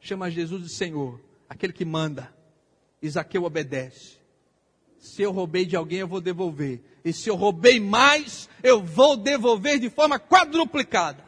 chama 0.00 0.30
Jesus 0.30 0.62
de 0.62 0.72
Senhor, 0.72 1.20
aquele 1.48 1.72
que 1.72 1.84
manda. 1.84 2.34
E 3.02 3.08
Zaqueu 3.10 3.44
obedece. 3.44 4.19
Se 5.00 5.22
eu 5.22 5.32
roubei 5.32 5.64
de 5.64 5.74
alguém, 5.74 6.00
eu 6.00 6.06
vou 6.06 6.20
devolver. 6.20 6.82
E 7.02 7.10
se 7.10 7.30
eu 7.30 7.34
roubei 7.34 7.80
mais, 7.80 8.50
eu 8.62 8.82
vou 8.82 9.16
devolver 9.16 9.78
de 9.78 9.88
forma 9.88 10.20
quadruplicada. 10.20 11.24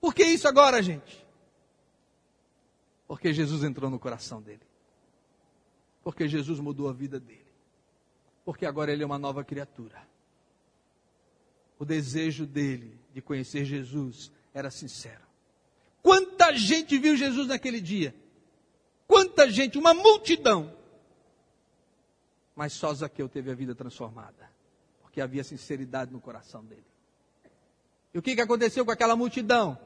Por 0.00 0.12
que 0.12 0.24
isso 0.24 0.48
agora, 0.48 0.82
gente? 0.82 1.24
Porque 3.06 3.32
Jesus 3.32 3.62
entrou 3.62 3.88
no 3.88 3.98
coração 3.98 4.42
dele. 4.42 4.66
Porque 6.02 6.26
Jesus 6.26 6.58
mudou 6.58 6.88
a 6.88 6.92
vida 6.92 7.20
dele. 7.20 7.46
Porque 8.44 8.66
agora 8.66 8.92
ele 8.92 9.04
é 9.04 9.06
uma 9.06 9.18
nova 9.18 9.44
criatura. 9.44 10.02
O 11.78 11.84
desejo 11.84 12.44
dele 12.44 12.98
de 13.14 13.22
conhecer 13.22 13.64
Jesus 13.64 14.32
era 14.52 14.68
sincero. 14.68 15.22
Quanta 16.02 16.52
gente 16.56 16.98
viu 16.98 17.16
Jesus 17.16 17.46
naquele 17.46 17.80
dia? 17.80 18.14
Quanta 19.06 19.48
gente, 19.48 19.78
uma 19.78 19.94
multidão 19.94 20.76
mas 22.58 22.72
só 22.72 22.92
Zaqueu 22.92 23.28
teve 23.28 23.52
a 23.52 23.54
vida 23.54 23.72
transformada, 23.72 24.50
porque 25.00 25.20
havia 25.20 25.44
sinceridade 25.44 26.12
no 26.12 26.20
coração 26.20 26.64
dele. 26.64 26.84
E 28.12 28.18
o 28.18 28.22
que, 28.22 28.34
que 28.34 28.40
aconteceu 28.40 28.84
com 28.84 28.90
aquela 28.90 29.14
multidão? 29.14 29.78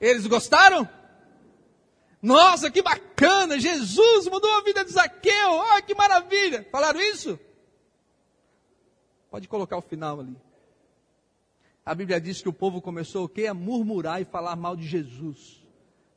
Eles 0.00 0.26
gostaram? 0.26 0.88
Nossa, 2.20 2.72
que 2.72 2.82
bacana! 2.82 3.60
Jesus 3.60 4.26
mudou 4.26 4.50
a 4.50 4.64
vida 4.64 4.84
de 4.84 4.90
Zaqueu! 4.90 5.48
Olha 5.48 5.80
que 5.80 5.94
maravilha! 5.94 6.66
Falaram 6.72 7.00
isso? 7.00 7.38
Pode 9.30 9.46
colocar 9.46 9.76
o 9.76 9.82
final 9.82 10.18
ali. 10.18 10.36
A 11.86 11.94
Bíblia 11.94 12.20
diz 12.20 12.42
que 12.42 12.48
o 12.48 12.52
povo 12.52 12.82
começou 12.82 13.26
o 13.26 13.28
quê? 13.28 13.46
A 13.46 13.54
murmurar 13.54 14.20
e 14.20 14.24
falar 14.24 14.56
mal 14.56 14.74
de 14.74 14.88
Jesus. 14.88 15.64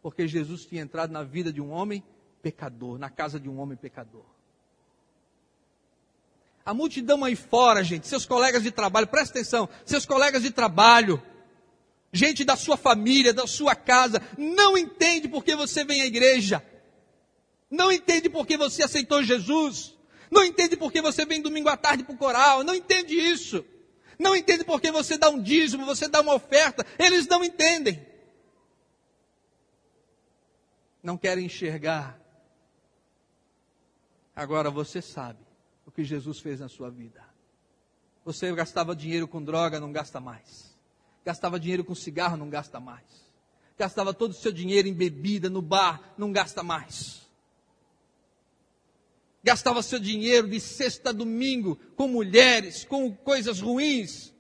Porque 0.02 0.28
Jesus 0.28 0.66
tinha 0.66 0.82
entrado 0.82 1.12
na 1.12 1.22
vida 1.22 1.54
de 1.54 1.62
um 1.62 1.70
homem 1.70 2.04
pecador, 2.42 2.98
na 2.98 3.12
casa 3.12 3.40
de 3.40 3.48
um 3.48 3.60
homem 3.60 3.78
pecador. 3.78 4.26
A 6.66 6.74
multidão 6.74 7.24
aí 7.24 7.36
fora, 7.36 7.84
gente, 7.84 8.08
seus 8.08 8.26
colegas 8.26 8.62
de 8.62 8.72
trabalho, 8.72 9.08
presta 9.08 9.40
atenção, 9.40 9.68
seus 9.84 10.06
colegas 10.06 10.44
de 10.44 10.52
trabalho, 10.52 11.22
gente 12.14 12.44
da 12.44 12.56
sua 12.56 12.78
família, 12.78 13.34
da 13.34 13.48
sua 13.48 13.76
casa, 13.76 14.22
não 14.38 14.78
entende 14.78 15.28
por 15.28 15.44
que 15.44 15.56
você 15.56 15.84
vem 15.84 16.02
à 16.02 16.06
igreja, 16.06 16.64
não 17.70 17.92
entende 17.92 18.30
por 18.30 18.46
que 18.46 18.58
você 18.58 18.84
aceitou 18.84 19.24
Jesus, 19.24 19.98
não 20.30 20.44
entende 20.44 20.78
por 20.78 20.92
que 20.92 21.02
você 21.02 21.26
vem 21.26 21.42
domingo 21.42 21.68
à 21.68 21.76
tarde 21.76 22.04
para 22.04 22.14
o 22.14 22.18
coral, 22.18 22.64
não 22.64 22.76
entende 22.76 23.16
isso, 23.16 23.66
não 24.20 24.36
entende 24.36 24.64
por 24.64 24.80
que 24.80 24.92
você 24.92 25.18
dá 25.18 25.30
um 25.30 25.42
dízimo, 25.42 25.84
você 25.84 26.08
dá 26.08 26.22
uma 26.22 26.36
oferta, 26.36 26.86
eles 27.00 27.28
não 27.28 27.44
entendem, 27.44 28.06
não 31.02 31.18
querem 31.18 31.46
enxergar. 31.46 32.20
Agora 34.36 34.70
você 34.70 35.02
sabe 35.02 35.51
que 36.02 36.06
Jesus 36.06 36.40
fez 36.40 36.60
na 36.60 36.68
sua 36.68 36.90
vida. 36.90 37.24
Você 38.26 38.54
gastava 38.54 38.96
dinheiro 38.96 39.28
com 39.28 39.42
droga, 39.42 39.80
não 39.80 39.92
gasta 39.92 40.20
mais. 40.20 40.76
Gastava 41.24 41.60
dinheiro 41.60 41.84
com 41.84 41.94
cigarro, 41.94 42.36
não 42.36 42.50
gasta 42.50 42.80
mais. 42.80 43.06
Gastava 43.78 44.14
todo 44.14 44.32
o 44.32 44.36
seu 44.36 44.52
dinheiro 44.52 44.88
em 44.88 44.94
bebida, 44.94 45.50
no 45.50 45.62
bar, 45.62 46.14
não 46.18 46.32
gasta 46.32 46.64
mais. 46.64 47.22
Gastava 49.44 49.82
seu 49.82 50.00
dinheiro 50.00 50.48
de 50.48 50.60
sexta 50.60 51.10
a 51.10 51.14
domingo 51.14 51.76
com 51.96 52.08
mulheres, 52.08 52.84
com 52.84 53.14
coisas 53.16 53.60
ruins. 53.60 54.34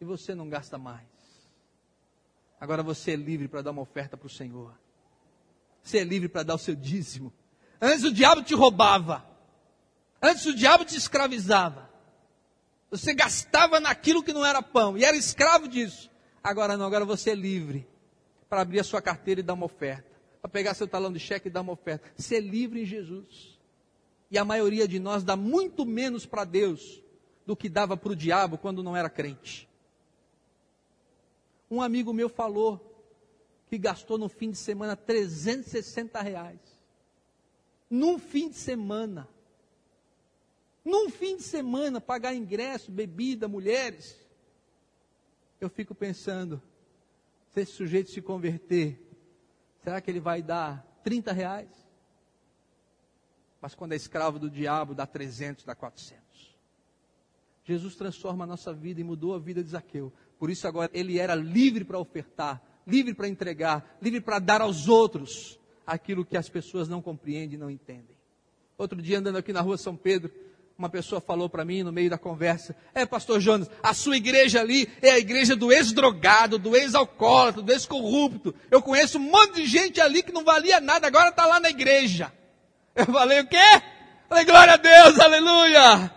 E 0.00 0.04
você 0.04 0.34
não 0.34 0.48
gasta 0.48 0.78
mais. 0.78 1.06
Agora 2.60 2.82
você 2.82 3.12
é 3.12 3.16
livre 3.16 3.46
para 3.46 3.62
dar 3.62 3.70
uma 3.70 3.82
oferta 3.82 4.16
para 4.16 4.26
o 4.26 4.30
Senhor. 4.30 4.78
Você 5.82 5.98
é 5.98 6.04
livre 6.04 6.28
para 6.28 6.42
dar 6.42 6.54
o 6.54 6.58
seu 6.58 6.74
dízimo. 6.74 7.32
Antes 7.80 8.04
o 8.04 8.12
diabo 8.12 8.42
te 8.42 8.54
roubava. 8.54 9.27
Antes 10.20 10.46
o 10.46 10.54
diabo 10.54 10.84
te 10.84 10.96
escravizava. 10.96 11.88
Você 12.90 13.14
gastava 13.14 13.78
naquilo 13.78 14.22
que 14.22 14.32
não 14.32 14.44
era 14.44 14.62
pão 14.62 14.96
e 14.96 15.04
era 15.04 15.16
escravo 15.16 15.68
disso. 15.68 16.10
Agora 16.42 16.76
não, 16.76 16.86
agora 16.86 17.04
você 17.04 17.30
é 17.30 17.34
livre 17.34 17.86
para 18.48 18.62
abrir 18.62 18.80
a 18.80 18.84
sua 18.84 19.02
carteira 19.02 19.40
e 19.40 19.42
dar 19.42 19.54
uma 19.54 19.66
oferta, 19.66 20.08
para 20.40 20.50
pegar 20.50 20.74
seu 20.74 20.88
talão 20.88 21.12
de 21.12 21.20
cheque 21.20 21.48
e 21.48 21.50
dar 21.50 21.60
uma 21.60 21.72
oferta. 21.72 22.10
Você 22.16 22.36
é 22.36 22.40
livre 22.40 22.82
em 22.82 22.86
Jesus. 22.86 23.58
E 24.30 24.38
a 24.38 24.44
maioria 24.44 24.88
de 24.88 24.98
nós 24.98 25.22
dá 25.22 25.36
muito 25.36 25.84
menos 25.84 26.26
para 26.26 26.44
Deus 26.44 27.02
do 27.46 27.56
que 27.56 27.68
dava 27.68 27.96
para 27.96 28.12
o 28.12 28.16
diabo 28.16 28.58
quando 28.58 28.82
não 28.82 28.96
era 28.96 29.10
crente. 29.10 29.68
Um 31.70 31.82
amigo 31.82 32.12
meu 32.12 32.28
falou 32.28 32.84
que 33.68 33.76
gastou 33.76 34.16
no 34.16 34.28
fim 34.28 34.50
de 34.50 34.58
semana 34.58 34.96
360 34.96 36.20
reais. 36.22 36.60
Num 37.90 38.18
fim 38.18 38.48
de 38.48 38.56
semana. 38.56 39.28
Num 40.88 41.10
fim 41.10 41.36
de 41.36 41.42
semana, 41.42 42.00
pagar 42.00 42.34
ingresso, 42.34 42.90
bebida, 42.90 43.46
mulheres. 43.46 44.18
Eu 45.60 45.68
fico 45.68 45.94
pensando, 45.94 46.62
se 47.50 47.60
esse 47.60 47.72
sujeito 47.72 48.10
se 48.10 48.22
converter, 48.22 48.98
será 49.84 50.00
que 50.00 50.10
ele 50.10 50.18
vai 50.18 50.40
dar 50.40 50.82
30 51.04 51.30
reais? 51.30 51.68
Mas 53.60 53.74
quando 53.74 53.92
é 53.92 53.96
escravo 53.96 54.38
do 54.38 54.48
diabo, 54.48 54.94
dá 54.94 55.06
300, 55.06 55.66
dá 55.66 55.74
400. 55.74 56.56
Jesus 57.64 57.94
transforma 57.94 58.44
a 58.44 58.46
nossa 58.46 58.72
vida 58.72 58.98
e 58.98 59.04
mudou 59.04 59.34
a 59.34 59.38
vida 59.38 59.62
de 59.62 59.68
Zaqueu. 59.68 60.10
Por 60.38 60.48
isso 60.48 60.66
agora 60.66 60.90
ele 60.94 61.18
era 61.18 61.34
livre 61.34 61.84
para 61.84 61.98
ofertar, 61.98 62.62
livre 62.86 63.12
para 63.12 63.28
entregar, 63.28 63.98
livre 64.00 64.22
para 64.22 64.38
dar 64.38 64.62
aos 64.62 64.88
outros 64.88 65.60
aquilo 65.86 66.24
que 66.24 66.38
as 66.38 66.48
pessoas 66.48 66.88
não 66.88 67.02
compreendem 67.02 67.58
não 67.58 67.70
entendem. 67.70 68.16
Outro 68.78 69.02
dia 69.02 69.18
andando 69.18 69.36
aqui 69.36 69.52
na 69.52 69.60
rua 69.60 69.76
São 69.76 69.94
Pedro, 69.94 70.32
Uma 70.78 70.88
pessoa 70.88 71.20
falou 71.20 71.48
para 71.48 71.64
mim 71.64 71.82
no 71.82 71.90
meio 71.90 72.08
da 72.08 72.16
conversa: 72.16 72.76
É, 72.94 73.04
pastor 73.04 73.40
Jonas, 73.40 73.68
a 73.82 73.92
sua 73.92 74.16
igreja 74.16 74.60
ali 74.60 74.88
é 75.02 75.10
a 75.10 75.18
igreja 75.18 75.56
do 75.56 75.72
ex-drogado, 75.72 76.56
do 76.56 76.76
ex-alcoólatra, 76.76 77.62
do 77.62 77.72
ex-corrupto. 77.72 78.54
Eu 78.70 78.80
conheço 78.80 79.18
um 79.18 79.22
monte 79.22 79.56
de 79.56 79.66
gente 79.66 80.00
ali 80.00 80.22
que 80.22 80.30
não 80.30 80.44
valia 80.44 80.80
nada, 80.80 81.08
agora 81.08 81.30
está 81.30 81.46
lá 81.46 81.58
na 81.58 81.68
igreja. 81.68 82.32
Eu 82.94 83.06
falei: 83.06 83.40
O 83.40 83.46
quê? 83.48 83.82
Falei: 84.28 84.44
Glória 84.44 84.74
a 84.74 84.76
Deus, 84.76 85.18
aleluia. 85.18 86.14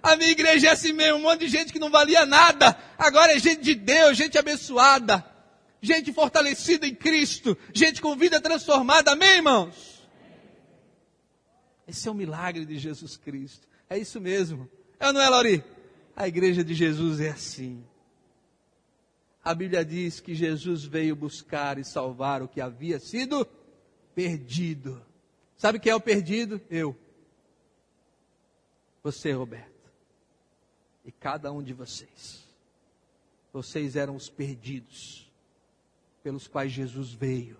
A 0.00 0.14
minha 0.14 0.30
igreja 0.30 0.68
é 0.68 0.70
assim 0.70 0.92
mesmo, 0.92 1.18
um 1.18 1.22
monte 1.22 1.40
de 1.40 1.48
gente 1.48 1.72
que 1.72 1.80
não 1.80 1.90
valia 1.90 2.24
nada, 2.24 2.78
agora 2.96 3.34
é 3.34 3.40
gente 3.40 3.62
de 3.62 3.74
Deus, 3.74 4.16
gente 4.16 4.38
abençoada, 4.38 5.24
gente 5.82 6.12
fortalecida 6.12 6.86
em 6.86 6.94
Cristo, 6.94 7.58
gente 7.74 8.00
com 8.00 8.14
vida 8.14 8.40
transformada, 8.40 9.10
amém, 9.10 9.38
irmãos? 9.38 10.06
Esse 11.88 12.06
é 12.06 12.10
o 12.10 12.14
milagre 12.14 12.64
de 12.64 12.78
Jesus 12.78 13.16
Cristo. 13.16 13.66
É 13.88 13.98
isso 13.98 14.20
mesmo. 14.20 14.68
É 14.98 15.06
ou 15.06 15.12
não 15.12 15.20
é, 15.20 15.28
Lauri? 15.28 15.64
A 16.14 16.26
igreja 16.26 16.64
de 16.64 16.74
Jesus 16.74 17.20
é 17.20 17.30
assim. 17.30 17.84
A 19.44 19.54
Bíblia 19.54 19.84
diz 19.84 20.18
que 20.18 20.34
Jesus 20.34 20.84
veio 20.84 21.14
buscar 21.14 21.78
e 21.78 21.84
salvar 21.84 22.42
o 22.42 22.48
que 22.48 22.60
havia 22.60 22.98
sido 22.98 23.46
perdido. 24.14 25.04
Sabe 25.56 25.78
quem 25.78 25.92
é 25.92 25.94
o 25.94 26.00
perdido? 26.00 26.60
Eu. 26.68 26.96
Você, 29.02 29.30
Roberto. 29.30 29.70
E 31.04 31.12
cada 31.12 31.52
um 31.52 31.62
de 31.62 31.72
vocês. 31.72 32.44
Vocês 33.52 33.94
eram 33.94 34.16
os 34.16 34.28
perdidos 34.28 35.30
pelos 36.22 36.48
quais 36.48 36.72
Jesus 36.72 37.12
veio 37.12 37.56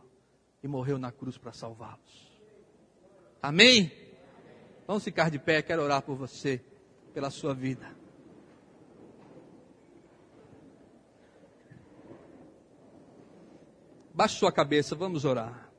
e 0.63 0.67
morreu 0.67 0.99
na 0.99 1.13
cruz 1.13 1.39
para 1.39 1.53
salvá-los. 1.53 2.33
Amém? 3.41 3.93
Vamos 4.87 5.03
ficar 5.03 5.31
de 5.31 5.39
pé, 5.39 5.61
quero 5.63 5.83
orar 5.83 6.01
por 6.01 6.15
você, 6.15 6.61
pela 7.13 7.29
sua 7.29 7.53
vida. 7.53 7.91
Baixe 14.15 14.39
sua 14.39 14.53
cabeça, 14.53 14.95
vamos 14.95 15.25
orar. 15.25 15.71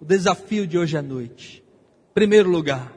O 0.00 0.04
desafio 0.04 0.66
de 0.66 0.78
hoje 0.78 0.96
à 0.96 1.02
noite. 1.02 1.62
Primeiro 2.14 2.48
lugar, 2.48 2.92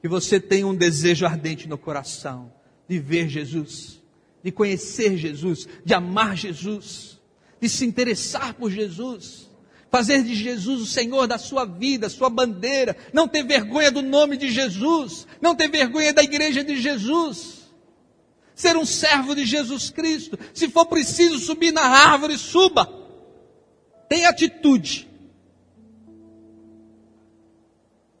que 0.00 0.08
você 0.08 0.40
tenha 0.40 0.66
um 0.66 0.74
desejo 0.74 1.26
ardente 1.26 1.68
no 1.68 1.76
coração 1.76 2.52
de 2.88 2.98
ver 2.98 3.28
Jesus, 3.28 4.02
de 4.42 4.50
conhecer 4.50 5.16
Jesus, 5.18 5.68
de 5.84 5.92
amar 5.92 6.36
Jesus, 6.36 7.20
de 7.60 7.68
se 7.68 7.84
interessar 7.84 8.54
por 8.54 8.70
Jesus 8.70 9.47
fazer 9.90 10.22
de 10.22 10.34
Jesus 10.34 10.80
o 10.80 10.86
Senhor 10.86 11.26
da 11.26 11.38
sua 11.38 11.64
vida, 11.64 12.08
sua 12.08 12.28
bandeira, 12.28 12.96
não 13.12 13.26
ter 13.26 13.42
vergonha 13.42 13.90
do 13.90 14.02
nome 14.02 14.36
de 14.36 14.50
Jesus, 14.50 15.26
não 15.40 15.54
ter 15.54 15.68
vergonha 15.68 16.12
da 16.12 16.22
igreja 16.22 16.62
de 16.62 16.76
Jesus, 16.76 17.68
ser 18.54 18.76
um 18.76 18.84
servo 18.84 19.34
de 19.34 19.44
Jesus 19.44 19.90
Cristo, 19.90 20.38
se 20.52 20.68
for 20.68 20.86
preciso 20.86 21.38
subir 21.38 21.72
na 21.72 21.82
árvore, 21.82 22.36
suba, 22.36 22.88
tenha 24.08 24.28
atitude. 24.28 25.08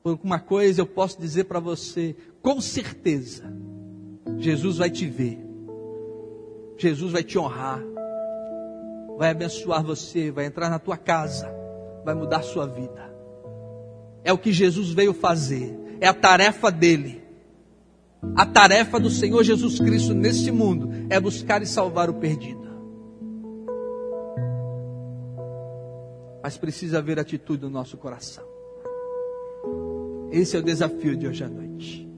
Por 0.02 0.18
uma 0.22 0.38
coisa 0.38 0.80
eu 0.80 0.86
posso 0.86 1.20
dizer 1.20 1.44
para 1.44 1.60
você, 1.60 2.16
com 2.40 2.60
certeza, 2.60 3.44
Jesus 4.38 4.78
vai 4.78 4.90
te 4.90 5.06
ver, 5.06 5.38
Jesus 6.78 7.12
vai 7.12 7.22
te 7.22 7.38
honrar, 7.38 7.82
vai 9.18 9.30
abençoar 9.30 9.82
você, 9.82 10.30
vai 10.30 10.46
entrar 10.46 10.70
na 10.70 10.78
tua 10.78 10.96
casa, 10.96 11.52
vai 12.04 12.14
mudar 12.14 12.40
sua 12.42 12.66
vida. 12.66 13.12
É 14.22 14.32
o 14.32 14.38
que 14.38 14.52
Jesus 14.52 14.90
veio 14.90 15.12
fazer, 15.12 15.76
é 16.00 16.06
a 16.06 16.14
tarefa 16.14 16.70
dele. 16.70 17.20
A 18.36 18.46
tarefa 18.46 18.98
do 19.00 19.10
Senhor 19.10 19.42
Jesus 19.42 19.80
Cristo 19.80 20.14
neste 20.14 20.52
mundo 20.52 20.90
é 21.10 21.18
buscar 21.18 21.60
e 21.62 21.66
salvar 21.66 22.08
o 22.08 22.14
perdido. 22.14 22.68
Mas 26.40 26.56
precisa 26.56 26.98
haver 26.98 27.18
atitude 27.18 27.62
no 27.62 27.70
nosso 27.70 27.96
coração. 27.96 28.44
Esse 30.30 30.56
é 30.56 30.60
o 30.60 30.62
desafio 30.62 31.16
de 31.16 31.26
hoje 31.26 31.42
à 31.42 31.48
noite. 31.48 32.08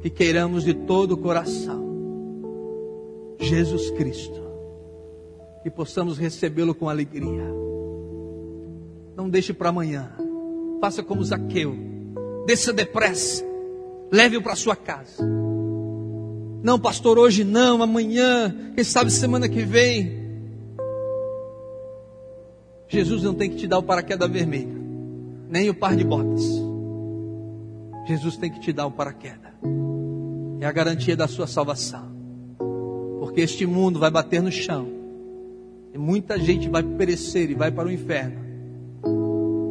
Que 0.00 0.10
queiramos 0.10 0.62
de 0.62 0.74
todo 0.74 1.12
o 1.12 1.18
coração 1.18 1.90
Jesus 3.38 3.90
Cristo 3.90 4.49
e 5.64 5.70
possamos 5.70 6.18
recebê-lo 6.18 6.74
com 6.74 6.88
alegria. 6.88 7.44
Não 9.16 9.28
deixe 9.28 9.52
para 9.52 9.68
amanhã. 9.68 10.12
Faça 10.80 11.02
como 11.02 11.24
Zaqueu. 11.24 11.76
Desça 12.46 12.72
depressa. 12.72 13.44
Leve-o 14.10 14.42
para 14.42 14.56
sua 14.56 14.74
casa. 14.74 15.22
Não, 16.62 16.78
pastor, 16.78 17.18
hoje 17.18 17.44
não, 17.44 17.82
amanhã, 17.82 18.72
quem 18.74 18.84
sabe 18.84 19.10
semana 19.10 19.48
que 19.48 19.62
vem. 19.62 20.20
Jesus 22.88 23.22
não 23.22 23.34
tem 23.34 23.50
que 23.50 23.56
te 23.56 23.66
dar 23.66 23.78
o 23.78 23.82
paraquedas 23.82 24.30
vermelho, 24.30 24.78
nem 25.48 25.70
o 25.70 25.74
par 25.74 25.96
de 25.96 26.04
botas. 26.04 26.42
Jesus 28.06 28.36
tem 28.36 28.50
que 28.50 28.60
te 28.60 28.72
dar 28.72 28.86
o 28.86 28.90
paraquedas. 28.90 29.52
É 30.60 30.66
a 30.66 30.72
garantia 30.72 31.16
da 31.16 31.28
sua 31.28 31.46
salvação. 31.46 32.10
Porque 33.20 33.40
este 33.40 33.64
mundo 33.64 33.98
vai 33.98 34.10
bater 34.10 34.42
no 34.42 34.50
chão 34.50 34.99
e 35.92 35.98
muita 35.98 36.38
gente 36.38 36.68
vai 36.68 36.82
perecer 36.82 37.50
e 37.50 37.54
vai 37.54 37.70
para 37.70 37.88
o 37.88 37.90
inferno, 37.90 38.40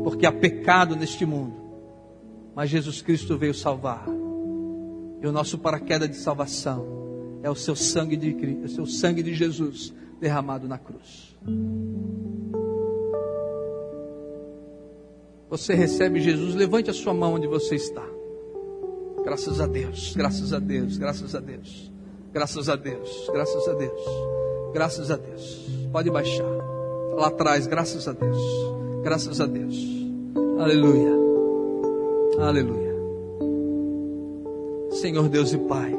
porque 0.04 0.26
há 0.26 0.32
pecado 0.32 0.96
neste 0.96 1.26
mundo. 1.26 1.54
Mas 2.56 2.70
Jesus 2.70 3.02
Cristo 3.02 3.38
veio 3.38 3.54
salvar. 3.54 4.06
E 5.22 5.28
o 5.28 5.32
nosso 5.32 5.58
paraquedas 5.58 6.10
de 6.10 6.16
salvação 6.16 7.40
é 7.44 7.50
o 7.50 7.56
seu 7.56 7.76
sangue 7.76 8.18
de 8.18 8.34
Cristo, 8.34 8.64
é 8.64 8.66
o 8.66 8.70
seu 8.70 8.86
sangue 8.86 9.24
de 9.24 9.34
Jesus 9.34 9.94
derramado 10.20 10.68
na 10.68 10.78
cruz. 10.78 11.36
Você 15.50 15.74
recebe 15.74 16.22
Jesus, 16.22 16.54
levante 16.54 16.90
a 16.90 16.94
sua 16.94 17.14
mão 17.14 17.34
onde 17.34 17.48
você 17.48 17.76
está. 17.76 18.06
Graças 19.24 19.60
a 19.60 19.68
Deus, 19.68 20.16
graças 20.16 20.54
a 20.54 20.60
Deus, 20.60 20.98
graças 20.98 21.36
a 21.36 21.40
Deus, 21.40 21.92
graças 22.32 22.70
a 22.70 22.76
Deus, 22.76 23.30
graças 23.32 23.68
a 23.68 23.74
Deus, 23.74 24.02
graças 24.74 25.12
a 25.12 25.18
Deus. 25.18 25.69
Pode 25.92 26.10
baixar. 26.12 26.46
Lá 27.16 27.28
atrás, 27.28 27.66
graças 27.66 28.08
a 28.08 28.14
Deus. 28.14 28.38
Graças 29.04 29.42
a 29.42 29.46
Deus. 29.46 29.76
Aleluia. 30.60 31.12
Aleluia. 32.40 32.96
Senhor 34.92 35.28
Deus 35.30 35.52
e 35.52 35.58
Pai. 35.58 35.96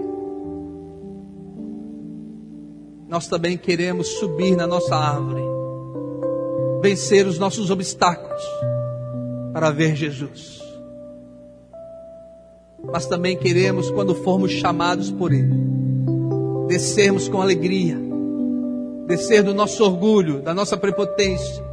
Nós 3.08 3.26
também 3.26 3.58
queremos 3.58 4.06
subir 4.06 4.54
na 4.54 4.66
nossa 4.66 4.94
árvore, 4.94 5.42
vencer 6.80 7.26
os 7.26 7.38
nossos 7.38 7.70
obstáculos 7.70 8.42
para 9.52 9.70
ver 9.70 9.96
Jesus. 9.96 10.60
Mas 12.84 13.06
também 13.06 13.36
queremos, 13.36 13.90
quando 13.90 14.14
formos 14.14 14.52
chamados 14.52 15.10
por 15.10 15.32
Ele, 15.32 15.52
descermos 16.68 17.28
com 17.28 17.42
alegria 17.42 18.09
descer 19.10 19.42
do 19.42 19.52
nosso 19.52 19.82
orgulho, 19.82 20.40
da 20.40 20.54
nossa 20.54 20.76
prepotência, 20.76 21.64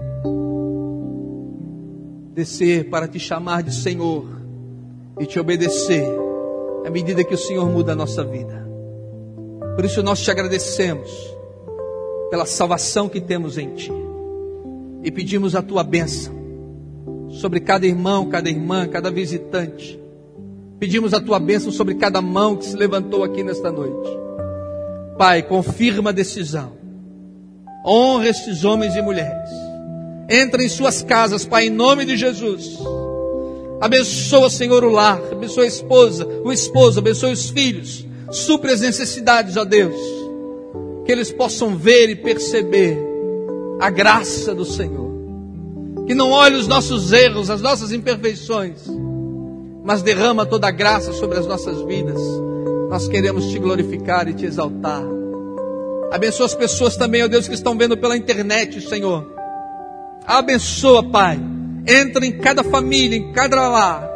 descer 2.33 2.89
para 2.89 3.07
te 3.07 3.19
chamar 3.19 3.61
de 3.61 3.75
Senhor 3.75 4.25
e 5.19 5.25
te 5.27 5.39
obedecer 5.39 6.03
à 6.83 6.89
medida 6.89 7.23
que 7.23 7.35
o 7.35 7.37
Senhor 7.37 7.69
muda 7.69 7.91
a 7.91 7.95
nossa 7.95 8.23
vida. 8.23 8.67
Por 9.75 9.85
isso 9.85 10.01
nós 10.01 10.19
te 10.19 10.31
agradecemos 10.31 11.11
pela 12.31 12.47
salvação 12.47 13.07
que 13.07 13.21
temos 13.21 13.59
em 13.59 13.75
ti 13.75 13.91
e 15.03 15.11
pedimos 15.11 15.55
a 15.55 15.61
tua 15.61 15.83
bênção 15.83 16.33
sobre 17.29 17.59
cada 17.59 17.85
irmão, 17.85 18.29
cada 18.29 18.49
irmã, 18.49 18.87
cada 18.87 19.11
visitante. 19.11 19.99
Pedimos 20.79 21.13
a 21.13 21.21
tua 21.21 21.39
bênção 21.39 21.71
sobre 21.71 21.93
cada 21.93 22.19
mão 22.19 22.55
que 22.55 22.65
se 22.65 22.75
levantou 22.75 23.23
aqui 23.23 23.43
nesta 23.43 23.71
noite. 23.71 24.09
Pai, 25.19 25.43
confirma 25.43 26.09
a 26.09 26.13
decisão 26.13 26.76
Honra 27.87 28.27
estes 28.27 28.65
homens 28.65 28.95
e 28.95 29.01
mulheres. 29.01 29.49
Entra 30.29 30.61
em 30.61 30.67
suas 30.67 31.01
casas, 31.01 31.45
Pai, 31.45 31.67
em 31.67 31.69
nome 31.69 32.03
de 32.03 32.17
Jesus. 32.17 32.77
Abençoa, 33.79 34.49
Senhor, 34.49 34.83
o 34.83 34.89
lar. 34.89 35.21
Abençoa 35.31 35.63
a 35.63 35.67
esposa, 35.67 36.27
o 36.43 36.51
esposo. 36.51 36.99
Abençoa 36.99 37.31
os 37.31 37.49
filhos. 37.49 38.05
Supre 38.29 38.71
as 38.71 38.81
necessidades, 38.81 39.55
ó 39.55 39.63
Deus. 39.63 39.95
Que 41.05 41.13
eles 41.13 41.31
possam 41.31 41.77
ver 41.77 42.09
e 42.09 42.15
perceber 42.15 42.97
a 43.79 43.89
graça 43.89 44.53
do 44.53 44.65
Senhor. 44.65 45.07
Que 46.05 46.13
não 46.13 46.31
olhe 46.31 46.57
os 46.57 46.67
nossos 46.67 47.13
erros, 47.13 47.49
as 47.49 47.61
nossas 47.61 47.93
imperfeições, 47.93 48.79
mas 49.83 50.01
derrama 50.01 50.45
toda 50.45 50.67
a 50.67 50.71
graça 50.71 51.13
sobre 51.13 51.37
as 51.37 51.47
nossas 51.47 51.81
vidas. 51.83 52.21
Nós 52.89 53.07
queremos 53.07 53.45
te 53.47 53.59
glorificar 53.59 54.27
e 54.27 54.33
te 54.33 54.45
exaltar. 54.45 55.16
Abençoa 56.11 56.45
as 56.45 56.55
pessoas 56.55 56.95
também, 56.95 57.23
ó 57.23 57.27
Deus, 57.27 57.47
que 57.47 57.53
estão 57.53 57.77
vendo 57.77 57.97
pela 57.97 58.15
internet, 58.15 58.81
Senhor. 58.81 59.25
Abençoa, 60.25 61.03
Pai. 61.03 61.39
entra 61.87 62.25
em 62.25 62.37
cada 62.37 62.63
família, 62.63 63.17
em 63.17 63.31
cada 63.31 63.67
lar, 63.67 64.09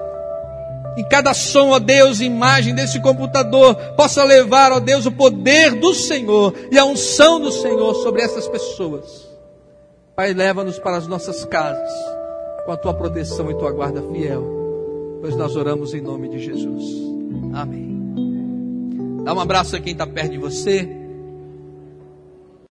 em 0.98 1.04
cada 1.06 1.34
som, 1.34 1.70
ó 1.70 1.80
Deus, 1.80 2.20
imagem 2.20 2.76
desse 2.76 3.00
computador, 3.00 3.76
possa 3.96 4.24
levar, 4.24 4.74
ó 4.74 4.80
Deus, 4.80 5.06
o 5.06 5.12
poder 5.12 5.72
do 5.80 5.94
Senhor 5.94 6.54
e 6.70 6.78
a 6.78 6.84
unção 6.84 7.39
do 7.39 7.52
Senhor 7.52 7.96
sobre 7.96 8.22
essas 8.22 8.48
pessoas. 8.48 9.30
Pai, 10.16 10.34
leva-nos 10.34 10.78
para 10.80 10.98
as 10.98 11.08
nossas 11.08 11.46
casas, 11.46 11.92
com 12.66 12.74
a 12.74 12.78
tua 12.78 12.94
proteção 12.94 13.50
e 13.50 13.58
tua 13.58 13.72
guarda 13.72 14.04
fiel, 14.12 14.44
pois 15.22 15.36
nós 15.38 15.56
oramos 15.56 15.94
em 15.94 16.02
nome 16.02 16.28
de 16.28 16.39
Jesus. 16.39 16.84
Amém. 17.54 17.89
Dá 19.24 19.34
um 19.34 19.39
abraço 19.39 19.76
a 19.76 19.80
quem 19.80 19.94
está 19.94 20.06
perto 20.06 20.32
de 20.32 20.38
você. 20.38 21.01